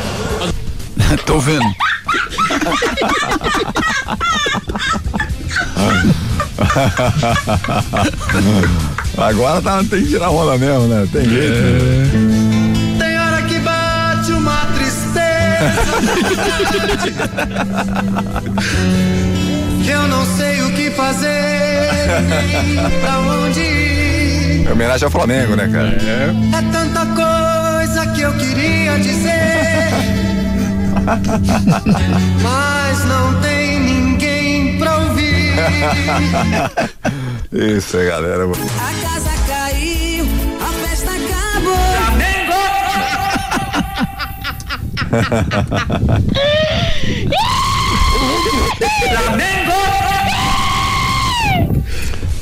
Tô 1.23 1.39
vendo. 1.39 1.63
Agora 9.17 9.61
tá, 9.61 9.77
tem 9.89 10.03
que 10.03 10.09
tirar 10.09 10.29
onda 10.29 10.57
mesmo, 10.57 10.87
né? 10.87 11.07
Tem 11.11 11.25
jeito. 11.25 11.57
Tem 12.99 13.19
hora 13.19 13.41
que 13.43 13.59
bate 13.59 14.31
uma 14.31 14.65
tristeza. 14.75 15.17
eu 19.89 20.07
não 20.07 20.25
sei 20.25 20.61
o 20.63 20.71
que 20.73 20.91
fazer, 20.91 21.27
nem 22.27 22.89
pra 23.01 23.19
onde 23.19 23.59
ir. 23.59 24.67
É 24.67 24.71
homenagem 24.71 25.05
ao 25.05 25.11
Flamengo, 25.11 25.55
né, 25.55 25.67
cara? 25.67 25.89
É. 25.89 26.33
É 26.57 26.61
tanta 26.71 27.05
coisa 27.05 28.07
que 28.13 28.21
eu 28.21 28.33
queria 28.33 28.97
dizer. 28.99 29.89
Mas 32.43 33.05
não 33.05 33.41
tem 33.41 33.79
ninguém 33.79 34.77
pra 34.77 34.97
ouvir. 34.97 35.55
Isso 37.53 37.97
aí, 37.97 38.07
galera. 38.07 38.43
A 38.43 38.47
casa 39.07 39.31
caiu, 39.47 40.25
a 40.61 40.67
festa 40.87 41.11
acabou. 41.11 41.97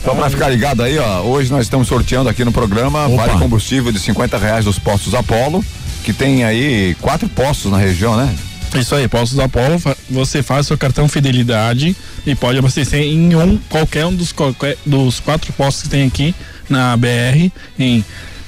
Só 0.06 0.14
pra 0.14 0.30
ficar 0.30 0.50
ligado 0.50 0.84
aí, 0.84 1.00
ó, 1.00 1.22
hoje 1.22 1.52
nós 1.52 1.64
estamos 1.64 1.88
sorteando 1.88 2.30
aqui 2.30 2.46
no 2.46 2.52
programa 2.52 3.10
vale 3.10 3.40
combustível 3.40 3.92
de 3.92 4.00
50 4.00 4.38
reais 4.38 4.64
dos 4.64 4.78
postos 4.78 5.16
Apollo, 5.16 5.66
que 6.04 6.14
tem 6.14 6.44
aí 6.44 6.96
quatro 7.02 7.28
postos 7.28 7.72
na 7.72 7.80
região, 7.80 8.16
né? 8.16 8.32
Isso 8.76 8.94
aí, 8.94 9.08
Postos 9.08 9.40
Apolo, 9.40 9.82
você 10.10 10.44
faz 10.44 10.68
seu 10.68 10.78
cartão 10.78 11.08
fidelidade 11.08 11.96
e 12.26 12.36
pode 12.36 12.60
abastecer 12.60 13.02
em 13.02 13.34
um, 13.36 13.58
qualquer 13.70 14.06
um 14.06 14.14
dos, 14.14 14.32
qualquer, 14.32 14.78
dos 14.86 15.20
quatro 15.20 15.52
postos 15.54 15.84
que 15.84 15.90
tem 15.90 16.06
aqui 16.06 16.36
na 16.70 16.96
BR, 16.96 17.50
em 17.80 18.04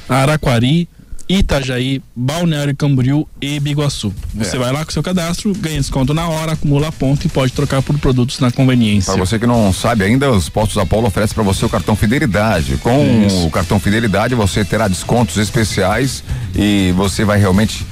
Araquari, 0.07 0.87
Itajaí, 1.29 2.01
Balneário 2.15 2.75
Camboriú 2.75 3.27
e 3.41 3.59
Biguaçu. 3.59 4.13
Você 4.33 4.55
É. 4.55 4.59
vai 4.59 4.71
lá 4.71 4.85
com 4.85 4.91
seu 4.91 5.03
cadastro, 5.03 5.53
ganha 5.53 5.77
desconto 5.79 6.13
na 6.13 6.27
hora, 6.27 6.53
acumula 6.53 6.91
ponto 6.91 7.25
e 7.25 7.29
pode 7.29 7.51
trocar 7.51 7.81
por 7.81 7.97
produtos 7.99 8.39
na 8.39 8.49
conveniência. 8.51 9.11
Para 9.13 9.25
você 9.25 9.37
que 9.37 9.45
não 9.45 9.73
sabe 9.73 10.05
ainda, 10.05 10.31
os 10.31 10.47
postos 10.47 10.77
Apollo 10.77 11.07
oferecem 11.07 11.35
para 11.35 11.43
você 11.43 11.65
o 11.65 11.69
cartão 11.69 11.95
Fidelidade. 11.95 12.77
Com 12.77 13.25
Isso. 13.27 13.45
o 13.45 13.51
cartão 13.51 13.79
Fidelidade 13.79 14.35
você 14.35 14.63
terá 14.63 14.87
descontos 14.87 15.37
especiais 15.37 16.23
e 16.55 16.93
você 16.95 17.25
vai 17.25 17.37
realmente 17.39 17.85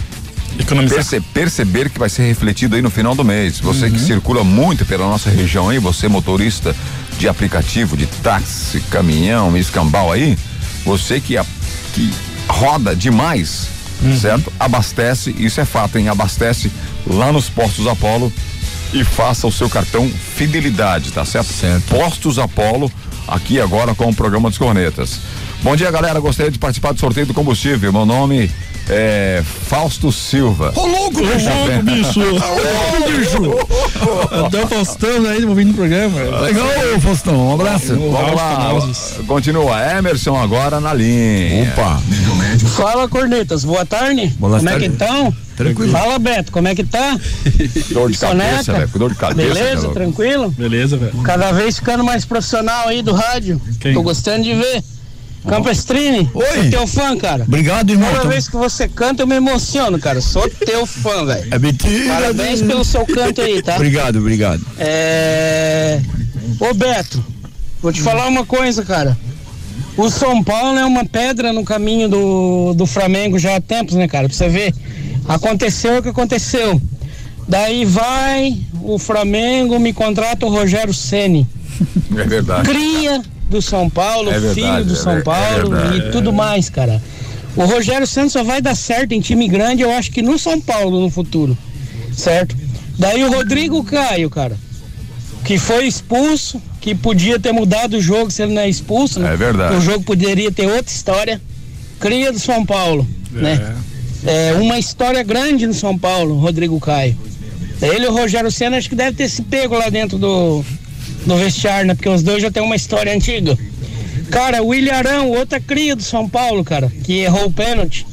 perce- 0.88 1.20
perceber 1.20 1.90
que 1.90 2.00
vai 2.00 2.08
ser 2.10 2.24
refletido 2.28 2.76
aí 2.78 2.82
no 2.82 2.90
final 2.90 3.14
do 3.16 3.26
mês. 3.26 3.60
Você 3.60 3.90
que 3.90 4.00
circula 4.00 4.44
muito 4.44 4.86
pela 4.86 5.06
nossa 5.08 5.30
região 5.30 5.68
aí, 5.70 5.78
você 5.80 6.08
motorista 6.08 6.74
de 7.20 7.28
aplicativo, 7.28 7.98
de 7.98 8.06
táxi, 8.06 8.80
caminhão, 8.90 9.58
escambau 9.58 10.12
aí, 10.14 10.38
você 10.86 11.20
que, 11.20 11.36
a- 11.38 11.46
que 11.94 12.10
roda 12.48 12.96
demais, 12.96 13.68
certo? 14.20 14.52
Abastece, 14.60 15.36
isso 15.38 15.60
é 15.60 15.66
fato, 15.66 15.98
hein? 15.98 16.10
Abastece 16.10 16.72
lá 17.08 17.32
nos 17.32 17.50
postos 17.50 17.88
Apollo 17.88 18.32
e 18.94 19.04
faça 19.04 19.48
o 19.48 19.52
seu 19.52 19.70
cartão 19.70 20.10
fidelidade, 20.10 21.12
tá 21.12 21.26
certo? 21.26 21.52
Certo. 21.52 21.84
Postos 21.90 22.40
Apollo, 22.40 22.92
aqui 23.28 23.60
agora 23.60 23.94
com 23.96 24.10
o 24.10 24.16
programa 24.16 24.50
dos 24.50 24.58
Cornetas. 24.58 25.20
Bom 25.62 25.76
dia, 25.76 25.90
galera. 25.90 26.20
Gostaria 26.20 26.52
de 26.52 26.60
participar 26.60 26.94
do 26.94 27.00
sorteio 27.00 27.26
do 27.26 27.34
combustível. 27.34 27.92
Meu 27.92 28.06
nome 28.06 28.52
é 28.90 29.44
Fausto 29.68 30.12
Silva. 30.12 30.72
Ô 30.76 30.86
louco, 30.86 31.20
ô 31.22 31.24
louco, 31.24 31.84
bicho! 31.84 32.20
Ô 32.22 32.24
louco, 32.32 33.12
bicho! 33.12 34.48
Então, 34.48 34.68
Faustão 34.68 35.26
aí, 35.28 35.44
ouvindo 35.46 35.72
o 35.72 35.74
programa. 35.74 36.20
Legal, 36.42 36.68
Faustão, 37.02 37.50
um 37.50 37.54
abraço. 37.54 37.96
Vamos 37.96 38.36
lá. 38.36 38.70
Continua. 39.28 39.98
Emerson 39.98 40.36
agora 40.38 40.80
na 40.80 40.94
linha. 40.94 41.64
Opa. 41.72 42.02
Fala, 42.76 43.08
cornetas, 43.08 43.64
boa 43.64 43.86
tarde. 43.86 44.28
Boa 44.40 44.58
como 44.58 44.70
tarde. 44.70 44.86
é 44.86 44.88
que 44.88 44.94
estão? 44.94 45.34
Tranquilo. 45.56 45.92
Fala, 45.92 46.20
Beto, 46.20 46.52
como 46.52 46.68
é 46.68 46.76
que 46.76 46.84
tá? 46.84 47.18
Dor 47.92 48.12
de 48.12 48.18
cabeça, 48.18 48.64
Soneca? 48.64 48.74
velho. 48.74 48.90
com 48.90 49.00
Dor 49.00 49.10
de 49.12 49.16
cabeça. 49.16 49.54
Beleza, 49.54 49.82
cara. 49.84 49.94
tranquilo? 49.94 50.50
Beleza, 50.52 50.98
velho. 50.98 51.14
Cada 51.24 51.52
vez 51.54 51.78
ficando 51.78 52.04
mais 52.04 52.26
profissional 52.26 52.90
aí 52.90 53.02
do 53.02 53.14
rádio. 53.14 53.62
Quem? 53.80 53.94
Tô 53.94 54.02
gostando 54.02 54.44
de 54.44 54.54
ver. 54.54 54.84
Campestrini, 55.48 56.30
Oi. 56.34 56.46
sou 56.46 56.70
teu 56.70 56.88
fã, 56.88 57.18
cara. 57.18 57.44
Obrigado, 57.44 57.90
irmão. 57.90 58.12
Toda 58.14 58.30
vez 58.30 58.50
que 58.50 58.56
você 58.56 58.88
canta, 58.88 59.24
eu 59.24 59.28
me 59.28 59.36
emociono, 59.36 60.00
cara. 60.00 60.20
Sou 60.22 60.50
teu 60.50 60.86
fã, 60.86 61.26
velho. 61.26 61.48
É 61.54 61.60
mentira. 61.60 62.14
Parabéns 62.14 62.62
pelo 62.62 62.84
seu 62.84 63.06
canto 63.06 63.42
aí, 63.42 63.62
tá? 63.62 63.76
Obrigado, 63.76 64.18
obrigado. 64.18 64.66
É. 64.78 66.02
Ô 66.60 66.74
Beto, 66.74 67.24
vou 67.82 67.92
te 67.94 68.02
falar 68.02 68.28
uma 68.28 68.46
coisa, 68.46 68.84
cara. 68.84 69.18
O 69.98 70.10
São 70.10 70.44
Paulo 70.44 70.78
é 70.78 70.86
uma 70.86 71.06
pedra 71.06 71.54
no 71.54 71.64
caminho 71.64 72.10
do, 72.10 72.74
do 72.74 72.86
Flamengo 72.86 73.40
já 73.40 73.56
há 73.56 73.62
tempos, 73.62 73.96
né, 73.96 74.08
cara? 74.08 74.28
Pra 74.28 74.36
você 74.36 74.50
ver. 74.50 74.74
Aconteceu 75.28 75.98
o 75.98 76.04
que 76.04 76.10
aconteceu. 76.10 76.82
Daí 77.48 77.86
vai 77.86 78.58
o 78.82 78.98
Flamengo, 78.98 79.80
me 79.80 79.94
contrata 79.94 80.46
o 80.46 80.50
Rogério 80.50 80.94
Ceni. 80.94 81.48
É 82.18 82.24
verdade. 82.24 82.70
Cria 82.70 83.22
do 83.56 83.62
São 83.62 83.90
Paulo, 83.90 84.30
É 84.30 84.40
verdade, 84.40 84.54
filho 84.62 84.86
do 84.86 84.94
é 84.94 84.98
São 84.98 85.18
é 85.18 85.22
Paulo 85.22 85.70
verdade. 85.72 85.98
e 85.98 86.12
tudo 86.12 86.34
mais, 86.34 86.70
cara. 86.70 87.02
O 87.56 87.64
Rogério 87.64 88.06
Santos 88.06 88.34
só 88.34 88.44
vai 88.44 88.62
dar 88.62 88.76
certo 88.76 89.14
em 89.14 89.22
time 89.22 89.48
grande, 89.48 89.82
eu 89.82 89.92
acho 89.92 90.12
que 90.12 90.22
no 90.22 90.38
São 90.38 90.60
Paulo 90.60 91.00
no 91.00 91.10
futuro. 91.10 91.58
Certo? 92.14 92.56
Daí 93.00 93.24
o 93.24 93.32
Rodrigo 93.32 93.84
Caio, 93.84 94.30
cara, 94.30 94.58
que 95.44 95.58
foi 95.58 95.86
expulso, 95.88 96.62
que 96.82 96.94
podia 96.94 97.40
ter 97.40 97.52
mudado 97.52 97.96
o 97.98 98.02
jogo 98.02 98.30
se 98.32 98.42
ele 98.44 98.54
não 98.54 98.62
é 98.62 98.70
expulso, 98.70 99.20
né? 99.20 99.34
É 99.34 99.38
verdade. 99.38 99.76
O 99.76 99.82
jogo 99.82 100.04
poderia 100.04 100.52
ter 100.52 100.68
outra 100.68 100.92
história. 100.94 101.42
Cria 102.00 102.32
do 102.32 102.40
São 102.40 102.66
Paulo, 102.66 103.08
né? 103.32 103.76
É 104.26 104.54
uma 104.60 104.78
história 104.78 105.24
grande 105.24 105.66
no 105.66 105.74
São 105.74 105.98
Paulo, 105.98 106.38
Rodrigo 106.38 106.80
Caio. 106.80 107.18
Ele 107.82 108.06
e 108.06 108.08
o 108.08 108.14
Rogério 108.14 108.52
Senna 108.52 108.78
acho 108.78 108.90
que 108.90 108.96
deve 108.96 109.16
ter 109.16 109.30
se 109.30 109.42
pego 109.44 109.76
lá 109.78 109.90
dentro 109.90 110.18
do, 110.18 110.64
do 111.26 111.36
vestiário, 111.38 111.88
né? 111.88 111.96
Porque 111.96 112.10
os 112.10 112.24
dois 112.24 112.42
já 112.42 112.52
têm 112.52 112.64
uma 112.64 112.76
história 112.76 113.14
antiga. 113.14 113.58
Cara, 114.30 114.64
o 114.64 114.68
William 114.68 114.94
Arão, 114.94 115.30
outra 115.32 115.60
cria 115.60 115.96
do 115.96 116.04
São 116.04 116.28
Paulo, 116.28 116.64
cara, 116.64 116.92
que 117.04 117.20
errou 117.20 117.46
o 117.46 117.52
pênalti. 117.52 118.06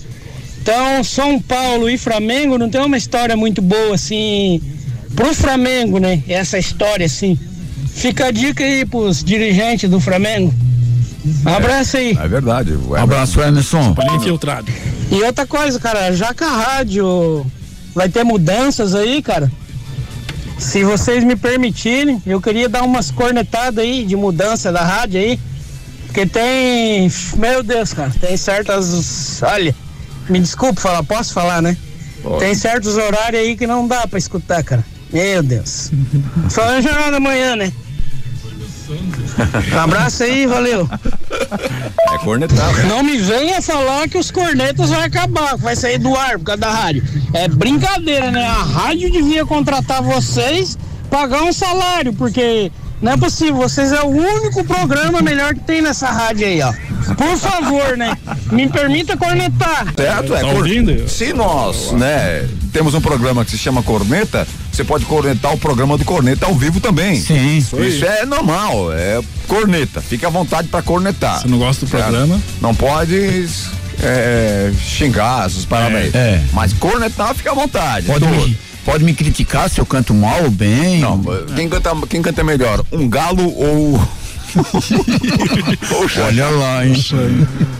Então, 0.60 1.02
São 1.02 1.40
Paulo 1.40 1.88
e 1.90 1.98
Flamengo 1.98 2.56
não 2.56 2.70
tem 2.70 2.80
uma 2.80 2.96
história 2.96 3.36
muito 3.36 3.60
boa, 3.60 3.94
assim, 3.94 4.60
pro 5.16 5.34
Flamengo, 5.34 5.98
né? 5.98 6.22
Essa 6.28 6.58
história, 6.58 7.06
assim. 7.06 7.38
Fica 7.92 8.26
a 8.26 8.30
dica 8.30 8.64
aí 8.64 8.84
pros 8.84 9.22
dirigentes 9.22 9.88
do 9.90 10.00
Flamengo. 10.00 10.54
Um 11.44 11.48
abraço 11.48 11.96
aí. 11.96 12.16
É 12.18 12.28
verdade. 12.28 12.72
Um 12.72 12.94
abraço, 12.94 13.40
Emerson. 13.40 13.94
infiltrado. 14.14 14.70
E 15.10 15.22
outra 15.22 15.46
coisa, 15.46 15.78
cara, 15.78 16.12
já 16.12 16.32
que 16.32 16.42
a 16.42 16.50
rádio 16.50 17.46
vai 17.94 18.08
ter 18.08 18.24
mudanças 18.24 18.94
aí, 18.94 19.22
cara. 19.22 19.50
Se 20.62 20.84
vocês 20.84 21.24
me 21.24 21.34
permitirem, 21.34 22.22
eu 22.24 22.40
queria 22.40 22.68
dar 22.68 22.82
umas 22.82 23.10
cornetadas 23.10 23.84
aí 23.84 24.04
de 24.04 24.14
mudança 24.14 24.70
da 24.70 24.82
rádio 24.82 25.20
aí. 25.20 25.38
Porque 26.06 26.24
tem. 26.24 27.10
Meu 27.36 27.62
Deus, 27.62 27.92
cara, 27.92 28.12
tem 28.20 28.36
certas. 28.36 29.42
Olha, 29.42 29.74
me 30.28 30.38
desculpe 30.38 30.80
falar, 30.80 31.02
posso 31.02 31.34
falar, 31.34 31.60
né? 31.60 31.76
Tem 32.38 32.54
certos 32.54 32.96
horários 32.96 33.42
aí 33.42 33.56
que 33.56 33.66
não 33.66 33.88
dá 33.88 34.06
pra 34.06 34.18
escutar, 34.18 34.62
cara. 34.62 34.84
Meu 35.12 35.42
Deus. 35.42 35.90
Só 36.48 36.70
no 36.70 36.80
jornal 36.80 37.10
da 37.10 37.20
manhã, 37.20 37.56
né? 37.56 37.72
Um 39.72 39.78
abraço 39.82 40.22
aí, 40.22 40.46
valeu. 40.46 40.88
É 42.12 42.18
cornetar. 42.18 42.86
Não 42.86 43.02
me 43.02 43.18
venha 43.18 43.60
falar 43.62 44.08
que 44.08 44.18
os 44.18 44.30
cornetas 44.30 44.90
vai 44.90 45.04
acabar, 45.04 45.54
que 45.56 45.62
vai 45.62 45.76
sair 45.76 45.98
do 45.98 46.14
ar 46.16 46.38
por 46.38 46.44
causa 46.44 46.60
da 46.60 46.70
rádio. 46.70 47.02
É 47.34 47.48
brincadeira, 47.48 48.30
né? 48.30 48.44
A 48.46 48.62
rádio 48.62 49.10
devia 49.10 49.44
contratar 49.46 50.02
vocês, 50.02 50.78
pagar 51.10 51.42
um 51.42 51.52
salário, 51.52 52.12
porque 52.12 52.70
não 53.00 53.12
é 53.12 53.16
possível, 53.16 53.56
vocês 53.56 53.92
é 53.92 54.02
o 54.02 54.06
único 54.08 54.64
programa 54.64 55.20
melhor 55.20 55.54
que 55.54 55.60
tem 55.60 55.80
nessa 55.82 56.08
rádio 56.08 56.46
aí, 56.46 56.62
ó. 56.62 56.72
Por 57.16 57.36
favor, 57.36 57.96
né? 57.96 58.16
Me 58.52 58.68
permita 58.68 59.16
cornetar. 59.16 59.92
Certo? 59.96 60.34
É, 60.34 60.40
Tá 60.40 60.46
ouvindo? 60.48 61.08
Se 61.08 61.32
nós, 61.32 61.90
né, 61.92 62.48
temos 62.72 62.94
um 62.94 63.00
programa 63.00 63.44
que 63.44 63.50
se 63.50 63.58
chama 63.58 63.82
Corneta, 63.82 64.46
você 64.72 64.84
pode 64.84 65.04
cornetar 65.04 65.52
o 65.52 65.58
programa 65.58 65.98
do 65.98 66.04
Corneta 66.04 66.46
ao 66.46 66.54
vivo 66.54 66.80
também. 66.80 67.20
Sim. 67.20 67.58
Isso, 67.58 67.76
é 68.04 68.24
normal, 68.24 68.92
é 68.92 69.20
corneta. 69.46 70.00
Fique 70.00 70.24
à 70.24 70.30
vontade 70.30 70.68
pra 70.68 70.80
cornetar. 70.80 71.40
Você 71.42 71.48
não 71.48 71.58
gosta 71.58 71.84
do 71.84 71.90
Certo? 71.90 72.04
programa? 72.04 72.40
Não 72.60 72.74
pode 72.74 73.46
é, 74.02 74.72
xingar 74.80 75.46
essas 75.46 75.64
paradas 75.64 75.96
aí. 75.96 76.10
É. 76.14 76.42
Mas 76.52 76.72
cornetar, 76.72 77.34
fica 77.34 77.50
à 77.50 77.54
vontade. 77.54 78.06
Pode 78.06 78.26
me, 78.26 78.58
pode 78.84 79.04
me 79.04 79.12
criticar 79.12 79.68
se 79.68 79.78
eu 79.78 79.86
canto 79.86 80.14
mal 80.14 80.44
ou 80.44 80.50
bem. 80.50 81.00
Não, 81.00 81.22
quem 81.54 81.68
canta, 81.68 81.90
quem 82.08 82.22
canta 82.22 82.42
melhor? 82.42 82.82
Um 82.90 83.08
galo 83.08 83.44
ou. 83.54 84.00
Olha 86.26 86.48
lá, 86.48 86.86
hein? 86.86 86.94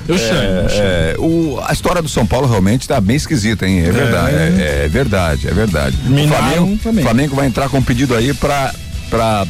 Eu 0.08 0.18
chamo. 0.18 0.40
É, 0.40 1.14
é, 1.14 1.16
o, 1.18 1.60
a 1.64 1.72
história 1.72 2.02
do 2.02 2.08
São 2.08 2.26
Paulo 2.26 2.46
realmente 2.48 2.88
tá 2.88 3.00
bem 3.00 3.16
esquisita, 3.16 3.66
hein? 3.66 3.80
É 3.80 3.90
verdade, 3.90 4.36
é, 4.36 4.82
é 4.84 4.88
verdade, 4.88 5.48
é 5.48 5.52
verdade. 5.52 5.96
O 6.06 6.10
Minaram 6.10 6.54
Flamengo, 6.54 6.78
também. 6.82 7.04
Flamengo 7.04 7.36
vai 7.36 7.46
entrar 7.46 7.68
com 7.68 7.78
um 7.78 7.82
pedido 7.82 8.14
aí 8.14 8.34
pra, 8.34 8.74
pra 9.08 9.46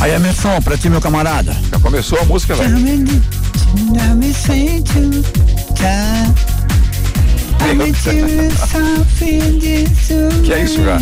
Aí 0.00 0.14
a 0.14 0.18
menção 0.18 0.60
pra 0.62 0.76
ti, 0.76 0.90
meu 0.90 1.00
camarada. 1.00 1.56
Já 1.70 1.78
começou 1.78 2.18
a 2.20 2.24
música, 2.24 2.54
velho? 2.54 2.76
Que 10.44 10.52
é 10.52 10.62
isso, 10.64 10.82
cara? 10.82 11.00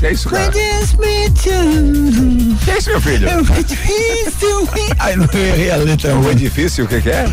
Que 0.00 0.06
é 0.06 0.12
isso, 0.12 0.28
cara? 0.28 0.50
Que 2.64 2.70
é 2.70 2.78
isso, 2.78 2.90
meu 2.90 3.00
filho? 3.00 3.28
Ai, 4.98 5.16
não 5.16 5.26
errei 5.32 5.70
a 5.70 5.76
letra. 5.76 6.14
Foi 6.22 6.34
difícil, 6.34 6.84
o 6.84 6.88
que 6.88 7.00
que 7.00 7.10
é? 7.10 7.24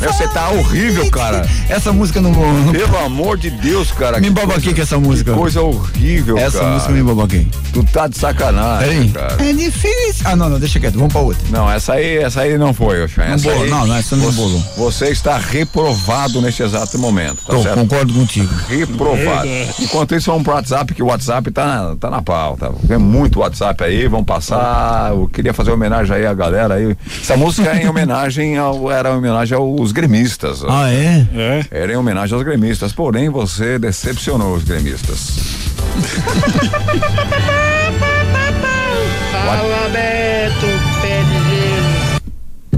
Meu, 0.00 0.12
você 0.12 0.28
tá 0.28 0.50
horrível, 0.50 1.10
cara. 1.10 1.46
Essa 1.68 1.92
música 1.92 2.20
não 2.20 2.32
vou. 2.32 2.44
Pelo 2.72 2.98
amor 2.98 3.38
de 3.38 3.50
Deus, 3.50 3.90
cara. 3.92 4.18
Me 4.20 4.28
que 4.28 4.32
babaquei 4.32 4.74
com 4.74 4.82
essa 4.82 4.98
música. 4.98 5.32
Que 5.32 5.38
coisa 5.38 5.62
horrível, 5.62 6.36
Essa 6.36 6.58
cara. 6.58 6.70
música 6.72 6.92
me 6.92 7.02
babaquei. 7.02 7.48
Tu 7.72 7.82
tá 7.84 8.06
de 8.06 8.18
sacanagem. 8.18 9.12
É 9.38 9.52
difícil. 9.52 10.22
Ah, 10.24 10.36
não, 10.36 10.48
não, 10.48 10.58
deixa 10.58 10.78
quieto, 10.78 10.94
vamos 10.94 11.12
pra 11.12 11.22
outra. 11.22 11.42
Não, 11.50 11.70
essa 11.70 11.94
aí, 11.94 12.18
essa 12.18 12.42
aí 12.42 12.58
não 12.58 12.74
foi, 12.74 13.02
Oxan. 13.04 13.24
Não 13.26 13.34
Essa 13.34 13.50
aí, 13.50 13.70
não, 13.70 13.86
não, 13.86 13.96
essa 13.96 14.16
não 14.16 14.24
você, 14.26 14.36
bolou. 14.36 14.60
Você 14.76 15.06
está 15.08 15.38
reprovado 15.38 16.40
neste 16.42 16.62
exato 16.62 16.98
momento, 16.98 17.36
tá 17.46 17.54
Tô, 17.54 17.62
certo? 17.62 17.76
concordo 17.78 18.12
contigo. 18.12 18.52
Reprovado. 18.68 19.48
Enquanto 19.80 20.14
isso, 20.14 20.30
vamos 20.30 20.44
pro 20.44 20.54
WhatsApp, 20.54 20.94
que 20.94 21.02
o 21.02 21.06
WhatsApp 21.06 21.50
tá, 21.50 21.64
na- 21.66 21.96
tá 21.96 22.10
na 22.10 22.22
pauta. 22.22 22.72
Tem 22.86 22.98
muito 22.98 23.40
WhatsApp 23.40 23.82
aí, 23.84 24.06
vamos 24.08 24.26
passar. 24.26 25.10
Eu 25.12 25.28
queria 25.32 25.52
fazer 25.54 25.70
homenagem 25.70 26.15
aí 26.16 26.26
à 26.26 26.34
galera 26.34 26.74
aí. 26.74 26.96
Essa 27.20 27.36
música 27.36 27.70
é 27.70 27.82
em 27.82 27.88
homenagem 27.88 28.56
ao, 28.56 28.90
era 28.90 29.10
em 29.10 29.16
homenagem 29.16 29.56
aos 29.56 29.92
gremistas. 29.92 30.64
Ah, 30.68 30.92
é? 30.92 31.26
Era 31.70 31.92
em 31.92 31.96
homenagem 31.96 32.34
aos 32.34 32.44
gremistas, 32.44 32.92
porém 32.92 33.28
você 33.30 33.78
decepcionou 33.78 34.54
os 34.54 34.64
gremistas. 34.64 35.36
Fala, 39.46 39.88
Beto. 39.90 40.75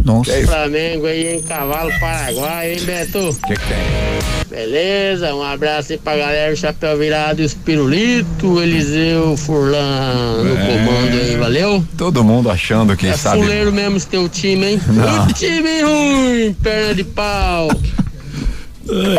Nossa. 0.08 0.32
Flamengo 0.46 1.06
aí 1.06 1.36
em 1.36 1.42
Cavalo 1.42 1.90
Paraguai, 2.00 2.72
hein, 2.72 2.80
Beto? 2.82 3.36
Que 3.46 3.54
que 3.54 3.60
tem? 3.60 4.48
Beleza, 4.50 5.34
um 5.34 5.42
abraço 5.42 5.92
aí 5.92 5.98
pra 5.98 6.16
galera, 6.16 6.52
o 6.52 6.56
Chapéu 6.56 6.96
Virado 6.98 7.42
e 7.42 7.44
os 7.44 7.52
Pirulito, 7.54 8.60
Eliseu 8.62 9.36
Furlan 9.36 10.42
no 10.42 10.56
É. 10.58 10.66
comando 10.66 11.12
aí, 11.20 11.36
valeu? 11.36 11.84
Todo 11.96 12.24
mundo 12.24 12.50
achando 12.50 12.96
que 12.96 13.06
é 13.06 13.12
sabe. 13.16 13.42
fuleiro 13.42 13.70
mesmo 13.72 13.98
esse 13.98 14.06
teu 14.06 14.28
time, 14.28 14.66
hein? 14.72 14.80
Não. 14.88 15.16
Muito 15.24 15.34
time 15.34 15.82
ruim, 15.82 16.56
perna 16.62 16.94
de 16.94 17.04
pau. 17.04 17.68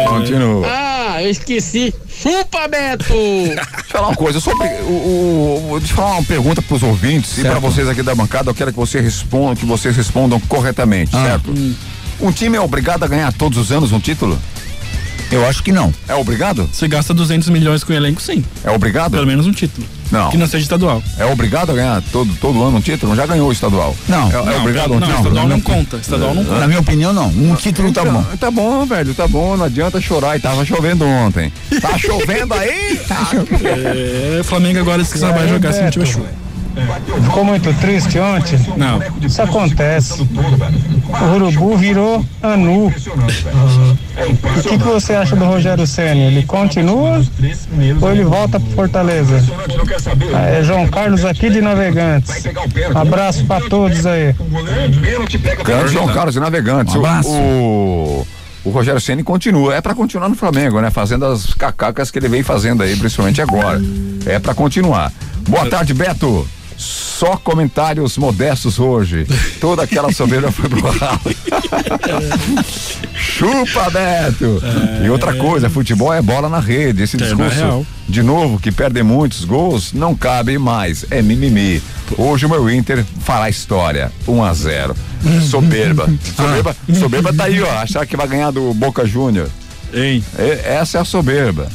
Continua. 0.07 0.65
Ah, 0.67 1.23
eu 1.23 1.29
esqueci. 1.29 1.93
Chupa, 2.09 2.67
Beto! 2.67 3.13
Deixa 3.13 3.61
eu 3.61 3.83
falar 3.91 4.07
uma 4.09 4.15
coisa, 4.15 4.39
sobre 4.39 4.67
o, 4.83 5.71
o, 5.71 5.77
deixa 5.79 5.93
eu 5.93 5.97
falar 5.97 6.11
uma 6.13 6.23
pergunta 6.23 6.61
pros 6.61 6.83
ouvintes 6.83 7.37
e 7.37 7.41
para 7.41 7.59
vocês 7.59 7.87
aqui 7.87 8.03
da 8.03 8.13
bancada, 8.13 8.49
eu 8.49 8.53
quero 8.55 8.71
que 8.71 8.77
você 8.77 8.99
responda, 8.99 9.55
que 9.55 9.65
vocês 9.65 9.95
respondam 9.95 10.39
corretamente, 10.41 11.15
Ah. 11.15 11.23
certo? 11.23 11.53
Um 12.21 12.31
time 12.31 12.57
é 12.57 12.61
obrigado 12.61 13.03
a 13.03 13.07
ganhar 13.07 13.31
todos 13.33 13.57
os 13.57 13.71
anos 13.71 13.91
um 13.91 13.99
título? 13.99 14.37
Eu 15.31 15.47
acho 15.47 15.61
que 15.61 15.71
não. 15.71 15.93
É 16.07 16.15
obrigado? 16.15 16.67
Se 16.73 16.87
gasta 16.87 17.13
200 17.13 17.49
milhões 17.49 17.83
com 17.83 17.93
o 17.93 17.95
elenco, 17.95 18.21
sim. 18.21 18.43
É 18.63 18.71
obrigado? 18.71 19.11
Pelo 19.11 19.27
menos 19.27 19.45
um 19.45 19.51
título. 19.51 19.85
Não. 20.11 20.31
Que 20.31 20.37
não 20.37 20.47
seja 20.47 20.63
estadual. 20.63 21.03
É 21.19 21.25
obrigado 21.25 21.71
a 21.71 21.75
ganhar 21.75 22.01
todo, 22.11 22.33
todo 22.41 22.63
ano 22.63 22.77
um 22.77 22.81
título? 22.81 23.15
Já 23.15 23.27
ganhou 23.27 23.47
o 23.47 23.51
estadual? 23.51 23.95
Não. 24.07 24.27
É, 24.31 24.35
é 24.35 24.43
Não, 24.43 24.61
obrigado 24.61 24.89
não, 24.89 24.97
um 24.97 25.01
título? 25.01 25.17
estadual 25.19 25.47
não 25.47 25.61
conta, 25.61 25.97
estadual 25.97 26.33
não 26.33 26.43
conta. 26.43 26.59
Na 26.59 26.67
minha 26.67 26.79
opinião, 26.79 27.13
não. 27.13 27.27
Um 27.27 27.55
título 27.55 27.93
tá 27.93 28.03
bom. 28.03 28.23
Tá 28.39 28.49
bom, 28.49 28.85
velho, 28.85 29.13
tá 29.13 29.27
bom, 29.27 29.55
não 29.55 29.65
adianta 29.65 30.01
chorar. 30.01 30.35
E 30.35 30.39
tava 30.39 30.65
chovendo 30.65 31.05
ontem. 31.05 31.53
Tá 31.79 31.97
chovendo 31.97 32.53
aí? 32.53 32.99
É, 33.69 34.41
o 34.41 34.43
Flamengo 34.43 34.79
agora 34.79 35.01
disse 35.01 35.13
que 35.13 35.19
só 35.19 35.31
vai 35.31 35.47
jogar 35.47 35.73
se 35.73 35.81
não 35.81 35.89
tiver 35.91 36.05
chuva. 36.05 36.27
Ficou 37.23 37.43
muito 37.43 37.73
triste 37.79 38.19
ontem? 38.19 38.59
Não. 38.77 38.99
Isso 39.21 39.41
acontece. 39.41 40.21
O 40.21 41.35
Urubu 41.35 41.77
virou 41.77 42.25
Anu. 42.41 42.87
O 42.87 44.61
que, 44.61 44.77
que 44.77 44.83
você 44.83 45.13
acha 45.13 45.35
do 45.35 45.45
Rogério 45.45 45.85
Senna? 45.87 46.21
Ele 46.21 46.43
continua 46.43 47.21
ou 48.01 48.11
ele 48.11 48.23
volta 48.23 48.59
pro 48.59 48.69
Fortaleza? 48.71 49.43
É 50.51 50.63
João 50.63 50.87
Carlos 50.87 51.25
aqui 51.25 51.49
de 51.49 51.61
Navegantes. 51.61 52.31
Abraço 52.95 53.45
pra 53.45 53.61
todos 53.61 54.05
aí. 54.05 54.35
Grande 55.63 55.93
João 55.93 56.07
Carlos 56.07 56.33
de 56.33 56.39
Navegantes. 56.39 56.95
Um 56.95 56.99
abraço. 56.99 57.29
O, 57.29 58.25
o, 58.63 58.69
o 58.69 58.71
Rogério 58.71 59.01
Ceni 59.01 59.23
continua. 59.23 59.75
É 59.75 59.81
pra 59.81 59.95
continuar 59.95 60.29
no 60.29 60.35
Flamengo, 60.35 60.79
né? 60.81 60.89
Fazendo 60.91 61.25
as 61.25 61.53
cacacas 61.53 62.11
que 62.11 62.19
ele 62.19 62.27
vem 62.27 62.43
fazendo 62.43 62.83
aí, 62.83 62.95
principalmente 62.95 63.41
agora. 63.41 63.81
É 64.25 64.37
pra 64.39 64.53
continuar. 64.53 65.11
Boa 65.47 65.65
tarde, 65.67 65.93
Beto. 65.93 66.47
Só 66.79 67.35
comentários 67.35 68.17
modestos 68.17 68.79
hoje. 68.79 69.27
Toda 69.59 69.83
aquela 69.83 70.13
soberba 70.13 70.49
foi 70.49 70.69
pro 70.69 70.79
ralo. 70.89 71.19
Chupa, 73.13 73.89
Beto! 73.89 74.61
E 75.03 75.09
outra 75.09 75.33
coisa, 75.35 75.69
futebol 75.69 76.13
é 76.13 76.21
bola 76.21 76.47
na 76.47 76.59
rede. 76.59 77.03
Esse 77.03 77.17
É, 77.17 77.19
discurso, 77.19 77.85
de 78.07 78.23
novo, 78.23 78.57
que 78.59 78.71
perde 78.71 79.03
muitos 79.03 79.43
gols, 79.43 79.91
não 79.91 80.15
cabe 80.15 80.57
mais. 80.57 81.05
É 81.11 81.21
mimimi. 81.21 81.81
Hoje 82.17 82.45
o 82.45 82.49
meu 82.49 82.69
Inter 82.69 83.03
fará 83.25 83.49
história. 83.49 84.09
1 84.25 84.41
a 84.43 84.53
0 84.53 84.95
Soberba. 85.49 86.09
Soberba, 86.35 86.75
soberba 86.97 87.33
tá 87.33 87.43
aí, 87.43 87.61
ó. 87.61 87.69
Achar 87.79 88.05
que 88.05 88.15
vai 88.15 88.27
ganhar 88.27 88.51
do 88.51 88.73
Boca 88.73 89.05
Júnior. 89.05 89.49
Ei. 89.91 90.23
Essa 90.63 90.99
é 90.99 91.01
a 91.01 91.05
soberba. 91.05 91.67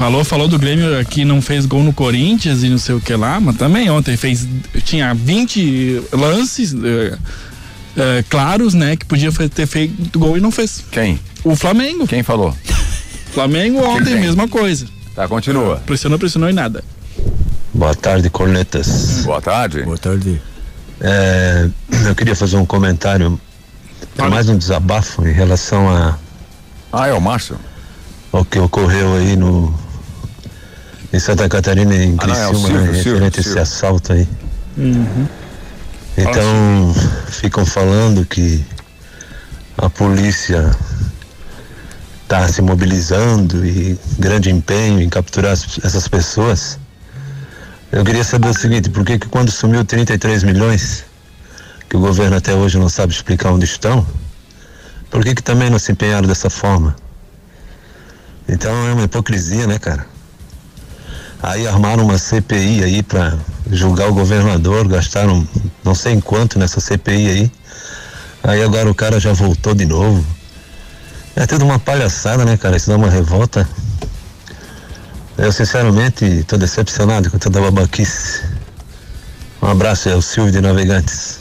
Falou, 0.00 0.24
falou 0.24 0.48
do 0.48 0.58
Grêmio 0.58 1.04
que 1.04 1.26
não 1.26 1.42
fez 1.42 1.66
gol 1.66 1.82
no 1.82 1.92
Corinthians 1.92 2.62
e 2.62 2.70
não 2.70 2.78
sei 2.78 2.94
o 2.94 3.00
que 3.02 3.14
lá, 3.14 3.38
mas 3.38 3.54
também 3.56 3.90
ontem 3.90 4.16
fez. 4.16 4.48
Tinha 4.82 5.12
20 5.12 6.04
lances 6.10 6.72
eh, 6.72 7.18
eh, 7.98 8.24
claros, 8.30 8.72
né? 8.72 8.96
Que 8.96 9.04
podia 9.04 9.30
ter 9.30 9.66
feito 9.66 10.18
gol 10.18 10.38
e 10.38 10.40
não 10.40 10.50
fez. 10.50 10.82
Quem? 10.90 11.20
O 11.44 11.54
Flamengo. 11.54 12.06
Quem 12.06 12.22
falou? 12.22 12.56
Flamengo 13.34 13.84
ontem, 13.84 14.14
tem? 14.14 14.20
mesma 14.22 14.48
coisa. 14.48 14.86
Tá, 15.14 15.28
continua. 15.28 15.76
Pressionou, 15.84 16.18
pressionou 16.18 16.48
e 16.48 16.54
nada. 16.54 16.82
Boa 17.74 17.94
tarde, 17.94 18.30
cornetas. 18.30 19.24
Boa 19.26 19.42
tarde. 19.42 19.82
Boa 19.82 19.98
tarde. 19.98 20.40
É, 20.98 21.68
eu 22.08 22.14
queria 22.14 22.34
fazer 22.34 22.56
um 22.56 22.64
comentário, 22.64 23.38
é 24.16 24.28
mais 24.30 24.48
um 24.48 24.56
desabafo 24.56 25.26
em 25.28 25.32
relação 25.34 25.90
a 25.90 26.18
Ah, 26.90 27.06
é 27.06 27.12
o 27.12 27.20
Márcio? 27.20 27.58
ao 28.32 28.44
que 28.44 28.58
ocorreu 28.58 29.16
aí 29.16 29.36
no 29.36 29.74
em 31.12 31.18
Santa 31.18 31.48
Catarina 31.48 31.94
em 31.94 32.16
Ah, 32.18 32.26
não, 32.26 32.34
é 32.34 32.36
Criciúma, 32.36 32.68
Silvio, 32.68 32.80
né, 32.80 32.92
Silvio, 33.02 33.12
referente 33.14 33.38
a 33.38 33.40
esse 33.42 33.58
assalto 33.58 34.12
aí. 34.12 34.28
Uhum. 34.76 35.26
Então, 36.16 36.94
ficam 37.28 37.64
falando 37.64 38.24
que 38.24 38.64
a 39.78 39.88
polícia 39.88 40.70
está 42.22 42.46
se 42.48 42.62
mobilizando 42.62 43.64
e 43.66 43.98
grande 44.18 44.50
empenho 44.50 45.00
em 45.00 45.08
capturar 45.08 45.52
as- 45.52 45.80
essas 45.82 46.06
pessoas. 46.06 46.78
Eu 47.90 48.04
queria 48.04 48.22
saber 48.22 48.48
o 48.48 48.54
seguinte, 48.54 48.88
por 48.88 49.04
que 49.04 49.18
que 49.18 49.26
quando 49.28 49.50
sumiu 49.50 49.84
33 49.84 50.44
milhões, 50.44 51.04
que 51.88 51.96
o 51.96 52.00
governo 52.00 52.36
até 52.36 52.54
hoje 52.54 52.78
não 52.78 52.88
sabe 52.88 53.12
explicar 53.12 53.50
onde 53.50 53.64
estão, 53.64 54.06
por 55.10 55.24
que 55.24 55.34
que 55.34 55.42
também 55.42 55.68
não 55.70 55.78
se 55.78 55.90
empenharam 55.90 56.28
dessa 56.28 56.48
forma? 56.48 56.94
Então 58.48 58.70
é 58.88 58.92
uma 58.92 59.02
hipocrisia, 59.04 59.66
né, 59.66 59.78
cara? 59.78 60.06
Aí 61.42 61.66
armaram 61.66 62.04
uma 62.04 62.18
CPI 62.18 62.84
aí 62.84 63.02
para 63.02 63.38
julgar 63.70 64.08
o 64.08 64.14
governador, 64.14 64.86
gastaram 64.86 65.46
não 65.82 65.94
sei 65.94 66.12
em 66.14 66.20
quanto 66.20 66.58
nessa 66.58 66.80
CPI 66.80 67.28
aí. 67.28 67.52
Aí 68.42 68.62
agora 68.62 68.90
o 68.90 68.94
cara 68.94 69.18
já 69.18 69.32
voltou 69.32 69.74
de 69.74 69.86
novo. 69.86 70.24
É 71.36 71.46
tudo 71.46 71.64
uma 71.64 71.78
palhaçada, 71.78 72.44
né, 72.44 72.56
cara? 72.56 72.76
Isso 72.76 72.90
dá 72.90 72.96
uma 72.96 73.08
revolta. 73.08 73.66
Eu 75.38 75.50
sinceramente 75.52 76.44
tô 76.46 76.58
decepcionado 76.58 77.30
com 77.30 77.38
toda 77.38 77.58
a 77.58 77.62
babaquice. 77.62 78.42
Um 79.62 79.68
abraço, 79.68 80.08
é 80.08 80.14
o 80.14 80.20
Silvio 80.22 80.52
de 80.52 80.60
Navegantes. 80.60 81.38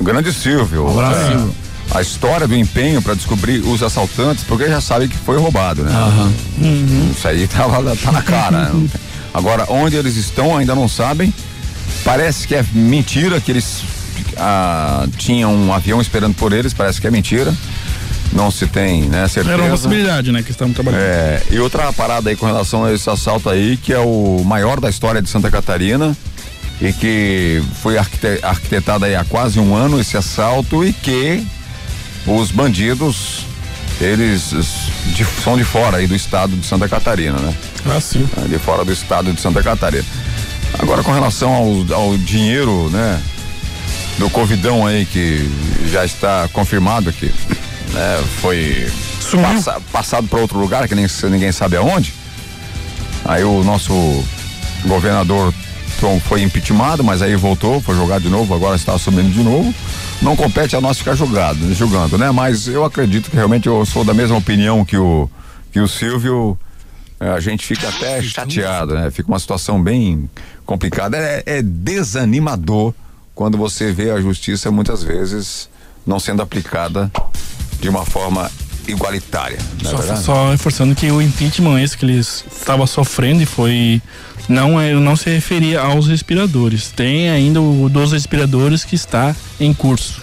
O 0.00 0.04
grande 0.04 0.32
Silvio. 0.32 0.86
Um 0.86 0.98
abraço, 0.98 1.20
É, 1.20 1.28
Silvio. 1.30 1.54
A 1.92 2.00
história 2.00 2.46
do 2.48 2.56
empenho 2.56 3.00
para 3.02 3.14
descobrir 3.14 3.60
os 3.60 3.82
assaltantes, 3.82 4.44
porque 4.44 4.66
já 4.68 4.80
sabe 4.80 5.08
que 5.08 5.16
foi 5.16 5.38
roubado, 5.38 5.82
né? 5.84 5.92
Isso 7.16 7.26
aí 7.28 7.46
tava, 7.46 7.94
tá 7.96 8.12
na 8.12 8.22
cara. 8.22 8.68
né? 8.70 8.88
Agora, 9.32 9.66
onde 9.68 9.96
eles 9.96 10.16
estão 10.16 10.56
ainda 10.56 10.74
não 10.74 10.88
sabem. 10.88 11.32
Parece 12.04 12.46
que 12.46 12.54
é 12.54 12.64
mentira 12.72 13.40
que 13.40 13.50
eles 13.50 13.82
ah, 14.36 15.06
tinham 15.16 15.54
um 15.54 15.72
avião 15.72 16.00
esperando 16.00 16.34
por 16.34 16.52
eles, 16.52 16.72
parece 16.72 17.00
que 17.00 17.06
é 17.06 17.10
mentira. 17.10 17.52
Não 18.32 18.50
se 18.50 18.66
tem, 18.66 19.02
né, 19.02 19.28
certeza. 19.28 19.54
Era 19.54 19.62
uma 19.62 19.70
possibilidade, 19.70 20.32
né? 20.32 20.42
Que 20.42 20.50
estavam 20.50 20.74
trabalhando. 20.74 21.00
É, 21.00 21.42
e 21.50 21.58
outra 21.60 21.92
parada 21.92 22.30
aí 22.30 22.36
com 22.36 22.46
relação 22.46 22.84
a 22.84 22.92
esse 22.92 23.08
assalto 23.08 23.48
aí, 23.48 23.76
que 23.76 23.92
é 23.92 23.98
o 23.98 24.42
maior 24.44 24.80
da 24.80 24.90
história 24.90 25.22
de 25.22 25.28
Santa 25.28 25.50
Catarina 25.50 26.16
e 26.80 26.92
que 26.92 27.62
foi 27.80 27.96
arquite- 27.96 28.40
arquitetado 28.42 29.04
aí 29.04 29.14
há 29.14 29.24
quase 29.24 29.60
um 29.60 29.74
ano 29.76 30.00
esse 30.00 30.16
assalto 30.16 30.84
e 30.84 30.92
que 30.92 31.46
os 32.26 32.50
bandidos, 32.50 33.46
eles 34.00 34.50
de- 35.14 35.26
são 35.42 35.56
de 35.56 35.64
fora 35.64 35.98
aí 35.98 36.06
do 36.06 36.14
estado 36.14 36.56
de 36.56 36.66
Santa 36.66 36.88
Catarina, 36.88 37.38
né? 37.38 37.54
Ah, 37.86 38.00
sim. 38.00 38.26
De 38.48 38.58
fora 38.58 38.84
do 38.84 38.92
estado 38.92 39.32
de 39.32 39.40
Santa 39.40 39.62
Catarina. 39.62 40.04
Agora 40.78 41.02
com 41.02 41.12
relação 41.12 41.52
ao, 41.52 41.94
ao 41.94 42.16
dinheiro, 42.18 42.88
né? 42.90 43.20
Do 44.18 44.30
Covidão 44.30 44.86
aí 44.86 45.04
que 45.06 45.48
já 45.90 46.04
está 46.04 46.48
confirmado 46.52 47.10
aqui, 47.10 47.32
né? 47.92 48.24
Foi 48.40 48.90
passa- 49.54 49.80
passado 49.92 50.26
para 50.28 50.38
outro 50.40 50.58
lugar 50.58 50.86
que 50.88 50.94
nem 50.94 51.06
ninguém 51.30 51.52
sabe 51.52 51.76
aonde. 51.76 52.14
Aí 53.24 53.42
o 53.44 53.62
nosso 53.64 53.92
governador 54.86 55.52
foi 56.28 56.42
impeachmentado, 56.42 57.02
mas 57.02 57.22
aí 57.22 57.34
voltou, 57.36 57.80
foi 57.80 57.94
jogado 57.96 58.22
de 58.22 58.28
novo, 58.28 58.54
agora 58.54 58.76
está 58.76 58.92
assumindo 58.94 59.30
de 59.30 59.42
novo. 59.42 59.74
Não 60.24 60.34
compete 60.34 60.74
a 60.74 60.80
nós 60.80 60.96
ficar 60.96 61.14
julgado, 61.14 61.74
julgando, 61.74 62.16
né? 62.16 62.30
Mas 62.30 62.66
eu 62.66 62.82
acredito 62.82 63.28
que 63.28 63.36
realmente 63.36 63.68
eu 63.68 63.84
sou 63.84 64.02
da 64.02 64.14
mesma 64.14 64.38
opinião 64.38 64.82
que 64.82 64.96
o 64.96 65.28
que 65.70 65.78
o 65.78 65.86
Silvio. 65.86 66.58
É, 67.20 67.28
a 67.28 67.40
gente 67.40 67.66
fica 67.66 67.88
até 67.88 68.22
chateado, 68.22 68.94
né? 68.94 69.10
Fica 69.10 69.28
uma 69.28 69.38
situação 69.38 69.80
bem 69.80 70.28
complicada. 70.64 71.18
É, 71.18 71.42
é 71.44 71.62
desanimador 71.62 72.94
quando 73.34 73.58
você 73.58 73.92
vê 73.92 74.10
a 74.10 74.20
justiça 74.20 74.70
muitas 74.70 75.02
vezes 75.02 75.68
não 76.06 76.18
sendo 76.18 76.40
aplicada 76.40 77.12
de 77.78 77.90
uma 77.90 78.06
forma 78.06 78.50
igualitária. 78.86 79.58
Não 79.82 79.90
é 79.90 79.92
Só, 79.92 79.98
verdade? 79.98 80.22
só 80.22 80.50
reforçando 80.50 80.94
que 80.94 81.10
o 81.10 81.20
impeachment 81.20 81.80
esse 81.80 81.96
que 81.96 82.04
eles 82.04 82.44
estavam 82.50 82.86
sofrendo 82.86 83.42
e 83.42 83.46
foi 83.46 84.00
não 84.48 84.80
é 84.80 84.92
não 84.94 85.16
se 85.16 85.30
referia 85.30 85.80
aos 85.80 86.06
respiradores. 86.06 86.90
Tem 86.90 87.30
ainda 87.30 87.60
o 87.60 87.88
dos 87.88 88.12
respiradores 88.12 88.84
que 88.84 88.94
está 88.94 89.34
em 89.58 89.72
curso. 89.72 90.22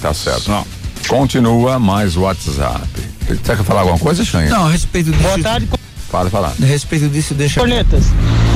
Tá 0.00 0.12
certo. 0.12 0.66
Continua 1.08 1.78
mais 1.78 2.16
WhatsApp. 2.16 2.86
Você 3.28 3.56
quer 3.56 3.64
falar 3.64 3.80
alguma 3.80 3.98
coisa, 3.98 4.24
Xanha? 4.24 4.50
Não, 4.50 4.66
a 4.66 4.70
respeito 4.70 5.10
disso. 5.10 5.22
Boa 5.22 5.38
tarde, 5.38 5.68
Fala, 6.10 6.30
fala. 6.30 6.52
A 6.60 6.64
respeito 6.64 7.08
disso, 7.08 7.34
deixa. 7.34 7.60
Cornetas. 7.60 8.04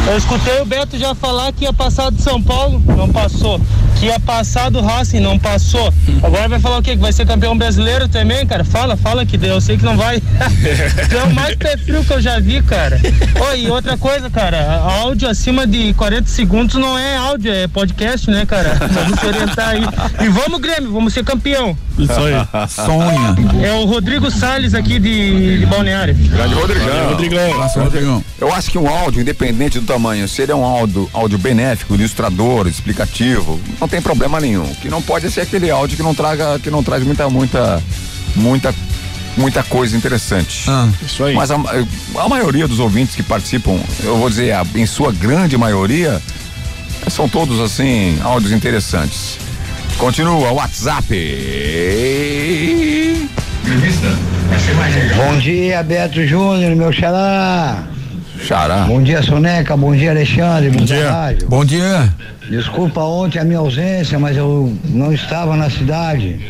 Eu 0.06 0.16
escutei 0.16 0.60
o 0.60 0.64
Beto 0.64 0.98
já 0.98 1.14
falar 1.14 1.52
que 1.52 1.64
ia 1.64 1.72
passar 1.72 2.10
de 2.10 2.22
São 2.22 2.40
Paulo, 2.42 2.82
não 2.96 3.08
passou. 3.08 3.60
que 3.98 4.06
ia 4.06 4.18
passar 4.18 4.70
do 4.70 4.80
Racing, 4.80 5.20
não 5.20 5.38
passou. 5.38 5.92
Agora 6.22 6.48
vai 6.48 6.58
falar 6.58 6.78
o 6.78 6.82
quê? 6.82 6.92
Que 6.92 7.02
vai 7.02 7.12
ser 7.12 7.26
campeão 7.26 7.56
brasileiro 7.56 8.08
também, 8.08 8.46
cara? 8.46 8.64
Fala, 8.64 8.96
fala 8.96 9.26
que 9.26 9.38
eu 9.44 9.60
sei 9.60 9.76
que 9.76 9.84
não 9.84 9.96
vai. 9.96 10.22
É 11.10 11.24
o 11.24 11.34
mais 11.34 11.54
pé 11.56 11.76
frio 11.76 12.04
que 12.04 12.12
eu 12.12 12.20
já 12.20 12.38
vi, 12.40 12.62
cara. 12.62 13.00
Oi, 13.50 13.64
e 13.64 13.70
outra 13.70 13.96
coisa, 13.98 14.30
cara, 14.30 14.78
áudio 14.78 15.28
acima 15.28 15.66
de 15.66 15.92
40 15.94 16.28
segundos 16.28 16.76
não 16.76 16.98
é 16.98 17.16
áudio, 17.16 17.52
é 17.52 17.66
podcast, 17.68 18.30
né, 18.30 18.46
cara? 18.46 18.78
Vamos 18.90 19.20
se 19.20 19.26
orientar 19.26 19.68
aí. 19.70 19.82
E 20.24 20.28
vamos, 20.28 20.60
Grêmio, 20.60 20.92
vamos 20.92 21.12
ser 21.12 21.24
campeão. 21.24 21.76
Isso 21.98 22.12
aí. 22.12 22.68
Sonha. 22.68 23.36
É 23.66 23.72
o 23.72 23.84
Rodrigo 23.84 24.30
Salles 24.30 24.74
aqui 24.74 24.98
de, 24.98 25.58
de 25.58 25.66
Balneário. 25.66 26.14
Grande 26.14 26.54
Rodrigão. 26.54 27.08
Rodrigão. 27.10 27.49
Rodrigão. 27.84 28.24
Eu 28.40 28.52
acho 28.52 28.70
que 28.70 28.78
um 28.78 28.88
áudio, 28.88 29.20
independente 29.20 29.78
do 29.80 29.86
tamanho, 29.86 30.26
se 30.28 30.42
ele 30.42 30.52
é 30.52 30.54
um 30.54 30.64
áudio, 30.64 31.08
áudio 31.12 31.38
benéfico, 31.38 31.94
ilustrador, 31.94 32.66
explicativo, 32.66 33.60
não 33.80 33.88
tem 33.88 34.00
problema 34.00 34.40
nenhum. 34.40 34.64
O 34.64 34.74
que 34.76 34.88
não 34.88 35.00
pode 35.02 35.30
ser 35.30 35.42
aquele 35.42 35.70
áudio 35.70 35.96
que 35.96 36.02
não 36.02 36.14
traga, 36.14 36.58
que 36.58 36.70
não 36.70 36.82
traz 36.82 37.02
muita, 37.04 37.28
muita, 37.28 37.82
muita, 38.36 38.74
muita 39.36 39.62
coisa 39.62 39.96
interessante. 39.96 40.68
Isso 41.04 41.24
aí. 41.24 41.34
Mas 41.34 41.50
a, 41.50 41.56
a 42.18 42.28
maioria 42.28 42.66
dos 42.68 42.78
ouvintes 42.78 43.14
que 43.14 43.22
participam, 43.22 43.78
eu 44.02 44.16
vou 44.16 44.28
dizer, 44.28 44.52
a- 44.52 44.66
em 44.74 44.86
sua 44.86 45.12
grande 45.12 45.56
maioria, 45.56 46.20
são 47.08 47.28
todos 47.28 47.60
assim, 47.60 48.18
áudios 48.22 48.52
interessantes. 48.52 49.38
Continua, 49.98 50.52
WhatsApp. 50.52 51.14
Bom 55.16 55.38
dia, 55.38 55.82
Beto 55.82 56.26
Júnior, 56.26 56.74
meu 56.74 56.92
xará. 56.92 57.84
Xará. 58.42 58.84
Bom 58.86 59.02
dia, 59.02 59.22
Soneca. 59.22 59.76
Bom 59.76 59.94
dia, 59.94 60.10
Alexandre. 60.10 60.70
Bom, 60.70 60.84
dia, 60.84 61.10
Rádio. 61.10 61.48
Bom 61.48 61.64
dia. 61.64 62.12
Desculpa 62.48 63.00
ontem 63.02 63.38
a 63.38 63.44
minha 63.44 63.58
ausência, 63.58 64.18
mas 64.18 64.36
eu 64.36 64.74
não 64.86 65.12
estava 65.12 65.56
na 65.56 65.70
cidade. 65.70 66.40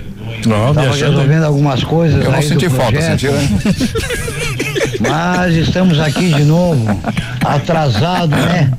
Não, 0.46 0.70
Estava 0.70 0.94
resolvendo 0.94 1.42
algumas 1.44 1.82
coisas 1.82 2.24
Eu 2.24 2.30
não 2.30 2.38
aí 2.38 2.44
do 2.44 2.48
senti 2.48 2.68
falta, 2.68 3.00
sentiu, 3.02 3.32
né? 3.32 3.48
Mas 5.00 5.54
estamos 5.56 5.98
aqui 5.98 6.32
de 6.32 6.44
novo, 6.44 6.86
atrasado, 7.44 8.36
né? 8.36 8.70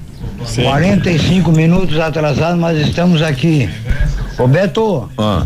Sim. 0.46 0.64
45 0.64 1.52
minutos 1.52 2.00
atrasado, 2.00 2.58
mas 2.58 2.78
estamos 2.88 3.22
aqui. 3.22 3.68
Ô 4.38 4.48
Beto, 4.48 5.10
Ah, 5.18 5.44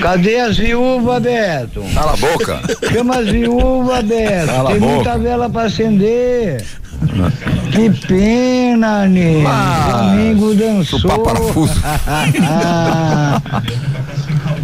cadê 0.00 0.40
as 0.40 0.56
viúvas, 0.56 1.22
Beto? 1.22 1.82
cala 1.94 2.12
a 2.12 2.16
boca. 2.16 2.60
Chama 2.92 3.16
as 3.18 3.28
viúvas, 3.28 4.04
Beto. 4.04 4.46
Cala 4.46 4.70
a 4.70 4.72
Tem 4.72 4.80
boca. 4.80 4.94
muita 4.94 5.18
vela 5.18 5.50
pra 5.50 5.62
acender. 5.62 6.64
Que 7.72 7.90
pena, 8.06 9.06
Nê. 9.06 9.44
Ah, 9.46 10.08
Domingo 10.10 10.54
dançou. 10.54 10.98
chupar 10.98 11.18
parafuso. 11.20 11.80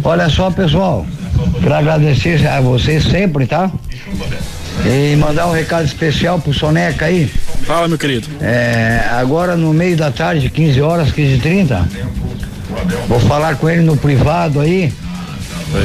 Olha 0.03 0.29
só, 0.29 0.51
pessoal. 0.51 1.05
Quero 1.61 1.73
agradecer 1.75 2.45
a 2.47 2.61
vocês 2.61 3.03
sempre, 3.05 3.45
tá? 3.47 3.69
E 4.85 5.15
mandar 5.15 5.47
um 5.47 5.51
recado 5.53 5.85
especial 5.85 6.39
pro 6.39 6.53
Soneca 6.53 7.05
aí. 7.05 7.25
Fala, 7.63 7.87
meu 7.87 7.97
querido. 7.97 8.27
É, 8.41 9.01
agora 9.11 9.55
no 9.55 9.73
meio 9.73 9.95
da 9.97 10.11
tarde, 10.11 10.49
15 10.49 10.81
horas, 10.81 11.11
15 11.11 11.35
e 11.35 11.39
30 11.39 11.87
Vou 13.07 13.19
falar 13.21 13.55
com 13.55 13.69
ele 13.69 13.81
no 13.81 13.95
privado 13.97 14.59
aí. 14.59 14.93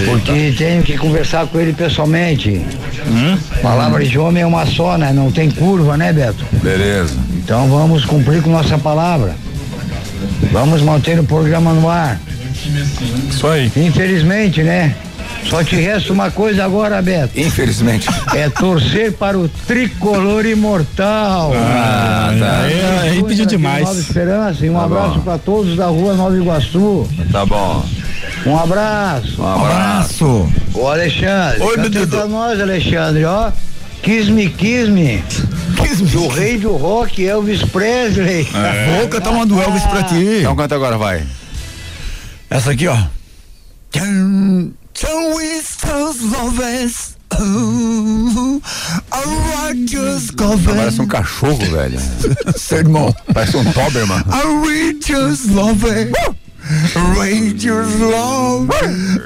Porque 0.06 0.54
tenho 0.56 0.82
que 0.82 0.96
conversar 0.96 1.46
com 1.46 1.58
ele 1.58 1.72
pessoalmente. 1.72 2.64
Palavra 3.62 4.04
de 4.04 4.18
homem 4.18 4.42
é 4.42 4.46
uma 4.46 4.66
só, 4.66 4.96
né? 4.96 5.12
Não 5.12 5.30
tem 5.30 5.50
curva, 5.50 5.96
né, 5.96 6.12
Beto? 6.12 6.44
Beleza. 6.62 7.14
Então 7.34 7.68
vamos 7.68 8.04
cumprir 8.04 8.42
com 8.42 8.50
nossa 8.50 8.78
palavra. 8.78 9.34
Vamos 10.52 10.82
manter 10.82 11.18
o 11.18 11.24
programa 11.24 11.72
no 11.72 11.88
ar. 11.88 12.20
Isso 13.28 13.46
aí. 13.46 13.70
Infelizmente, 13.76 14.62
né? 14.62 14.94
Só 15.48 15.64
te 15.64 15.74
resta 15.74 16.12
uma 16.12 16.30
coisa 16.30 16.64
agora, 16.64 17.00
Beto. 17.00 17.38
Infelizmente. 17.38 18.06
É 18.34 18.48
torcer 18.48 19.12
para 19.12 19.38
o 19.38 19.48
tricolor 19.48 20.44
imortal. 20.44 21.52
Ah, 21.54 22.34
tá. 22.38 22.60
Aí, 22.62 23.10
aí 23.10 23.22
pediu 23.24 23.46
no 23.46 23.50
Nova 23.52 23.56
demais. 23.56 23.98
Esperança 23.98 24.66
e 24.66 24.70
um 24.70 24.74
Tá 24.74 24.84
abraço 24.84 25.20
para 25.20 25.38
todos 25.38 25.76
da 25.76 25.86
rua 25.86 26.14
Nova 26.14 26.36
Iguaçu. 26.36 27.08
Tá 27.32 27.46
bom. 27.46 27.84
Um 28.46 28.58
abraço. 28.58 29.42
Um 29.42 29.46
abraço. 29.46 30.52
Ô 30.74 30.86
Alexandre, 30.86 31.62
Oi, 31.62 31.76
canta 31.76 32.06
pra 32.06 32.26
nós, 32.26 32.60
Alexandre, 32.60 33.24
ó. 33.24 33.52
Kiss 34.02 34.30
me, 34.30 34.48
kiss 34.48 34.90
me. 34.90 35.22
Do 36.12 36.28
rei 36.28 36.58
do 36.58 36.76
rock, 36.76 37.26
Elvis 37.26 37.62
Presley. 37.62 38.48
Vou 38.98 39.08
cantar 39.08 39.30
uma 39.30 39.44
do 39.44 39.60
Elvis 39.60 39.82
pra 39.84 40.02
ti. 40.04 40.38
Então 40.40 40.56
canta 40.56 40.74
agora, 40.74 40.96
vai. 40.96 41.26
Essa 42.48 42.70
aqui, 42.72 42.86
ó. 42.88 42.96
Tão, 43.90 44.72
tão 44.98 45.40
estás 45.40 46.20
lovers. 46.20 47.16
Oh, 47.38 48.60
I 49.68 49.86
just 49.86 50.34
Parece 50.36 51.00
um 51.00 51.06
cachorro, 51.06 51.58
velho. 51.58 51.98
Seu 52.56 52.78
irmão. 52.78 53.14
Parece 53.32 53.56
um 53.56 53.64
Doberman. 53.64 54.22
I 54.28 54.98
just 55.00 55.50
love 55.50 55.84
it. 55.86 56.12
Rangers 57.18 58.00
love. 58.00 58.70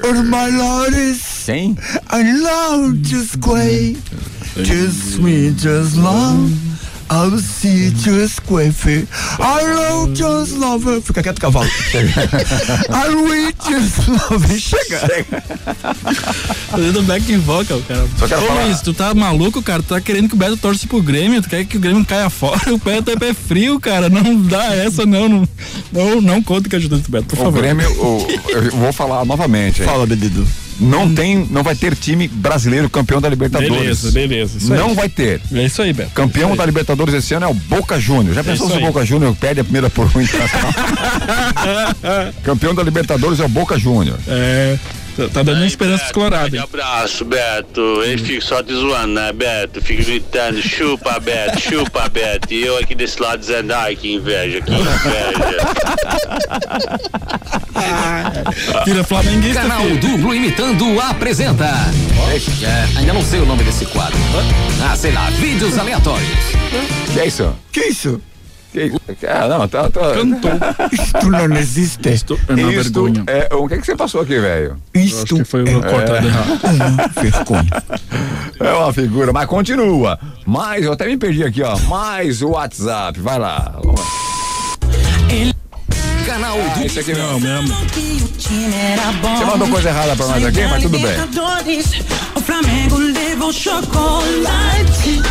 Or 0.03 0.23
my 0.23 0.49
Lord 0.49 0.93
is. 0.93 1.21
Quem? 1.45 1.77
I 2.07 2.23
love 2.23 3.01
just 3.03 3.39
great. 3.39 3.97
Just 4.55 5.15
sweet, 5.15 5.57
just 5.57 5.95
love. 5.97 6.74
I'll 7.07 7.37
see 7.37 7.91
just 7.91 8.41
quiffy. 8.47 9.07
I 9.39 9.63
love 9.63 10.13
just 10.13 10.57
love 10.57 10.87
it. 10.87 11.05
Fica 11.05 11.21
quieto, 11.21 11.39
cavalo. 11.39 11.67
I 12.89 13.09
will 13.15 13.51
just 13.69 14.07
love 14.07 14.45
it. 14.53 14.59
Chega. 14.59 14.99
Fazendo 16.71 17.03
back 17.03 17.21
vocal, 17.37 17.81
cara. 17.87 18.07
Só 18.17 18.27
quero 18.27 18.41
Ô 18.43 18.47
falar- 18.47 18.63
Luiz, 18.65 18.81
tu 18.81 18.93
tá 18.93 19.13
maluco, 19.13 19.61
cara? 19.61 19.83
Tu 19.83 19.89
tá 19.89 20.01
querendo 20.01 20.29
que 20.29 20.33
o 20.35 20.37
Beto 20.37 20.57
torce 20.57 20.87
pro 20.87 21.01
Grêmio? 21.01 21.41
Tu 21.41 21.49
quer 21.49 21.63
que 21.65 21.77
o 21.77 21.79
Grêmio 21.79 22.03
caia 22.05 22.29
fora? 22.29 22.73
O 22.73 22.77
Beto 22.79 23.11
é 23.11 23.15
pé 23.15 23.33
frio, 23.33 23.79
cara. 23.79 24.09
Não 24.09 24.41
dá 24.41 24.73
essa, 24.75 25.05
não. 25.05 25.29
Não, 25.29 25.47
não, 25.91 26.21
não 26.21 26.41
conta 26.43 26.75
a 26.75 26.77
ajuda 26.77 26.97
do 26.97 27.09
Beto, 27.09 27.27
por 27.27 27.39
O 27.39 27.43
favor. 27.43 27.61
Grêmio, 27.61 27.87
o- 28.01 28.27
eu 28.49 28.71
vou 28.71 28.91
falar 28.91 29.23
novamente. 29.25 29.81
hein? 29.81 29.87
Fala, 29.87 30.05
Benedito. 30.07 30.45
Não 30.79 31.13
tem, 31.13 31.47
não 31.49 31.63
vai 31.63 31.75
ter 31.75 31.95
time 31.95 32.27
brasileiro 32.27 32.89
campeão 32.89 33.21
da 33.21 33.29
Libertadores. 33.29 33.75
Beleza, 33.75 34.11
beleza. 34.11 34.57
Isso 34.57 34.73
não 34.73 34.89
aí. 34.89 34.95
vai 34.95 35.09
ter. 35.09 35.41
É 35.53 35.63
isso 35.65 35.81
aí, 35.81 35.93
Beto. 35.93 36.11
Campeão 36.11 36.51
aí. 36.51 36.57
da 36.57 36.65
Libertadores 36.65 37.13
esse 37.13 37.33
ano 37.33 37.45
é 37.45 37.49
o 37.49 37.53
Boca 37.53 37.99
Júnior. 37.99 38.35
Já 38.35 38.43
pensou 38.43 38.67
isso 38.67 38.75
se 38.77 38.83
o. 38.83 38.85
Boca 38.87 39.05
Júnior 39.05 39.35
perde 39.35 39.61
a 39.61 39.63
primeira 39.63 39.89
por 39.89 40.05
um 40.15 40.21
internacional? 40.21 40.73
Campeão 42.43 42.73
da 42.75 42.83
Libertadores 42.83 43.39
é 43.39 43.45
o 43.45 43.49
Boca 43.49 43.77
Júnior. 43.79 44.17
É. 44.27 44.77
tá- 45.17 45.29
Tá 45.29 45.43
dando 45.43 45.57
uma 45.59 45.65
esperança 45.65 46.11
colorada. 46.13 46.57
Um 46.59 46.63
abraço, 46.63 47.23
Beto. 47.23 48.01
Ele 48.03 48.21
fica 48.21 48.41
só 48.45 48.61
te 48.61 48.73
zoando, 48.73 49.13
né, 49.13 49.31
Beto? 49.31 49.81
Fica 49.81 50.03
gritando, 50.03 50.61
chupa, 50.61 51.17
Beto, 51.21 51.57
chupa, 51.61 52.09
Beto. 52.09 52.53
E 52.53 52.65
eu 52.65 52.77
aqui 52.77 52.93
desse 52.93 53.21
lado 53.21 53.39
dizendo, 53.39 53.71
ai, 53.73 53.95
que 53.95 54.13
inveja, 54.13 54.59
que 54.61 54.73
inveja. 54.73 55.74
Vira 58.85 59.03
flamenguista, 59.03 59.61
Canal 59.61 59.81
filho. 59.81 59.99
Duplo 59.99 60.33
Imitando 60.33 60.99
apresenta. 61.01 61.65
É, 62.63 62.99
ainda 62.99 63.13
não 63.13 63.21
sei 63.21 63.39
o 63.39 63.45
nome 63.45 63.63
desse 63.63 63.85
quadro. 63.87 64.17
Ah, 64.83 64.95
sei 64.95 65.11
lá, 65.11 65.29
vídeos 65.31 65.77
aleatórios. 65.77 66.29
Que 67.13 67.19
é 67.19 67.27
isso? 67.27 67.53
Que 67.71 67.79
isso? 67.85 68.21
Ah, 69.27 69.47
não, 69.47 69.67
tá. 69.69 69.89
tá. 69.89 70.13
Cantou. 70.13 70.51
Isto 70.91 71.29
não 71.29 71.55
existe. 71.55 72.09
Isto 72.11 72.39
é 72.49 72.53
uma 72.53 72.73
Isto 72.73 73.03
vergonha. 73.03 73.23
é, 73.27 73.55
o 73.55 73.67
que, 73.69 73.77
que 73.77 73.85
você 73.85 73.95
passou 73.95 74.21
aqui, 74.21 74.37
velho? 74.37 74.75
Isto 74.93 75.37
que 75.37 75.45
foi 75.45 75.61
é 75.63 75.73
cortado 75.73 76.27
errado. 76.27 76.59
uma 76.63 77.07
vergonha. 77.21 77.83
É 78.59 78.73
uma 78.73 78.93
figura, 78.93 79.31
mas 79.31 79.45
continua. 79.47 80.19
Mais, 80.45 80.83
eu 80.83 80.91
até 80.91 81.05
me 81.07 81.15
perdi 81.17 81.43
aqui, 81.43 81.61
ó. 81.63 81.77
Mais 81.87 82.41
o 82.41 82.49
WhatsApp, 82.49 83.19
vai 83.19 83.39
lá. 83.39 83.79
Lá. 83.83 83.93
Canal 86.25 86.57
Ah, 86.75 86.83
esse 86.85 86.99
aqui 86.99 87.13
mesmo. 87.13 87.39
mesmo. 87.39 87.75
Você 89.37 89.45
mandou 89.45 89.67
coisa 89.69 89.89
errada 89.89 90.15
pra 90.15 90.25
nós 90.27 90.43
aqui, 90.45 90.65
mas 90.65 90.81
tudo 90.83 90.97
bem. 90.99 91.15
O 92.35 92.41
Flamengo 92.41 92.97
levou 92.97 93.53
chocolate. 93.53 95.21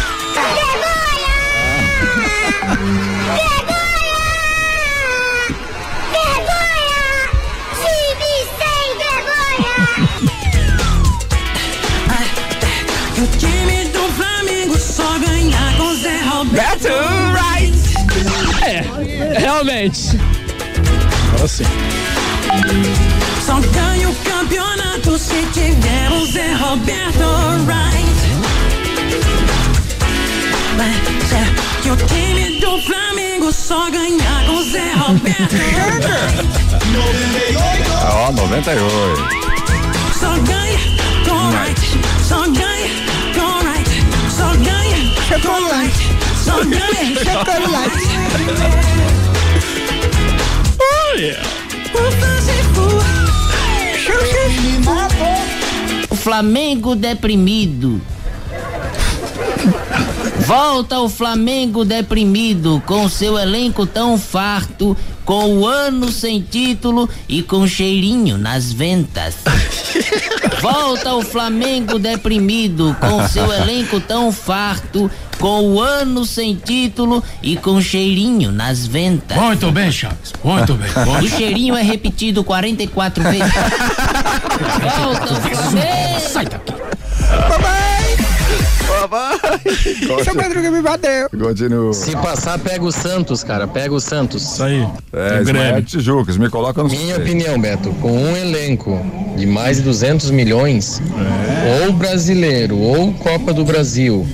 O 13.17 13.27
time 13.39 13.85
do 13.93 14.01
Flamengo 14.15 14.79
só 14.79 15.19
ganha 15.19 15.75
com 15.77 15.95
Zé 15.97 16.21
Roberto. 16.23 16.89
É, 18.63 19.39
realmente. 19.39 20.19
Agora 21.35 21.49
sim. 21.49 21.64
Só 23.45 23.61
ganha 23.61 24.09
o 24.09 24.14
campeonato 24.16 25.18
se 25.18 25.45
tiver 25.53 26.11
o 26.12 26.26
Zé 26.26 26.53
Roberto 26.55 27.24
right. 27.66 28.14
Mas 30.76 31.32
é 31.32 31.45
que 31.82 31.91
o 31.91 31.97
time 31.97 32.61
do 32.61 32.80
Flamengo 32.82 33.53
só 33.53 33.91
ganha 33.91 34.45
com 34.47 34.62
Zé 34.70 34.93
Roberto. 34.95 35.57
Ó, 38.26 38.32
98. 38.32 38.85
Só 40.18 40.39
ganha 40.39 40.78
com 41.26 41.51
right. 41.51 41.80
Só 42.22 42.47
ganha 42.49 42.89
com 43.35 43.59
right. 43.66 43.91
Só 44.30 44.55
ganha 44.57 44.97
chocolate. 45.28 46.05
Só 46.45 46.57
ganha 46.64 47.14
chocolate. 47.24 48.05
Oh, 49.11 49.14
O 56.11 56.17
Flamengo 56.17 56.97
deprimido. 56.97 58.01
Volta 60.47 61.01
o 61.01 61.09
Flamengo 61.09 61.85
deprimido, 61.85 62.83
com 62.87 63.09
seu 63.09 63.39
elenco 63.39 63.87
tão 63.87 64.19
farto, 64.19 64.97
com 65.25 65.59
o 65.59 65.67
ano 65.67 66.13
sem 66.13 66.41
título 66.43 67.09
e 67.27 67.43
com 67.43 67.67
cheirinho 67.67 68.37
nas 68.37 68.71
ventas. 68.71 69.37
Volta 70.61 71.15
o 71.15 71.23
Flamengo 71.23 71.99
deprimido, 71.99 72.95
com 73.01 73.27
seu 73.27 73.51
elenco 73.53 74.01
tão 74.01 74.31
farto, 74.31 75.11
com 75.39 75.63
o 75.63 75.81
ano 75.81 76.27
sem 76.27 76.55
título 76.55 77.23
e 77.43 77.57
com 77.57 77.81
cheirinho 77.81 78.53
nas 78.53 78.87
ventas. 78.87 79.37
Muito 79.37 79.73
bem, 79.73 79.91
Chaves. 79.91 80.33
Muito 80.43 80.75
bem. 80.75 80.91
O 81.25 81.29
cheirinho 81.29 81.75
é 81.75 81.83
repetido 81.83 82.45
44 82.45 83.23
vezes. 83.25 83.41
Volta 84.83 85.33
o 85.33 85.37
Flamengo. 85.37 86.21
Sai 86.21 86.45
daqui. 86.47 86.75
Seu 90.25 90.35
Madruga 90.35 90.71
me 90.71 90.83
bateu. 90.83 91.29
Continua. 91.31 91.93
Se 91.93 92.13
passar, 92.13 92.59
pega 92.59 92.85
o 92.85 92.93
Santos, 92.93 93.45
cara. 93.45 93.67
Pega 93.67 93.95
o 93.95 94.01
Santos. 94.01 94.43
Isso 94.43 94.63
aí. 94.63 94.87
É, 95.13 95.43
Ismael 95.43 95.83
Tijucas, 95.83 96.37
me 96.37 96.49
coloca 96.49 96.83
no 96.83 96.89
Minha 96.89 97.17
opinião, 97.17 97.59
Beto, 97.61 97.91
com 98.01 98.11
um 98.11 98.37
elenco 98.37 99.01
de 99.37 99.47
mais 99.47 99.79
de 99.79 99.83
200 99.83 100.31
milhões, 100.31 101.03
ou 101.83 101.93
brasileiro, 101.93 102.79
ou 102.79 103.13
Copa 103.15 103.53
do 103.53 103.65
Brasil, 103.65 104.27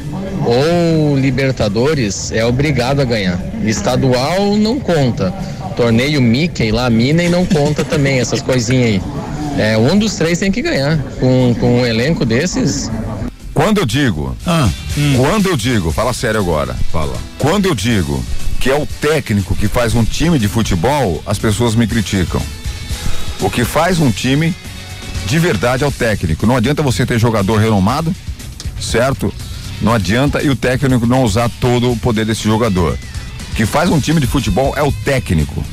ou 0.44 1.16
Libertadores, 1.16 2.32
é 2.32 2.44
obrigado 2.44 3.00
a 3.00 3.04
ganhar. 3.04 3.38
Estadual 3.64 4.56
não 4.56 4.78
conta. 4.78 5.32
Torneio 5.76 6.20
Mickey 6.20 6.70
lá, 6.70 6.90
Minnie 6.90 7.28
não 7.28 7.46
conta 7.46 7.84
também, 7.84 8.20
essas 8.20 8.42
coisinhas 8.42 8.86
aí. 8.86 9.02
É, 9.58 9.76
um 9.76 9.98
dos 9.98 10.16
três 10.16 10.38
tem 10.38 10.50
que 10.50 10.62
ganhar. 10.62 10.98
Com, 11.18 11.54
com 11.58 11.80
um 11.80 11.86
elenco 11.86 12.24
desses, 12.24 12.90
Quando 13.54 13.78
eu 13.78 13.86
digo, 13.86 14.36
quando 15.16 15.48
eu 15.48 15.56
digo, 15.56 15.92
fala 15.92 16.12
sério 16.12 16.40
agora, 16.40 16.74
fala. 16.92 17.16
Quando 17.38 17.66
eu 17.66 17.74
digo 17.74 18.22
que 18.60 18.70
é 18.70 18.76
o 18.76 18.86
técnico 18.86 19.54
que 19.56 19.68
faz 19.68 19.94
um 19.94 20.04
time 20.04 20.38
de 20.38 20.48
futebol, 20.48 21.22
as 21.26 21.38
pessoas 21.38 21.74
me 21.74 21.86
criticam. 21.86 22.40
O 23.40 23.50
que 23.50 23.64
faz 23.64 23.98
um 23.98 24.10
time 24.10 24.54
de 25.26 25.38
verdade 25.38 25.84
é 25.84 25.86
o 25.86 25.92
técnico. 25.92 26.46
Não 26.46 26.56
adianta 26.56 26.82
você 26.82 27.04
ter 27.04 27.18
jogador 27.18 27.58
renomado, 27.58 28.14
certo? 28.80 29.32
Não 29.80 29.94
adianta 29.94 30.42
e 30.42 30.50
o 30.50 30.56
técnico 30.56 31.06
não 31.06 31.22
usar 31.24 31.50
todo 31.60 31.90
o 31.90 31.96
poder 31.96 32.26
desse 32.26 32.44
jogador. 32.44 32.98
O 33.52 33.54
que 33.54 33.66
faz 33.66 33.90
um 33.90 33.98
time 33.98 34.20
de 34.20 34.26
futebol 34.26 34.74
é 34.76 34.82
o 34.82 34.92
técnico. 34.92 35.64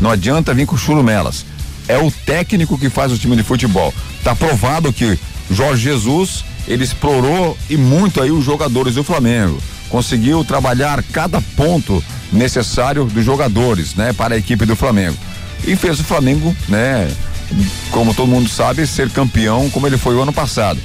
Não 0.00 0.10
adianta 0.10 0.54
vir 0.54 0.66
com 0.66 0.76
churumelas. 0.76 1.44
É 1.86 1.98
o 1.98 2.10
técnico 2.10 2.78
que 2.78 2.88
faz 2.88 3.12
o 3.12 3.18
time 3.18 3.36
de 3.36 3.42
futebol. 3.42 3.92
Tá 4.22 4.34
provado 4.34 4.92
que 4.92 5.18
Jorge 5.50 5.82
Jesus, 5.82 6.44
ele 6.70 6.84
explorou 6.84 7.58
e 7.68 7.76
muito 7.76 8.22
aí 8.22 8.30
os 8.30 8.44
jogadores 8.44 8.94
do 8.94 9.02
Flamengo. 9.02 9.60
Conseguiu 9.88 10.44
trabalhar 10.44 11.02
cada 11.12 11.40
ponto 11.56 12.02
necessário 12.32 13.04
dos 13.06 13.24
jogadores, 13.24 13.96
né, 13.96 14.12
para 14.12 14.36
a 14.36 14.38
equipe 14.38 14.64
do 14.64 14.76
Flamengo. 14.76 15.16
E 15.66 15.74
fez 15.74 15.98
o 15.98 16.04
Flamengo, 16.04 16.56
né, 16.68 17.10
como 17.90 18.14
todo 18.14 18.28
mundo 18.28 18.48
sabe, 18.48 18.86
ser 18.86 19.10
campeão 19.10 19.68
como 19.70 19.88
ele 19.88 19.98
foi 19.98 20.14
o 20.14 20.22
ano 20.22 20.32
passado. 20.32 20.78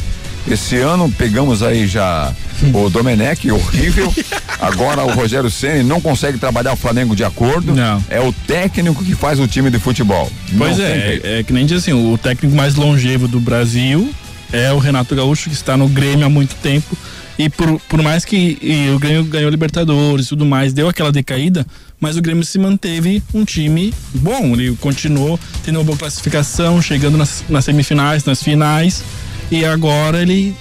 Esse 0.49 0.77
ano 0.77 1.11
pegamos 1.11 1.61
aí 1.61 1.87
já 1.87 2.33
o 2.73 2.89
Domenech, 2.89 3.51
horrível. 3.51 4.11
Agora 4.59 5.03
o 5.03 5.11
Rogério 5.11 5.49
Ceni 5.49 5.83
não 5.83 6.01
consegue 6.01 6.37
trabalhar 6.37 6.73
o 6.73 6.75
Flamengo 6.75 7.15
de 7.15 7.23
acordo. 7.23 7.73
Não. 7.73 8.03
É 8.09 8.19
o 8.19 8.31
técnico 8.31 9.03
que 9.03 9.15
faz 9.15 9.39
o 9.39 9.47
time 9.47 9.69
de 9.69 9.79
futebol. 9.79 10.31
Pois 10.57 10.79
é, 10.79 11.19
é, 11.23 11.39
é 11.39 11.43
que 11.43 11.53
nem 11.53 11.65
diz 11.65 11.79
assim, 11.79 11.93
o 11.93 12.17
técnico 12.17 12.55
mais 12.55 12.75
longevo 12.75 13.27
do 13.27 13.39
Brasil 13.39 14.11
é 14.55 14.71
o 14.71 14.77
Renato 14.77 15.15
Gaúcho, 15.15 15.49
que 15.49 15.55
está 15.55 15.75
no 15.75 15.87
Grêmio 15.87 16.25
há 16.25 16.29
muito 16.29 16.55
tempo. 16.55 16.97
E 17.37 17.49
por, 17.49 17.79
por 17.89 18.01
mais 18.01 18.23
que 18.23 18.57
o 18.95 18.97
Grêmio 18.97 19.25
ganhou 19.25 19.49
Libertadores 19.49 20.27
e 20.27 20.29
tudo 20.29 20.45
mais, 20.45 20.71
deu 20.71 20.87
aquela 20.87 21.11
decaída, 21.11 21.65
mas 21.99 22.15
o 22.15 22.21
Grêmio 22.21 22.45
se 22.45 22.57
manteve 22.57 23.21
um 23.33 23.43
time 23.43 23.93
bom. 24.13 24.53
Ele 24.53 24.75
continuou 24.77 25.37
tendo 25.63 25.77
uma 25.77 25.83
boa 25.83 25.97
classificação, 25.97 26.81
chegando 26.81 27.17
nas, 27.17 27.43
nas 27.49 27.65
semifinais, 27.65 28.23
nas 28.23 28.41
finais. 28.41 29.03
E 29.51 29.65
agora 29.65 30.21
ele 30.21 30.55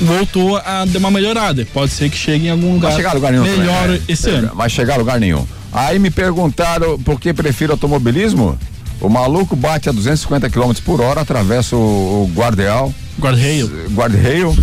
voltou 0.00 0.56
a 0.56 0.84
dar 0.84 0.98
uma 0.98 1.10
melhorada. 1.10 1.66
Pode 1.72 1.90
ser 1.90 2.08
que 2.08 2.16
chegue 2.16 2.46
em 2.46 2.50
algum 2.50 2.74
lugar 2.74 2.92
lugar 3.16 3.32
melhor 3.58 3.82
também, 3.82 3.98
né? 3.98 4.04
esse 4.08 4.30
ano. 4.30 4.52
Vai 4.54 4.70
chegar 4.70 4.94
a 4.94 4.98
lugar 4.98 5.18
nenhum. 5.18 5.44
Aí 5.72 5.98
me 5.98 6.10
perguntaram 6.10 6.98
por 6.98 7.20
que 7.20 7.32
prefiro 7.32 7.72
automobilismo. 7.72 8.58
O 9.00 9.08
maluco 9.08 9.56
bate 9.56 9.88
a 9.88 9.92
250 9.92 10.50
km 10.50 10.72
por 10.84 11.00
hora, 11.00 11.22
atravessa 11.22 11.74
o, 11.74 11.78
o 11.78 12.32
guardeal. 12.34 12.92
Guardrail. 13.18 13.70
Guardrail, 13.90 14.58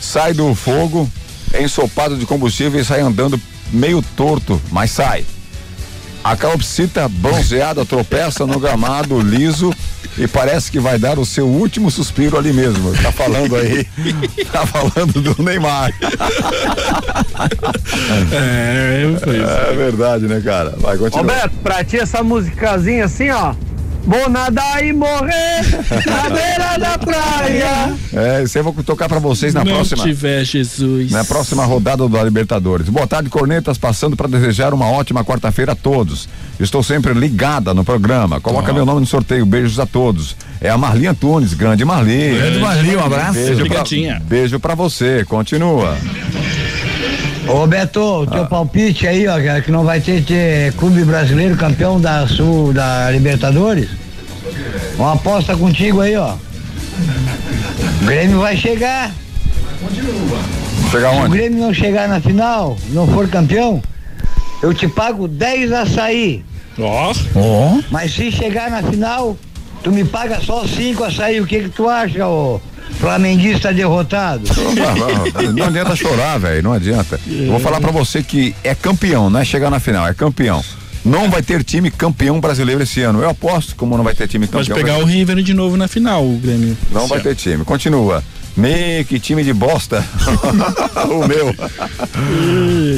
sai 0.00 0.32
do 0.32 0.54
fogo, 0.54 1.08
é 1.52 1.62
ensopado 1.62 2.16
de 2.16 2.24
combustível 2.24 2.80
e 2.80 2.84
sai 2.84 3.00
andando 3.00 3.40
meio 3.70 4.02
torto, 4.16 4.60
mas 4.70 4.90
sai. 4.90 5.24
A 6.24 6.36
calopsita 6.36 7.08
bronzeada 7.08 7.84
tropeça 7.84 8.46
no 8.46 8.60
gramado 8.60 9.20
liso 9.20 9.74
e 10.16 10.28
parece 10.28 10.70
que 10.70 10.78
vai 10.78 10.98
dar 10.98 11.18
o 11.18 11.26
seu 11.26 11.46
último 11.46 11.90
suspiro 11.90 12.38
ali 12.38 12.52
mesmo. 12.52 12.92
Tá 13.02 13.10
falando 13.10 13.56
aí, 13.56 13.84
tá 14.52 14.64
falando 14.64 15.20
do 15.20 15.42
Neymar. 15.42 15.92
É, 18.32 19.16
foi 19.22 19.36
isso. 19.36 19.50
É 19.50 19.74
verdade, 19.74 20.26
né, 20.26 20.40
cara? 20.40 20.74
Vai, 20.78 20.96
continua. 20.96 21.22
Roberto, 21.22 21.52
pra 21.62 21.84
ti 21.84 21.98
essa 21.98 22.22
musicazinha 22.22 23.04
assim, 23.04 23.30
ó. 23.30 23.54
Vou 24.04 24.28
nadar 24.28 24.84
e 24.84 24.92
morrer 24.92 25.62
na 26.06 26.28
beira 26.30 26.76
da 26.78 26.98
praia. 26.98 27.94
É, 28.12 28.42
isso 28.42 28.58
eu 28.58 28.64
vou 28.64 28.74
tocar 28.82 29.08
pra 29.08 29.18
vocês 29.18 29.54
na 29.54 29.64
Não 29.64 29.72
próxima. 29.74 30.02
tiver 30.02 30.44
Jesus. 30.44 31.10
Na 31.10 31.24
próxima 31.24 31.64
rodada 31.64 32.08
da 32.08 32.22
Libertadores. 32.22 32.88
Boa 32.88 33.06
tarde, 33.06 33.30
Cornetas, 33.30 33.78
passando 33.78 34.16
para 34.16 34.28
desejar 34.28 34.74
uma 34.74 34.90
ótima 34.90 35.24
quarta-feira 35.24 35.72
a 35.72 35.76
todos. 35.76 36.28
Estou 36.58 36.82
sempre 36.82 37.14
ligada 37.14 37.72
no 37.72 37.84
programa. 37.84 38.40
Coloca 38.40 38.72
meu 38.72 38.84
nome 38.84 39.00
no 39.00 39.06
sorteio. 39.06 39.46
Beijos 39.46 39.78
a 39.78 39.86
todos. 39.86 40.36
É 40.60 40.68
a 40.68 40.76
Marli 40.76 41.06
Antunes, 41.06 41.54
grande 41.54 41.84
Marli. 41.84 42.34
Grande 42.36 42.58
Marli, 42.58 42.96
um 42.96 43.04
abraço. 43.04 43.32
Beijo 43.34 43.66
pra, 43.66 43.84
beijo 44.24 44.60
pra 44.60 44.74
você. 44.74 45.24
Continua. 45.24 45.96
Ô 47.52 47.66
Beto, 47.66 48.00
o 48.00 48.26
teu 48.26 48.46
palpite 48.46 49.06
aí, 49.06 49.28
ó, 49.28 49.34
que 49.60 49.70
não 49.70 49.84
vai 49.84 50.00
ter, 50.00 50.24
ter 50.24 50.72
clube 50.72 51.04
brasileiro 51.04 51.54
campeão 51.54 52.00
da 52.00 52.26
Sul 52.26 52.72
da 52.72 53.10
Libertadores? 53.10 53.90
Uma 54.96 55.12
aposta 55.12 55.54
contigo 55.54 56.00
aí, 56.00 56.16
ó. 56.16 56.34
O 58.00 58.06
Grêmio 58.06 58.40
vai 58.40 58.56
chegar. 58.56 59.12
Chegar 60.90 61.10
Se 61.10 61.16
o 61.16 61.20
onde? 61.20 61.36
Grêmio 61.36 61.60
não 61.60 61.74
chegar 61.74 62.08
na 62.08 62.20
final, 62.20 62.78
não 62.88 63.06
for 63.06 63.28
campeão, 63.28 63.82
eu 64.62 64.72
te 64.72 64.88
pago 64.88 65.28
10 65.28 65.72
açaí. 65.72 66.42
Ó. 66.78 67.12
Mas 67.90 68.14
se 68.14 68.32
chegar 68.32 68.70
na 68.70 68.82
final, 68.82 69.36
tu 69.82 69.92
me 69.92 70.04
paga 70.04 70.40
só 70.40 70.66
5 70.66 71.04
açaí. 71.04 71.38
O 71.38 71.46
que 71.46 71.64
que 71.64 71.68
tu 71.68 71.86
acha, 71.86 72.26
ô 72.26 72.58
flamenguista 73.02 73.74
derrotado? 73.74 74.44
Não, 74.56 75.42
não, 75.42 75.52
não 75.52 75.66
adianta 75.66 75.96
chorar, 75.96 76.38
velho. 76.38 76.62
Não 76.62 76.72
adianta. 76.72 77.18
Eu 77.26 77.50
vou 77.50 77.58
falar 77.58 77.80
pra 77.80 77.90
você 77.90 78.22
que 78.22 78.54
é 78.62 78.76
campeão, 78.76 79.28
não 79.28 79.40
é 79.40 79.44
chegar 79.44 79.70
na 79.70 79.80
final, 79.80 80.06
é 80.06 80.14
campeão. 80.14 80.62
Não 81.04 81.28
vai 81.28 81.42
ter 81.42 81.64
time 81.64 81.90
campeão 81.90 82.40
brasileiro 82.40 82.80
esse 82.80 83.02
ano. 83.02 83.20
Eu 83.20 83.28
aposto 83.28 83.74
como 83.74 83.96
não 83.96 84.04
vai 84.04 84.14
ter 84.14 84.28
time 84.28 84.46
campeão. 84.46 84.60
Pode 84.60 84.72
pegar 84.72 84.92
o 84.92 84.98
brasileiro. 84.98 85.30
River 85.30 85.44
de 85.44 85.52
novo 85.52 85.76
na 85.76 85.88
final, 85.88 86.24
o 86.24 86.38
Grêmio. 86.38 86.78
Não 86.92 87.08
vai 87.08 87.20
ter 87.20 87.34
time. 87.34 87.64
Continua. 87.64 88.22
Me, 88.56 89.02
que 89.04 89.18
time 89.18 89.42
de 89.42 89.52
bosta. 89.52 90.04
o 91.10 91.26
meu. 91.26 91.52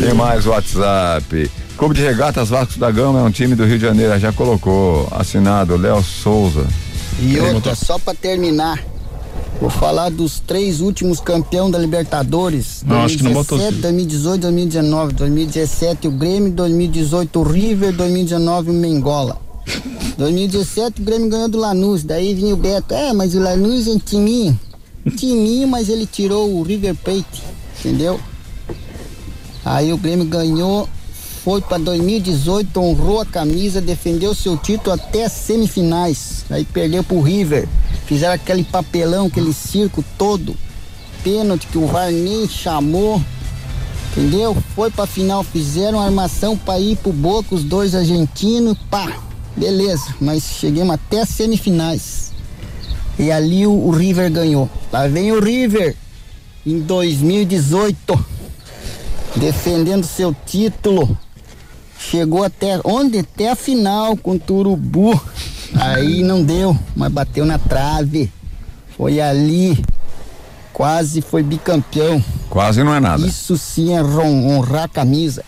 Tem 0.03 0.13
mais 0.13 0.45
WhatsApp. 0.45 1.51
Clube 1.79 1.95
de 1.95 2.03
Regatas 2.03 2.51
Vasco 2.51 2.79
da 2.79 2.91
Gama 2.91 3.21
é 3.21 3.23
um 3.23 3.31
time 3.31 3.55
do 3.55 3.65
Rio 3.65 3.79
de 3.79 3.87
Janeiro. 3.87 4.19
Já 4.19 4.33
colocou. 4.33 5.09
Assinado 5.11 5.79
Léo 5.79 6.03
Souza. 6.03 6.67
E 7.21 7.39
outra, 7.41 7.75
só 7.75 7.99
pra 7.99 8.13
terminar, 8.13 8.79
vou 9.61 9.71
falar 9.71 10.11
dos 10.11 10.41
três 10.41 10.81
últimos 10.81 11.21
campeões 11.21 11.73
da 11.73 11.79
Libertadores. 11.79 12.83
Não, 12.87 13.03
acho 13.03 13.17
que 13.17 13.23
não 13.23 13.33
botou 13.33 13.59
2017, 13.59 13.83
2018, 13.83 14.41
2019. 14.41 15.13
2017 15.15 16.09
o 16.09 16.11
Grêmio, 16.11 16.53
2018 16.53 17.39
o 17.39 17.43
River, 17.43 17.93
2019 17.93 18.71
o 18.71 18.75
Mengola. 18.75 19.41
2017 20.19 21.01
o 21.01 21.05
Grêmio 21.05 21.29
ganhou 21.29 21.49
do 21.49 21.59
Lanús, 21.59 22.05
daí 22.05 22.35
vinha 22.35 22.55
o 22.55 22.57
Beto, 22.57 22.95
é, 22.95 23.13
mas 23.13 23.35
o 23.35 23.41
Lanús 23.41 23.87
é 23.87 23.91
um 23.91 23.99
timinho. 23.99 24.59
Timinho, 25.17 25.67
mas 25.69 25.89
ele 25.89 26.07
tirou 26.07 26.51
o 26.55 26.63
River 26.63 26.95
Plate, 26.95 27.43
entendeu? 27.79 28.19
Aí 29.65 29.93
o 29.93 29.99
Grêmio 29.99 30.27
ganhou, 30.27 30.89
foi 31.43 31.61
para 31.61 31.79
2018, 31.79 32.79
honrou 32.79 33.21
a 33.21 33.27
camisa, 33.27 33.81
defendeu 33.81 34.35
seu 34.35 34.57
título 34.57 34.95
até 34.95 35.25
as 35.25 35.33
semifinais. 35.33 36.45
Aí 36.51 36.65
perdeu 36.65 37.03
pro 37.03 37.21
River. 37.21 37.69
Fizeram 38.07 38.35
aquele 38.35 38.65
papelão, 38.65 39.27
aquele 39.27 39.53
circo 39.53 40.05
todo. 40.19 40.57
Pênalti 41.23 41.67
que 41.67 41.79
o 41.79 41.87
VAR 41.87 42.11
nem 42.11 42.49
chamou. 42.49 43.23
Entendeu? 44.13 44.57
Foi 44.75 44.91
pra 44.91 45.07
final, 45.07 45.43
fizeram 45.43 46.01
armação 46.01 46.57
pra 46.57 46.79
ir 46.79 46.97
pro 46.97 47.13
Boca, 47.13 47.55
os 47.55 47.65
dois 47.65 47.95
argentinos, 47.95 48.77
pá. 48.91 49.21
Beleza, 49.57 50.15
mas 50.21 50.45
chegamos 50.45 50.95
até 50.95 51.23
as 51.23 51.29
semifinais. 51.29 52.33
E 53.19 53.31
ali 53.31 53.67
o, 53.67 53.73
o 53.73 53.91
River 53.91 54.31
ganhou. 54.31 54.69
Lá 54.93 55.07
vem 55.09 55.33
o 55.33 55.43
River 55.43 55.97
em 56.67 56.81
2018, 56.81 58.27
defendendo 59.37 60.05
seu 60.05 60.35
título. 60.47 61.17
Chegou 61.99 62.45
até 62.45 62.81
onde? 62.85 63.19
Até 63.19 63.51
a 63.51 63.57
final 63.57 64.17
com 64.17 64.33
o 64.33 64.39
Turubu. 64.39 65.21
Aí 65.81 66.23
não 66.23 66.43
deu, 66.43 66.79
mas 66.95 67.11
bateu 67.13 67.45
na 67.45 67.59
trave. 67.59 68.33
Foi 68.97 69.21
ali. 69.21 69.83
Quase 70.73 71.21
foi 71.21 71.43
bicampeão. 71.43 72.23
Quase 72.51 72.83
não 72.83 72.95
é 72.95 73.01
nada. 73.01 73.25
Isso 73.25 73.57
sim 73.57 73.95
é 73.95 74.03
honrar 74.03 74.85
a 74.85 74.89
camisa. 74.89 75.45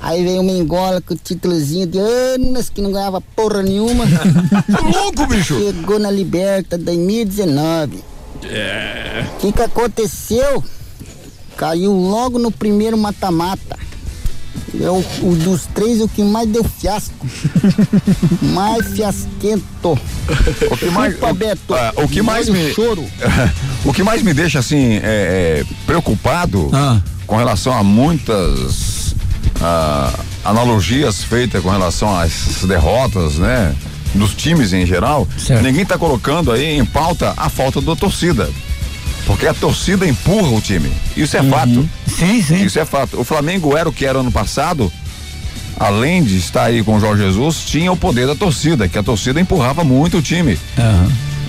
Aí 0.00 0.24
veio 0.24 0.40
o 0.40 0.44
Mengola 0.44 1.00
com 1.00 1.14
o 1.14 1.16
títulozinho 1.16 1.86
de 1.86 1.98
anos 1.98 2.68
que 2.68 2.82
não 2.82 2.90
ganhava 2.90 3.20
porra 3.20 3.62
nenhuma. 3.62 4.04
Louco, 4.92 5.26
bicho! 5.26 5.58
Chegou 5.58 5.98
na 5.98 6.10
Liberta 6.10 6.76
2019. 6.76 8.02
É. 8.44 9.24
O 9.36 9.40
que, 9.40 9.52
que 9.52 9.62
aconteceu? 9.62 10.64
Caiu 11.56 11.92
logo 11.92 12.38
no 12.38 12.50
primeiro 12.50 12.98
mata-mata. 12.98 13.78
É 14.80 14.88
o, 14.90 15.04
o 15.22 15.36
dos 15.36 15.66
três 15.74 16.00
o 16.00 16.08
que 16.08 16.22
mais 16.22 16.48
deu 16.48 16.64
fiasco. 16.64 17.26
mais 18.54 18.86
fiasquento. 18.94 19.98
O 20.70 20.76
que 20.76 20.86
mais, 20.86 21.14
Chupa, 21.14 21.32
Beto. 21.34 21.74
Ah, 21.74 21.92
o 21.96 22.08
que 22.08 22.22
mais 22.22 22.48
Olha 22.48 22.58
me 22.58 22.70
o 22.70 22.74
choro. 22.74 23.04
o 23.84 23.92
que 23.92 24.02
mais 24.02 24.22
me 24.22 24.32
deixa 24.32 24.58
assim 24.58 24.94
é, 24.96 25.00
é, 25.02 25.64
preocupado 25.86 26.70
Ah. 26.72 27.00
com 27.26 27.36
relação 27.36 27.72
a 27.76 27.82
muitas 27.82 29.14
ah, 29.60 30.12
analogias 30.44 31.22
feitas 31.22 31.62
com 31.62 31.70
relação 31.70 32.14
às 32.18 32.64
derrotas, 32.66 33.34
né? 33.34 33.74
Dos 34.14 34.34
times 34.34 34.72
em 34.74 34.84
geral, 34.84 35.26
ninguém 35.62 35.86
tá 35.86 35.96
colocando 35.96 36.52
aí 36.52 36.78
em 36.78 36.84
pauta 36.84 37.32
a 37.36 37.48
falta 37.48 37.80
da 37.80 37.96
torcida. 37.96 38.48
Porque 39.26 39.46
a 39.46 39.54
torcida 39.54 40.06
empurra 40.06 40.48
o 40.50 40.60
time. 40.60 40.90
Isso 41.16 41.36
é 41.36 41.42
fato. 41.42 41.88
Sim, 42.06 42.42
sim. 42.42 42.64
Isso 42.64 42.78
é 42.78 42.84
fato. 42.84 43.20
O 43.20 43.24
Flamengo 43.24 43.76
era 43.76 43.88
o 43.88 43.92
que 43.92 44.04
era 44.04 44.18
ano 44.18 44.32
passado, 44.32 44.92
além 45.78 46.22
de 46.22 46.36
estar 46.36 46.64
aí 46.64 46.82
com 46.82 46.96
o 46.96 47.00
Jorge 47.00 47.22
Jesus, 47.24 47.64
tinha 47.64 47.90
o 47.92 47.96
poder 47.96 48.26
da 48.26 48.34
torcida, 48.34 48.88
que 48.88 48.98
a 48.98 49.02
torcida 49.02 49.40
empurrava 49.40 49.84
muito 49.84 50.18
o 50.18 50.22
time. 50.22 50.58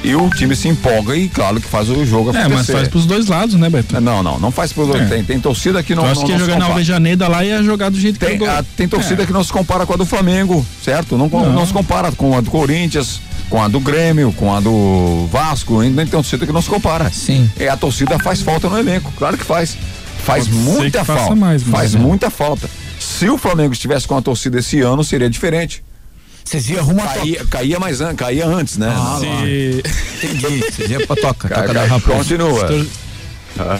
E 0.03 0.13
o 0.15 0.29
time 0.29 0.53
se 0.53 0.67
empolga 0.67 1.15
e 1.15 1.29
claro 1.29 1.61
que 1.61 1.67
faz 1.67 1.89
o 1.89 2.05
jogo 2.05 2.35
É, 2.35 2.41
acontecer. 2.41 2.53
mas 2.53 2.67
faz 2.67 2.87
pros 2.89 3.05
dois 3.05 3.27
lados, 3.27 3.55
né, 3.55 3.69
Beto? 3.69 3.99
Não, 4.01 4.21
não, 4.21 4.37
não 4.37 4.51
faz 4.51 4.73
pros 4.73 4.87
dois. 4.89 5.01
É. 5.03 5.05
Tem, 5.05 5.23
tem 5.23 5.39
torcida 5.39 5.81
que 5.81 5.95
não. 5.95 6.03
Eu 6.03 6.11
acho 6.11 6.19
não, 6.21 6.25
que 6.27 6.31
ia 6.33 6.39
jogar 6.39 6.59
na. 6.59 6.65
Alvejaneda 6.65 7.27
lá 7.29 7.43
ia 7.45 7.63
jogar 7.63 7.89
do 7.89 7.97
jeito 7.97 8.19
Tem, 8.19 8.37
que 8.37 8.39
jogou. 8.39 8.49
a- 8.53 8.63
tem 8.75 8.85
torcida 8.85 9.23
É. 9.23 9.25
que 9.25 9.31
não 9.31 9.41
se 9.43 9.51
compara 9.53 9.85
com 9.85 9.93
a 9.93 9.95
do 9.95 10.05
Flamengo, 10.05 10.65
certo? 10.83 11.17
Não, 11.17 11.29
Não. 11.29 11.53
não. 11.53 11.65
se 11.65 11.71
compara 11.71 12.11
com 12.11 12.37
a 12.37 12.41
do 12.41 12.51
Corinthians, 12.51 13.21
com 13.53 13.61
a 13.61 13.67
do 13.67 13.79
Grêmio, 13.79 14.33
com 14.33 14.51
a 14.51 14.59
do 14.59 15.27
Vasco, 15.31 15.79
ainda 15.79 16.01
tem 16.01 16.09
torcida 16.09 16.43
que 16.43 16.51
não 16.51 16.59
se 16.59 16.67
compara. 16.67 17.11
Sim. 17.11 17.47
É, 17.55 17.67
a 17.69 17.77
torcida 17.77 18.17
faz 18.17 18.41
falta 18.41 18.67
no 18.67 18.79
elenco, 18.79 19.13
claro 19.15 19.37
que 19.37 19.43
faz. 19.43 19.77
Faz 20.23 20.47
Pode 20.47 20.57
muita 20.57 21.05
falta. 21.05 21.35
mais, 21.35 21.61
faz 21.61 21.93
é. 21.93 21.99
muita 21.99 22.31
falta. 22.31 22.67
Se 22.99 23.29
o 23.29 23.37
Flamengo 23.37 23.71
estivesse 23.71 24.07
com 24.07 24.17
a 24.17 24.23
torcida 24.23 24.57
esse 24.57 24.81
ano, 24.81 25.03
seria 25.03 25.29
diferente. 25.29 25.83
Vocês 26.43 26.67
iam 26.67 26.79
arrumar 26.79 27.13
caía, 27.13 27.45
caía 27.45 27.79
mais 27.79 28.01
an, 28.01 28.15
caía 28.15 28.47
antes, 28.47 28.75
né? 28.79 28.91
Ah, 28.91 29.19
lá. 29.21 29.41
Entendi. 29.45 30.63
Vocês 30.71 30.89
iam 30.89 31.05
pra 31.05 31.15
toca. 31.15 31.47
Ca- 31.47 31.61
toca 31.61 31.73
ca- 31.75 31.87
da. 31.87 31.99
Continua. 31.99 32.69
Ah. 33.59 33.79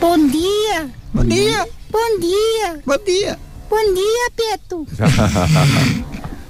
Bom 0.00 0.28
dia. 0.28 0.88
Bom 1.12 1.24
dia. 1.24 1.68
Bom 1.92 2.18
dia. 2.20 2.80
Bom 2.86 3.04
dia. 3.04 3.38
Bom 3.68 3.94
dia, 3.94 4.30
Beto. 4.34 4.86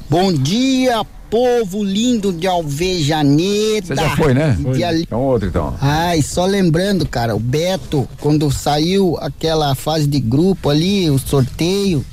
Bom 0.08 0.32
dia, 0.32 1.04
povo 1.30 1.82
lindo 1.84 2.32
de 2.32 2.46
Alvejaneda. 2.46 3.86
Você 3.86 3.94
já 3.96 4.16
foi, 4.16 4.34
né? 4.34 4.56
De 4.74 4.84
ali- 4.84 5.02
Então 5.02 5.20
outro 5.22 5.48
então. 5.48 5.74
Ai, 5.80 6.20
só 6.22 6.44
lembrando, 6.44 7.06
cara, 7.06 7.34
o 7.34 7.40
Beto, 7.40 8.08
quando 8.20 8.50
saiu 8.50 9.16
aquela 9.20 9.74
fase 9.74 10.06
de 10.06 10.20
grupo 10.20 10.68
ali, 10.68 11.08
o 11.10 11.18
sorteio, 11.18 12.04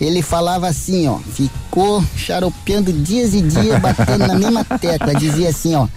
ele 0.00 0.22
falava 0.22 0.66
assim, 0.68 1.06
ó, 1.08 1.18
ficou 1.18 2.04
xaropeando 2.16 2.92
dias 2.92 3.34
e 3.34 3.40
dias, 3.42 3.78
batendo 3.80 4.26
na 4.26 4.34
mesma 4.34 4.64
tecla, 4.64 5.14
dizia 5.14 5.48
assim, 5.48 5.74
ó, 5.74 5.88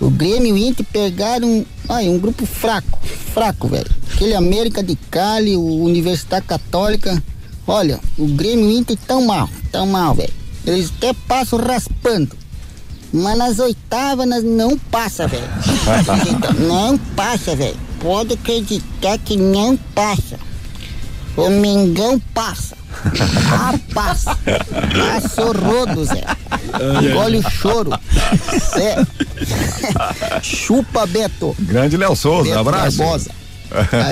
o 0.00 0.10
Grêmio 0.10 0.56
e 0.56 0.60
o 0.64 0.68
Inter 0.68 0.84
pegaram, 0.92 1.64
ai, 1.88 2.08
um 2.08 2.18
grupo 2.18 2.44
fraco, 2.44 2.98
fraco, 3.32 3.68
velho. 3.68 3.90
Aquele 4.12 4.34
América 4.34 4.82
de 4.82 4.96
Cali, 5.10 5.56
o 5.56 5.82
Universidade 5.84 6.46
Católica, 6.46 7.22
olha, 7.66 8.00
o 8.18 8.26
Grêmio 8.26 8.64
e 8.70 8.74
o 8.74 8.78
Inter 8.78 8.96
tão 9.06 9.24
mal, 9.26 9.48
tão 9.70 9.86
mal, 9.86 10.14
velho. 10.14 10.32
Eles 10.66 10.92
até 10.96 11.12
passam 11.26 11.58
raspando. 11.58 12.36
Mas 13.12 13.38
nas 13.38 13.58
oitavas 13.58 14.26
nós 14.26 14.42
não 14.42 14.76
passa, 14.76 15.28
velho. 15.28 15.44
não 16.66 16.98
passa, 16.98 17.54
velho. 17.54 17.76
Pode 18.00 18.34
acreditar 18.34 19.18
que 19.18 19.36
não 19.36 19.76
passa. 19.94 20.38
O 21.36 21.48
Mengão 21.50 22.20
passa. 22.32 22.76
Ah, 23.52 23.74
passa. 23.92 24.36
Passa 24.36 25.44
o 25.44 25.52
rodo, 25.52 26.04
Zé. 26.04 26.24
Engole 27.02 27.38
o 27.38 27.50
choro. 27.50 27.90
Zé. 28.74 28.96
Chupa, 30.42 31.06
Beto. 31.06 31.54
Grande 31.60 31.96
Léo 31.96 32.14
Souza, 32.16 32.50
Beto 32.50 32.58
abraço. 32.60 32.98
Barbosa. 32.98 33.30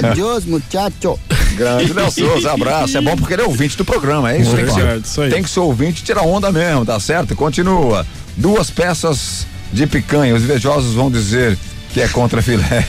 Adiós, 0.09 0.45
muchacho. 0.45 1.19
Grande 1.57 1.93
Léo 1.93 2.11
Souza, 2.11 2.53
abraço. 2.53 2.97
É 2.97 3.01
bom 3.01 3.17
porque 3.17 3.35
ele 3.35 3.43
é 3.43 3.45
ouvinte 3.45 3.77
do 3.77 3.85
programa, 3.85 4.33
é 4.33 4.39
isso? 4.39 4.55
Tem 4.55 4.65
que, 4.65 4.71
isso 4.71 5.15
ser, 5.15 5.21
aí. 5.23 5.31
tem 5.31 5.43
que 5.43 5.51
ser 5.51 5.61
ouvinte 5.61 6.01
e 6.01 6.05
tirar 6.05 6.23
onda 6.23 6.51
mesmo, 6.51 6.85
tá 6.85 6.99
certo? 6.99 7.37
Continua. 7.37 8.07
Duas 8.37 8.71
peças 8.71 9.47
de 9.73 9.87
picanha. 9.87 10.35
Os 10.35 10.43
invejosos 10.43 10.95
vão 10.95 11.11
dizer 11.11 11.59
que 11.93 12.01
é 12.01 12.09
contra 12.09 12.41
filé. 12.41 12.85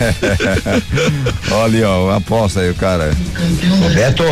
Olha 1.51 1.89
ó, 1.89 2.11
aposta 2.15 2.61
aí, 2.61 2.69
o 2.69 2.75
cara. 2.75 3.11
Beto, 3.93 4.23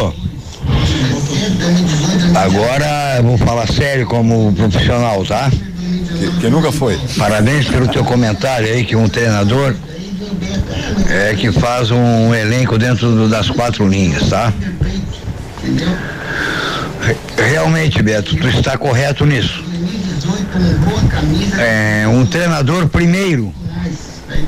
agora 2.35 3.15
eu 3.17 3.23
vou 3.23 3.37
falar 3.37 3.67
sério 3.67 4.05
como 4.07 4.53
profissional, 4.53 5.25
tá? 5.25 5.51
Que, 5.51 6.39
que 6.39 6.49
nunca 6.49 6.71
foi. 6.71 6.97
Parabéns 7.17 7.67
pelo 7.67 7.87
teu 7.87 8.03
comentário 8.05 8.67
aí 8.67 8.85
que 8.85 8.95
um 8.95 9.09
treinador 9.09 9.75
é 11.09 11.35
que 11.35 11.51
faz 11.51 11.91
um 11.91 12.33
elenco 12.33 12.77
dentro 12.77 13.09
do- 13.11 13.29
das 13.29 13.49
quatro 13.49 13.87
linhas, 13.87 14.29
tá? 14.29 14.53
Re- 17.01 17.17
Realmente, 17.51 18.01
Beto, 18.01 18.35
tu 18.35 18.47
está 18.47 18.77
correto 18.77 19.25
nisso. 19.25 19.63
É, 21.57 22.07
um 22.07 22.25
treinador 22.25 22.87
primeiro, 22.87 23.53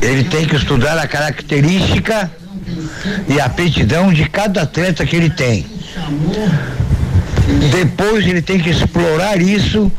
ele 0.02 0.24
tem 0.26 0.46
que 0.46 0.56
estudar 0.56 0.98
a 0.98 1.08
característica 1.08 2.30
e 3.28 3.40
a 3.40 3.46
aptidão 3.46 4.14
de 4.14 4.28
cada 4.30 4.62
atleta 4.62 5.06
que 5.06 5.16
ele 5.16 5.30
tem. 5.30 5.66
Depois 7.72 8.26
ele 8.26 8.42
tem 8.42 8.60
que 8.60 8.70
explorar 8.70 9.42
isso 9.42 9.92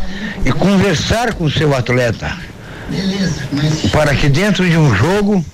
e 0.45 0.53
conversar 0.53 1.35
com 1.35 1.45
o 1.45 1.51
seu 1.51 1.75
atleta. 1.75 2.33
Para 3.93 4.15
que 4.15 4.29
dentro 4.29 4.69
de 4.69 4.77
um 4.77 4.95
jogo 4.95 5.45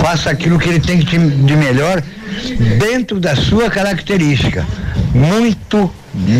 faça 0.00 0.30
aquilo 0.30 0.58
que 0.58 0.68
ele 0.68 0.80
tem 0.80 0.98
que 0.98 1.18
de 1.18 1.28
de 1.28 1.56
melhor 1.56 2.02
dentro 2.78 3.20
da 3.20 3.36
sua 3.36 3.70
característica. 3.70 4.66
Muito 5.14 5.92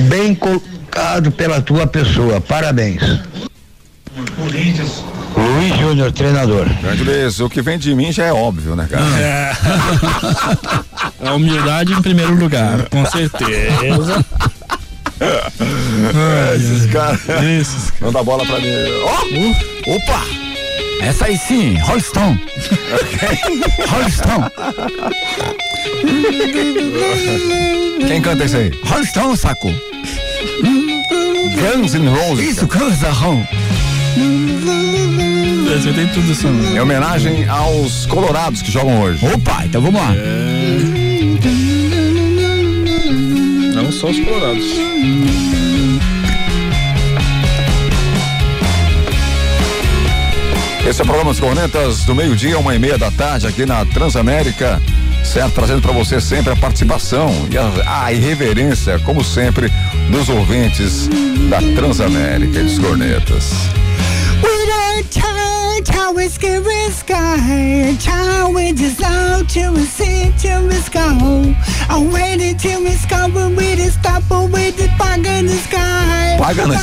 bem 0.09 0.35
colocado 0.35 1.31
pela 1.31 1.61
tua 1.61 1.87
pessoa. 1.87 2.41
Parabéns. 2.41 3.03
Luiz 5.37 5.79
Júnior, 5.79 6.13
treinador. 6.13 6.67
O 7.45 7.49
que 7.49 7.63
vem 7.63 7.79
de 7.79 7.95
mim 7.95 8.13
já 8.13 8.25
é 8.25 8.33
óbvio, 8.33 8.75
né, 8.75 8.89
cara? 8.91 9.05
A 11.25 11.35
humildade 11.35 11.93
em 11.93 12.03
primeiro 12.03 12.35
lugar, 12.35 12.89
com 12.89 13.05
certeza. 13.07 14.25
É, 15.21 16.57
esses 16.57 16.87
caras. 16.87 17.21
Não 18.01 18.11
dá 18.11 18.23
bola 18.23 18.45
pra 18.45 18.59
mim. 18.59 18.69
Ó! 19.05 19.95
Opa! 19.95 20.40
Essa 21.03 21.27
aí 21.27 21.39
sim, 21.39 21.77
Rolling 21.79 22.01
Stone. 22.01 22.41
Rolling 23.89 24.11
Stone. 24.11 24.45
Quem 28.07 28.21
canta 28.21 28.45
isso 28.45 28.57
aí? 28.57 28.71
Rolling 28.85 29.07
Stone, 29.07 29.37
saco. 29.37 29.73
Guns 31.57 31.95
N' 31.95 32.09
Roses. 32.09 32.49
Isso, 32.51 32.67
Guns 32.67 33.01
N' 33.03 33.11
Roses. 33.13 33.47
Você 35.83 35.93
tem 35.93 36.07
tudo 36.09 36.31
isso. 36.33 36.49
né? 36.49 36.77
Em 36.77 36.81
homenagem 36.81 37.49
aos 37.49 38.05
colorados 38.07 38.61
que 38.61 38.71
jogam 38.71 39.01
hoje. 39.03 39.25
Opa, 39.27 39.65
então 39.65 39.81
vamos 39.81 40.01
lá. 40.01 40.13
Não 43.75 43.91
só 43.93 44.09
os 44.09 44.19
colorados. 44.21 44.65
Esse 50.87 51.01
é 51.01 51.05
o 51.05 51.07
programa 51.07 51.31
Os 51.31 51.39
Cornetas 51.39 52.05
do 52.05 52.15
meio-dia, 52.15 52.59
uma 52.59 52.75
e 52.75 52.79
meia 52.79 52.97
da 52.97 53.11
tarde, 53.11 53.47
aqui 53.47 53.67
na 53.67 53.85
Transamérica, 53.85 54.81
certo? 55.23 55.55
Trazendo 55.55 55.83
para 55.83 55.93
você 55.93 56.21
sempre 56.21 56.53
a 56.53 56.57
participação 56.57 57.31
e 57.51 57.59
a, 57.59 58.05
a 58.05 58.13
irreverência, 58.13 58.99
como 59.01 59.23
sempre, 59.23 59.71
dos 60.11 60.29
ouvintes 60.29 61.09
da 61.49 61.59
Transamérica 61.59 62.59
e 62.59 62.63
dos 62.63 62.79
Cornetas. 62.79 63.53
We 65.81 65.85
don't 65.85 65.95
touch 65.95 65.97
how 65.97 66.13
we 66.13 66.29
skip 66.29 66.63
the 66.63 66.91
sky. 66.91 67.97
Child, 67.99 68.55
we 68.55 68.73
just 68.75 69.03
out 69.03 69.49
till 69.49 69.73
we 69.73 69.85
see 69.85 70.31
till 70.37 70.67
we 70.67 70.79
go. 70.91 71.55
I'm 71.89 72.13
waiting 72.13 72.59
till 72.59 72.83
we 72.83 72.91
discover 72.91 73.49
we 73.49 73.77
just 73.77 73.99
stop 74.01 74.23
with 74.31 74.77
the 74.77 74.93
bug 74.99 75.25
in 75.25 75.47
the 75.47 75.57
sky. 75.57 76.37
Paga 76.39 76.67
no... 76.67 76.75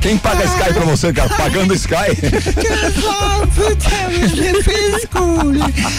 Quem 0.00 0.18
paga 0.18 0.46
Sky 0.46 0.74
pra 0.74 0.84
você, 0.84 1.12
cara? 1.14 1.30
Pagando 1.30 1.74
Sky? 1.78 2.14
Just 2.20 3.02
love 3.02 3.54
to 3.54 3.74
tell 3.76 4.10
me 4.10 4.26
live 4.26 4.68
in 4.68 5.00
school. 5.00 5.54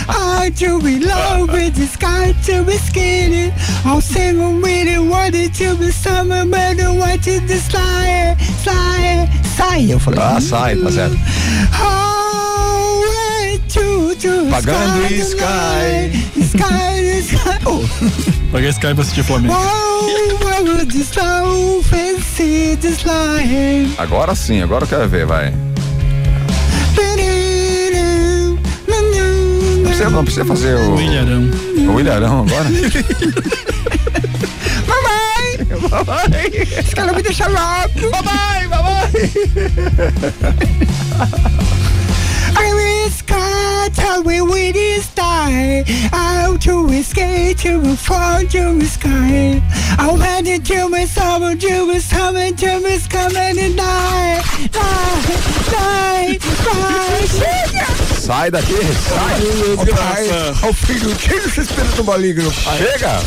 How 0.07 0.47
to 0.47 0.79
be 0.79 0.99
love 0.99 1.51
with 1.51 1.73
the 1.73 1.87
sky 1.87 2.35
to 2.43 2.63
be 2.63 2.77
skinny. 2.77 3.51
I'll 3.83 4.01
sing 4.01 4.61
with 4.61 4.87
it, 4.87 4.99
want 4.99 5.33
it 5.33 5.55
to 5.55 5.75
be 5.75 5.89
summer, 5.89 6.45
but 6.45 6.79
I 6.79 6.91
want 6.95 7.25
it 7.25 7.47
to 7.47 7.57
slide, 7.57 8.37
slide, 8.61 9.29
slide. 9.55 9.89
Eu 9.89 9.99
falei. 9.99 10.19
Ah, 10.21 10.39
sai, 10.39 10.75
tá 10.75 10.91
certo. 10.91 11.17
Pagando 14.55 15.03
sky. 15.11 16.15
Sky, 16.39 17.19
sky. 17.19 17.59
Oh. 17.65 17.83
Paguei 18.53 18.69
Sky 18.69 18.93
pra 18.93 19.01
assistir 19.01 19.21
Flamengo. 19.25 19.53
Oh. 19.53 20.05
Agora 23.97 24.33
sim, 24.33 24.61
agora 24.61 24.85
eu 24.85 24.87
quero 24.87 25.09
ver, 25.09 25.25
vai. 25.25 25.53
Não 28.87 29.83
precisa, 29.83 30.09
não 30.09 30.23
precisa 30.23 30.45
fazer 30.45 30.75
o. 30.75 30.95
O 30.95 31.01
Ilharão. 31.01 31.51
O 31.93 31.99
Ilharão 31.99 32.45
agora? 32.47 32.69
Mamãe! 34.87 35.57
Mamãe! 35.81 36.45
Esse 36.79 36.95
cara 36.95 37.11
me 37.11 37.21
deixa 37.21 37.45
louco! 37.47 38.09
Mamãe! 38.09 38.69
Mamãe! 38.69 39.11
Sky, 43.09 43.89
tell 43.93 44.23
me 44.23 44.41
we 44.41 44.71
this 44.71 45.13
die. 45.13 45.83
Out 46.11 46.61
to 46.61 46.87
escape, 46.89 47.57
to 47.59 47.79
the 47.79 47.95
fall, 47.95 48.41
to 48.41 48.73
the 48.79 48.85
sky. 48.85 49.61
I 49.99 50.11
went 50.11 50.47
into 50.47 50.89
my 50.89 51.05
summer, 51.05 51.55
to 51.55 51.93
the 51.93 51.99
summer, 51.99 52.49
to 52.49 52.79
the 52.79 53.07
coming 53.09 53.59
and 53.59 53.77
die. 53.77 54.41
Die, 54.71 55.21
die, 55.71 56.37
die. 56.37 57.05
Chega! 57.27 57.85
Sai 58.19 58.49
daqui, 58.49 58.81
sai. 59.07 59.41
Ô, 59.73 59.85
pai, 59.85 60.69
ô 60.69 60.73
filho, 60.73 61.15
tira 61.15 61.45
esse 61.45 61.61
espírito 61.61 62.03
maligno, 62.03 62.51
pai. 62.63 62.77
Chega! 62.77 63.21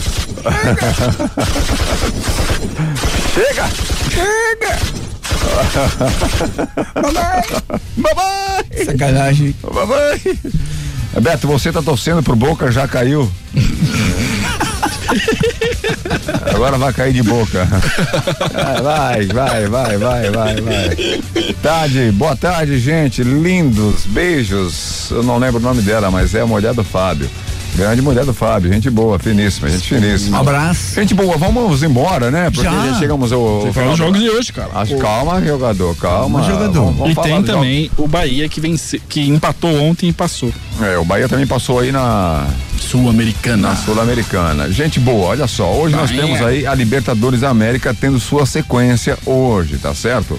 Chega! 3.34 3.68
Chega! 4.10 5.07
Mamãe! 6.94 7.42
Mamãe! 7.96 8.84
Sacanagem. 8.84 9.54
Mamãe! 9.62 10.20
Beto, 11.20 11.46
você 11.46 11.72
tá 11.72 11.82
torcendo 11.82 12.22
pro 12.22 12.36
Boca, 12.36 12.70
já 12.70 12.86
caiu. 12.86 13.30
Agora 16.54 16.76
vai 16.76 16.92
cair 16.92 17.12
de 17.12 17.22
boca. 17.22 17.66
Vai, 18.82 19.26
vai, 19.26 19.66
vai, 19.66 19.96
vai, 19.96 20.30
vai, 20.30 20.60
vai. 20.60 21.54
Tarde, 21.62 22.12
boa 22.12 22.36
tarde, 22.36 22.78
gente. 22.78 23.22
Lindos, 23.22 24.04
beijos. 24.06 25.10
Eu 25.10 25.22
não 25.22 25.38
lembro 25.38 25.60
o 25.60 25.62
nome 25.62 25.82
dela, 25.82 26.10
mas 26.10 26.34
é 26.34 26.40
a 26.40 26.46
mulher 26.46 26.74
do 26.74 26.84
Fábio. 26.84 27.28
Grande 27.78 28.02
mulher 28.02 28.24
do 28.24 28.34
Fábio, 28.34 28.72
gente 28.72 28.90
boa, 28.90 29.20
finíssima, 29.20 29.68
gente 29.68 29.88
finíssima. 29.88 30.36
Um 30.36 30.40
abraço. 30.40 30.96
Gente 30.96 31.14
boa, 31.14 31.36
vamos 31.36 31.80
embora, 31.84 32.28
né? 32.28 32.50
Porque 32.50 32.64
Já. 32.68 32.86
já 32.88 32.98
chegamos 32.98 33.30
ao. 33.30 33.72
Falar 33.72 33.92
os 33.92 33.98
jogos 33.98 34.18
de 34.20 34.28
hoje, 34.28 34.52
cara. 34.52 34.70
Acho, 34.74 34.94
Pô. 34.96 35.00
calma, 35.00 35.40
jogador, 35.44 35.94
calma. 35.96 36.42
Jogador. 36.42 36.72
Vamos- 36.86 36.96
vamos 36.98 37.12
E 37.12 37.14
tem 37.22 37.40
também 37.44 37.88
o 37.96 38.08
Bahia 38.08 38.48
que 38.48 38.60
vence, 38.60 39.00
que 39.08 39.20
empatou 39.28 39.70
ontem 39.80 40.08
e 40.08 40.12
passou. 40.12 40.52
É, 40.82 40.98
o 40.98 41.04
Bahia 41.04 41.28
também 41.28 41.46
passou 41.46 41.78
aí 41.78 41.92
na. 41.92 42.48
Sul-Americana. 42.80 43.68
Na 43.68 43.76
Sul-Americana. 43.76 44.72
Gente 44.72 44.98
boa, 44.98 45.28
olha 45.28 45.46
só. 45.46 45.70
Hoje 45.72 45.94
nós 45.94 46.10
Bahia. 46.10 46.22
temos 46.24 46.42
aí 46.42 46.66
a 46.66 46.74
Libertadores 46.74 47.40
da 47.42 47.48
América 47.50 47.94
tendo 47.94 48.18
sua 48.18 48.44
sequência 48.44 49.16
hoje, 49.24 49.76
tá 49.78 49.94
certo? 49.94 50.36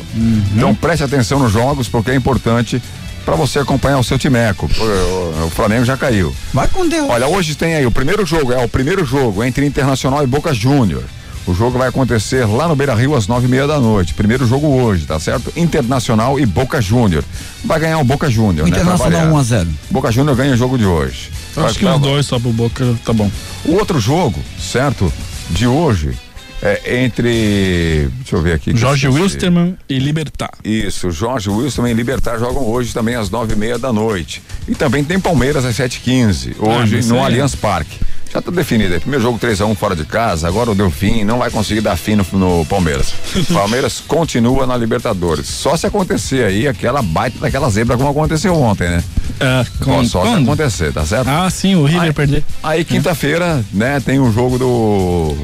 Então 0.54 0.76
preste 0.76 1.04
atenção 1.06 1.40
nos 1.40 1.54
jogos 1.54 1.88
porque 1.88 2.12
é 2.12 2.16
importante 2.16 2.82
para 3.30 3.38
você 3.38 3.60
acompanhar 3.60 4.00
o 4.00 4.04
seu 4.04 4.18
timeco. 4.18 4.70
O, 4.80 4.84
o- 4.84 5.46
o 5.46 5.50
Flamengo 5.52 5.86
já 5.86 5.96
caiu. 5.96 6.36
Vai 6.54 6.68
com 6.68 6.88
Deus. 6.88 7.08
Olha, 7.10 7.28
hoje 7.28 7.56
tem 7.56 7.76
aí 7.76 7.86
o 7.86 7.92
primeiro 7.92 8.26
jogo, 8.26 8.52
é 8.52 8.64
o 8.64 8.68
primeiro 8.68 9.06
jogo 9.06 9.44
entre 9.44 9.66
Internacional 9.66 10.24
e 10.24 10.28
Boca 10.28 10.54
Júnior. 10.54 11.04
O 11.46 11.54
jogo 11.54 11.78
vai 11.80 11.88
acontecer 11.90 12.46
lá 12.46 12.68
no 12.68 12.76
Beira 12.76 12.94
Rio 12.94 13.16
às 13.16 13.28
nove 13.28 13.48
e 13.48 13.50
meia 13.50 13.66
da 13.68 13.80
noite. 13.80 14.14
Primeiro 14.14 14.46
jogo 14.48 14.68
hoje, 14.68 15.06
tá 15.06 15.20
certo? 15.20 15.52
Internacional 15.56 16.40
e 16.40 16.46
Boca 16.46 16.80
Júnior. 16.82 17.24
Vai 17.64 17.80
ganhar 17.80 17.98
o 18.00 18.04
Boca 18.04 18.30
Júnior, 18.30 18.68
né? 18.68 18.70
Internacional 18.70 18.98
variar. 19.12 19.34
1 19.34 19.38
a 19.38 19.44
0. 19.44 19.68
Boca 19.90 20.12
Júnior 20.12 20.36
ganha 20.36 20.54
o 20.54 20.58
jogo 20.58 20.78
de 20.78 20.86
hoje. 20.86 21.32
Acho 21.58 21.80
que 21.80 21.86
Vai- 21.86 21.96
os 21.96 22.02
dois 22.02 22.26
só 22.26 22.40
pro 22.40 22.52
Boca 22.52 22.96
tá 23.06 23.14
bom. 23.14 23.32
o 23.66 23.74
outro 23.76 24.00
jogo, 24.00 24.40
certo? 24.60 25.12
De 25.50 25.66
hoje 25.66 26.12
é 26.62 27.04
entre. 27.04 28.10
Deixa 28.20 28.36
eu 28.36 28.42
ver 28.42 28.54
aqui. 28.54 28.76
Jorge. 28.76 29.08
Wilstermann 29.08 29.76
e 29.88 29.98
Libertar. 30.00 30.52
Isso, 30.64 31.12
Jorge 31.12 31.50
Wilson 31.50 31.88
e 31.88 31.94
Libertar 31.94 32.38
jogam 32.40 32.64
hoje 32.68 32.94
também 32.94 33.16
às 33.16 33.30
nove 33.30 33.54
e 33.54 33.56
meia 33.56 33.78
da 33.80 33.92
noite. 33.94 34.42
E 34.68 34.76
também 34.76 35.04
tem 35.04 35.20
Palmeiras 35.20 35.66
às 35.66 35.76
sete 35.76 35.96
e 35.98 36.00
quinze, 36.02 36.56
hoje 36.60 37.00
Ah, 37.04 37.06
no 37.08 37.16
é- 37.18 37.24
Allianz 37.24 37.56
Parque. 37.56 37.98
Já 38.32 38.40
tá 38.44 38.52
definido 38.52 38.94
aí. 38.94 39.00
Primeiro 39.00 39.24
jogo 39.24 39.40
3x1 39.40 39.74
fora 39.76 39.96
de 39.96 40.06
casa, 40.06 40.48
agora 40.48 40.70
o 40.70 40.76
Delfim 40.76 41.24
não 41.24 41.40
vai 41.40 41.50
conseguir 41.50 41.82
dar 41.82 41.98
fim 41.98 42.14
no, 42.16 42.24
no 42.34 42.64
Palmeiras. 42.66 43.12
Palmeiras 43.52 44.00
continua 44.08 44.68
na 44.68 44.78
Libertadores. 44.78 45.48
Só 45.48 45.76
se 45.76 45.88
acontecer 45.88 46.44
aí 46.46 46.68
aquela 46.68 47.02
baita 47.02 47.40
daquela 47.40 47.68
zebra 47.72 47.98
como 47.98 48.08
aconteceu 48.10 48.54
ontem, 48.54 48.88
né? 48.88 49.04
É, 49.40 49.66
com, 49.84 50.06
Só 50.06 50.22
se 50.24 50.30
quando? 50.30 50.44
acontecer, 50.44 50.94
tá 50.94 51.04
certo? 51.08 51.28
Ah, 51.28 51.50
sim, 51.50 51.74
o 51.74 51.86
River 51.86 52.04
Aí- 52.04 52.14
perder. 52.14 52.44
Aí 52.62 52.86
quinta-feira, 52.86 53.66
né, 53.74 54.00
tem 54.00 54.20
o 54.20 54.32
jogo 54.32 54.60
do 54.60 55.36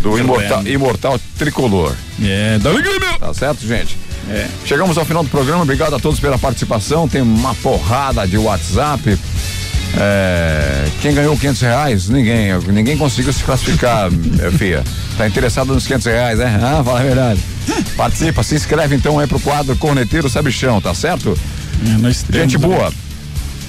do 0.00 0.18
imortal, 0.18 0.66
imortal 0.66 1.20
tricolor. 1.38 1.94
É, 2.22 2.58
dá 2.58 2.72
meu. 2.72 2.82
Tá 3.18 3.32
certo, 3.34 3.66
gente? 3.66 3.96
É. 4.28 4.46
Chegamos 4.64 4.98
ao 4.98 5.04
final 5.04 5.22
do 5.22 5.28
programa. 5.30 5.62
Obrigado 5.62 5.94
a 5.94 5.98
todos 5.98 6.18
pela 6.20 6.38
participação. 6.38 7.08
Tem 7.08 7.22
uma 7.22 7.54
porrada 7.56 8.26
de 8.26 8.36
WhatsApp. 8.36 9.18
É, 9.98 10.84
quem 11.00 11.14
ganhou 11.14 11.36
500 11.36 11.60
reais? 11.62 12.08
Ninguém. 12.08 12.48
Ninguém 12.68 12.96
conseguiu 12.98 13.32
se 13.32 13.42
classificar, 13.42 14.10
eh, 14.40 14.50
Fia. 14.50 14.84
Tá 15.16 15.26
interessado 15.26 15.72
nos 15.72 15.86
500 15.86 16.06
reais, 16.06 16.38
né? 16.38 16.58
Ah, 16.62 16.82
fala 16.84 17.00
a 17.00 17.02
verdade. 17.02 17.40
Participa, 17.96 18.42
se 18.42 18.54
inscreve 18.54 18.94
então 18.94 19.18
aí 19.18 19.26
pro 19.26 19.40
quadro 19.40 19.74
Corneteiro 19.76 20.28
Sabichão, 20.28 20.80
tá 20.80 20.92
certo? 20.92 21.38
É, 21.86 21.90
nós 21.98 22.22
temos- 22.22 22.52
Gente 22.52 22.58
boa. 22.58 22.92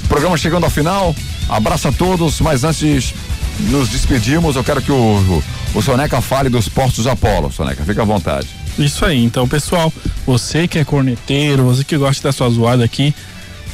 Programa 0.10 0.38
chegando 0.38 0.64
ao 0.64 0.70
final. 0.70 1.16
Abraço 1.50 1.88
a 1.88 1.92
todos, 1.92 2.42
mas 2.42 2.64
antes 2.64 3.14
nos 3.60 3.90
despedirmos, 3.90 4.56
eu 4.56 4.64
quero 4.64 4.82
que 4.82 4.92
o, 4.92 4.96
o, 4.96 5.44
o 5.76 5.82
Soneca 5.82 6.22
fale 6.22 6.50
dos 6.50 6.70
postos 6.70 7.08
Apolo. 7.08 7.52
Soneca, 7.52 7.84
fica 7.84 8.02
à 8.02 8.06
vontade. 8.06 8.48
Isso 8.78 9.04
aí, 9.06 9.24
então, 9.24 9.48
pessoal, 9.48 9.92
você 10.26 10.68
que 10.68 10.78
é 10.78 10.86
corneteiro, 10.86 11.64
você 11.64 11.84
que 11.84 11.98
gosta 11.98 12.28
da 12.28 12.32
sua 12.32 12.50
zoada 12.50 12.84
aqui, 12.84 13.14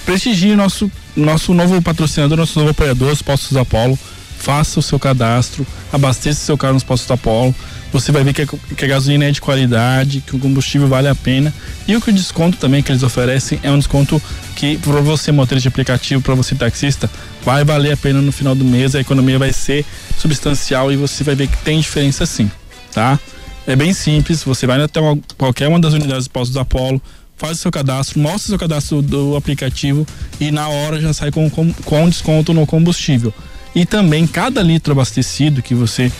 prestigie 0.05 0.55
nosso, 0.55 0.91
nosso 1.15 1.53
novo 1.53 1.81
patrocinador, 1.81 2.37
nosso 2.37 2.57
novo 2.57 2.71
apoiador, 2.71 3.11
os 3.11 3.21
Postos 3.21 3.57
Apolo. 3.57 3.99
Faça 4.43 4.77
o 4.77 4.83
seu 4.83 4.99
cadastro, 4.99 5.65
abasteça 5.93 6.37
seu 6.43 6.57
carro 6.57 6.73
nos 6.73 6.83
Postos 6.83 7.09
Apolo. 7.09 7.55
Você 7.93 8.11
vai 8.11 8.25
ver 8.25 8.33
que 8.33 8.41
a, 8.41 8.45
que 8.45 8.83
a 8.83 8.87
gasolina 8.89 9.23
é 9.23 9.31
de 9.31 9.39
qualidade, 9.39 10.19
que 10.19 10.35
o 10.35 10.39
combustível 10.39 10.85
vale 10.85 11.07
a 11.07 11.15
pena. 11.15 11.53
E 11.87 11.95
o 11.95 12.01
que 12.01 12.09
o 12.09 12.13
desconto 12.13 12.57
também 12.57 12.83
que 12.83 12.91
eles 12.91 13.03
oferecem 13.03 13.57
é 13.63 13.71
um 13.71 13.77
desconto 13.77 14.21
que, 14.57 14.77
para 14.79 14.99
você, 14.99 15.31
motorista 15.31 15.61
de 15.61 15.67
aplicativo, 15.69 16.21
para 16.21 16.35
você, 16.35 16.55
taxista, 16.55 17.09
vai 17.45 17.63
valer 17.63 17.93
a 17.93 17.97
pena 17.97 18.21
no 18.21 18.33
final 18.33 18.53
do 18.53 18.65
mês. 18.65 18.95
A 18.95 18.99
economia 18.99 19.39
vai 19.39 19.53
ser 19.53 19.85
substancial 20.19 20.91
e 20.91 20.97
você 20.97 21.23
vai 21.23 21.35
ver 21.35 21.47
que 21.47 21.55
tem 21.59 21.79
diferença 21.79 22.25
sim, 22.25 22.51
tá? 22.93 23.17
É 23.65 23.77
bem 23.77 23.93
simples, 23.93 24.43
você 24.43 24.67
vai 24.67 24.81
até 24.81 24.99
uma- 24.99 25.17
qualquer 25.37 25.69
uma 25.69 25.79
das 25.79 25.93
unidades 25.93 26.25
dos 26.25 26.27
postos 26.27 26.57
Apolo, 26.57 27.01
faz 27.37 27.59
o 27.59 27.61
seu 27.61 27.71
cadastro, 27.71 28.19
mostra 28.19 28.39
o 28.47 28.49
seu 28.49 28.59
cadastro 28.59 29.01
do 29.01 29.37
aplicativo 29.37 30.05
e 30.37 30.51
na 30.51 30.67
hora 30.67 30.99
já 30.99 31.13
sai 31.13 31.31
com, 31.31 31.49
com, 31.49 31.71
com 31.71 32.09
desconto 32.09 32.53
no 32.53 32.65
combustível. 32.65 33.33
E 33.75 33.85
também 33.85 34.27
cada 34.27 34.61
litro 34.61 34.91
abastecido 34.93 35.61
que 35.61 35.73
você 35.73 36.11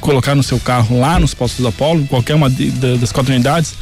colocar 0.00 0.34
no 0.34 0.42
seu 0.42 0.58
carro 0.60 0.98
lá 1.00 1.18
nos 1.18 1.34
postos 1.34 1.64
Apolo, 1.66 2.06
qualquer 2.06 2.34
uma 2.34 2.48
de- 2.48 2.70
da- 2.70 2.96
das 2.96 3.12
quatro 3.12 3.32
unidades, 3.32 3.74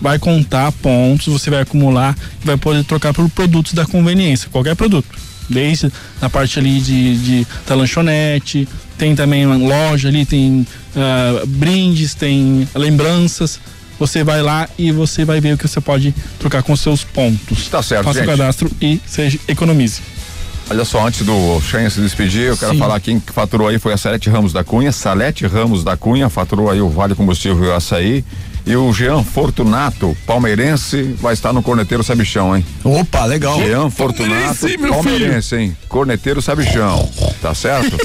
vai 0.00 0.18
contar 0.18 0.70
pontos, 0.72 1.26
você 1.28 1.48
vai 1.48 1.62
acumular 1.62 2.16
e 2.42 2.46
vai 2.46 2.56
poder 2.56 2.84
trocar 2.84 3.14
por 3.14 3.28
produtos 3.30 3.72
da 3.72 3.86
conveniência, 3.86 4.48
qualquer 4.50 4.74
produto. 4.76 5.08
desde 5.48 5.92
na 6.20 6.30
parte 6.30 6.58
ali 6.58 6.80
de, 6.80 7.16
de 7.18 7.46
da 7.66 7.74
lanchonete, 7.74 8.66
tem 8.96 9.14
também 9.14 9.44
uma 9.44 9.56
loja 9.56 10.08
ali, 10.08 10.24
tem 10.24 10.66
ah, 10.96 11.42
brindes, 11.46 12.14
tem 12.14 12.66
lembranças. 12.74 13.60
Você 13.98 14.24
vai 14.24 14.40
lá 14.40 14.68
e 14.78 14.90
você 14.92 15.24
vai 15.24 15.40
ver 15.40 15.54
o 15.54 15.58
que 15.58 15.68
você 15.68 15.80
pode 15.80 16.14
trocar 16.38 16.62
com 16.62 16.74
seus 16.74 17.04
pontos. 17.04 17.68
Tá 17.68 17.82
certo, 17.82 18.04
Faça 18.04 18.20
gente. 18.20 18.28
o 18.28 18.30
cadastro 18.30 18.70
e 18.80 19.00
seja, 19.06 19.38
economize. 19.46 20.00
Olha 20.72 20.86
só, 20.86 21.06
antes 21.06 21.20
do 21.26 21.60
Shen 21.60 21.90
se 21.90 22.00
despedir, 22.00 22.44
eu 22.44 22.56
quero 22.56 22.72
Sim. 22.72 22.78
falar 22.78 22.98
quem 22.98 23.20
faturou 23.20 23.68
aí 23.68 23.78
foi 23.78 23.92
a 23.92 23.98
Salete 23.98 24.30
Ramos 24.30 24.54
da 24.54 24.64
Cunha. 24.64 24.90
Salete 24.90 25.46
Ramos 25.46 25.84
da 25.84 25.98
Cunha 25.98 26.30
faturou 26.30 26.70
aí 26.70 26.80
o 26.80 26.88
Vale 26.88 27.14
Combustível 27.14 27.62
e 27.62 27.68
o 27.68 27.74
Açaí. 27.74 28.24
E 28.64 28.74
o 28.74 28.90
Jean 28.90 29.22
Fortunato, 29.22 30.16
palmeirense, 30.24 31.14
vai 31.20 31.34
estar 31.34 31.52
no 31.52 31.62
Corneteiro 31.62 32.02
Sabichão, 32.02 32.56
hein? 32.56 32.64
Opa, 32.82 33.26
legal. 33.26 33.58
Jean 33.58 33.90
Fortunato, 33.90 34.60
Palmeirense, 34.60 34.78
palmeirense, 34.78 35.56
hein? 35.56 35.76
Corneteiro 35.90 36.40
Sabichão, 36.40 37.06
tá 37.42 37.54
certo? 37.54 37.98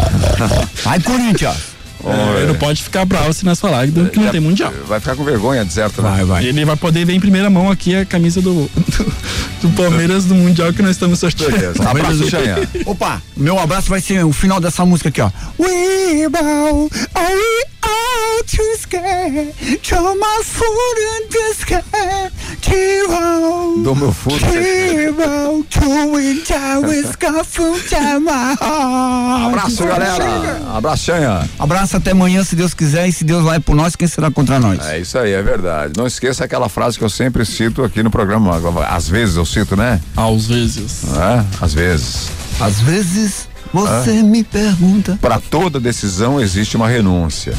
Vai, 0.82 0.98
Corinthians! 0.98 1.71
É, 2.04 2.38
ele 2.38 2.46
não 2.48 2.54
pode 2.56 2.82
ficar 2.82 3.04
bravo 3.04 3.32
se 3.32 3.44
nós 3.44 3.60
falar 3.60 3.86
que 3.86 3.92
que 4.10 4.18
não 4.18 4.28
tem 4.30 4.40
mundial. 4.40 4.72
Vai 4.86 4.98
ficar 5.00 5.14
com 5.14 5.24
vergonha, 5.24 5.64
de 5.64 5.72
certo, 5.72 6.02
né? 6.02 6.10
Vai, 6.10 6.24
vai. 6.24 6.44
Ele 6.44 6.64
vai 6.64 6.76
poder 6.76 7.04
ver 7.04 7.14
em 7.14 7.20
primeira 7.20 7.48
mão 7.48 7.70
aqui 7.70 7.94
a 7.94 8.04
camisa 8.04 8.40
do, 8.40 8.68
do, 8.68 9.14
do 9.62 9.70
Palmeiras 9.76 10.24
do 10.24 10.34
Mundial 10.34 10.72
que 10.72 10.82
nós 10.82 10.92
estamos 10.92 11.18
sorteando. 11.18 11.56
Beleza. 11.56 11.88
Abraço, 11.88 12.28
Xanha. 12.28 12.68
Opa, 12.86 13.22
meu 13.36 13.58
abraço 13.58 13.88
vai 13.88 14.00
ser 14.00 14.24
o 14.24 14.32
final 14.32 14.60
dessa 14.60 14.84
música 14.84 15.08
aqui, 15.08 15.20
ó. 15.20 15.30
We 15.58 16.28
bow, 16.28 16.90
are 17.14 17.34
we 17.34 17.64
all 17.82 18.44
too 18.46 18.76
scared? 18.78 19.52
Throw 19.82 20.14
my 20.14 20.42
food 20.42 20.98
in 20.98 21.28
the 21.28 21.54
sky. 21.58 22.30
Tiro, 22.60 23.82
Do 23.82 23.94
meu 23.94 24.12
fundo. 24.12 24.38
tiro, 24.38 25.64
to 25.70 26.16
it, 26.16 26.50
with 26.82 27.16
from 27.44 28.24
my 28.24 28.54
heart. 28.60 29.46
Abraço, 29.48 29.84
galera. 29.84 30.60
Abraço, 30.74 31.04
Xanha. 31.04 31.48
Abraço 31.58 31.91
até 31.96 32.12
amanhã, 32.12 32.42
se 32.44 32.54
Deus 32.56 32.74
quiser, 32.74 33.08
e 33.08 33.12
se 33.12 33.24
Deus 33.24 33.44
vai 33.44 33.60
por 33.60 33.74
nós, 33.74 33.94
quem 33.96 34.06
será 34.08 34.30
contra 34.30 34.58
nós? 34.58 34.84
É 34.86 34.98
isso 35.00 35.18
aí, 35.18 35.32
é 35.32 35.42
verdade. 35.42 35.92
Não 35.96 36.06
esqueça 36.06 36.44
aquela 36.44 36.68
frase 36.68 36.98
que 36.98 37.04
eu 37.04 37.10
sempre 37.10 37.44
cito 37.44 37.82
aqui 37.84 38.02
no 38.02 38.10
programa. 38.10 38.60
Às 38.88 39.08
vezes 39.08 39.36
eu 39.36 39.44
cito, 39.46 39.76
né? 39.76 40.00
Às 40.16 40.46
vezes. 40.46 41.04
É, 41.16 41.44
às 41.64 41.74
vezes. 41.74 42.28
Às 42.60 42.80
vezes 42.80 43.48
você 43.72 44.22
me 44.22 44.44
pergunta. 44.44 45.18
Para 45.20 45.40
toda 45.40 45.80
decisão 45.80 46.38
existe 46.40 46.76
uma 46.76 46.86
renúncia. 46.88 47.54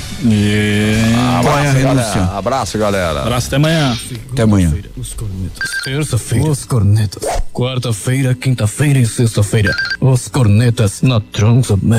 Qual 1.42 1.58
é 1.58 1.68
a 1.68 1.72
Abraço, 1.72 1.78
renúncia? 1.78 2.14
galera. 2.22 2.38
Abraço, 2.38 2.78
galera. 2.78 3.22
Abraço, 3.22 3.48
até 3.48 3.56
amanhã. 3.56 3.98
Até 4.32 4.42
amanhã. 4.44 4.74
Os 4.96 5.14
cornetas. 5.14 5.70
Terça-feira, 5.84 6.50
os 6.50 6.66
cornetas. 6.66 7.24
Quarta-feira, 7.52 8.34
quinta-feira 8.36 9.00
e 9.00 9.06
sexta-feira, 9.06 9.76
os 10.00 10.28
cornetas 10.28 11.02
na 11.02 11.20
Transamérica. 11.20 11.84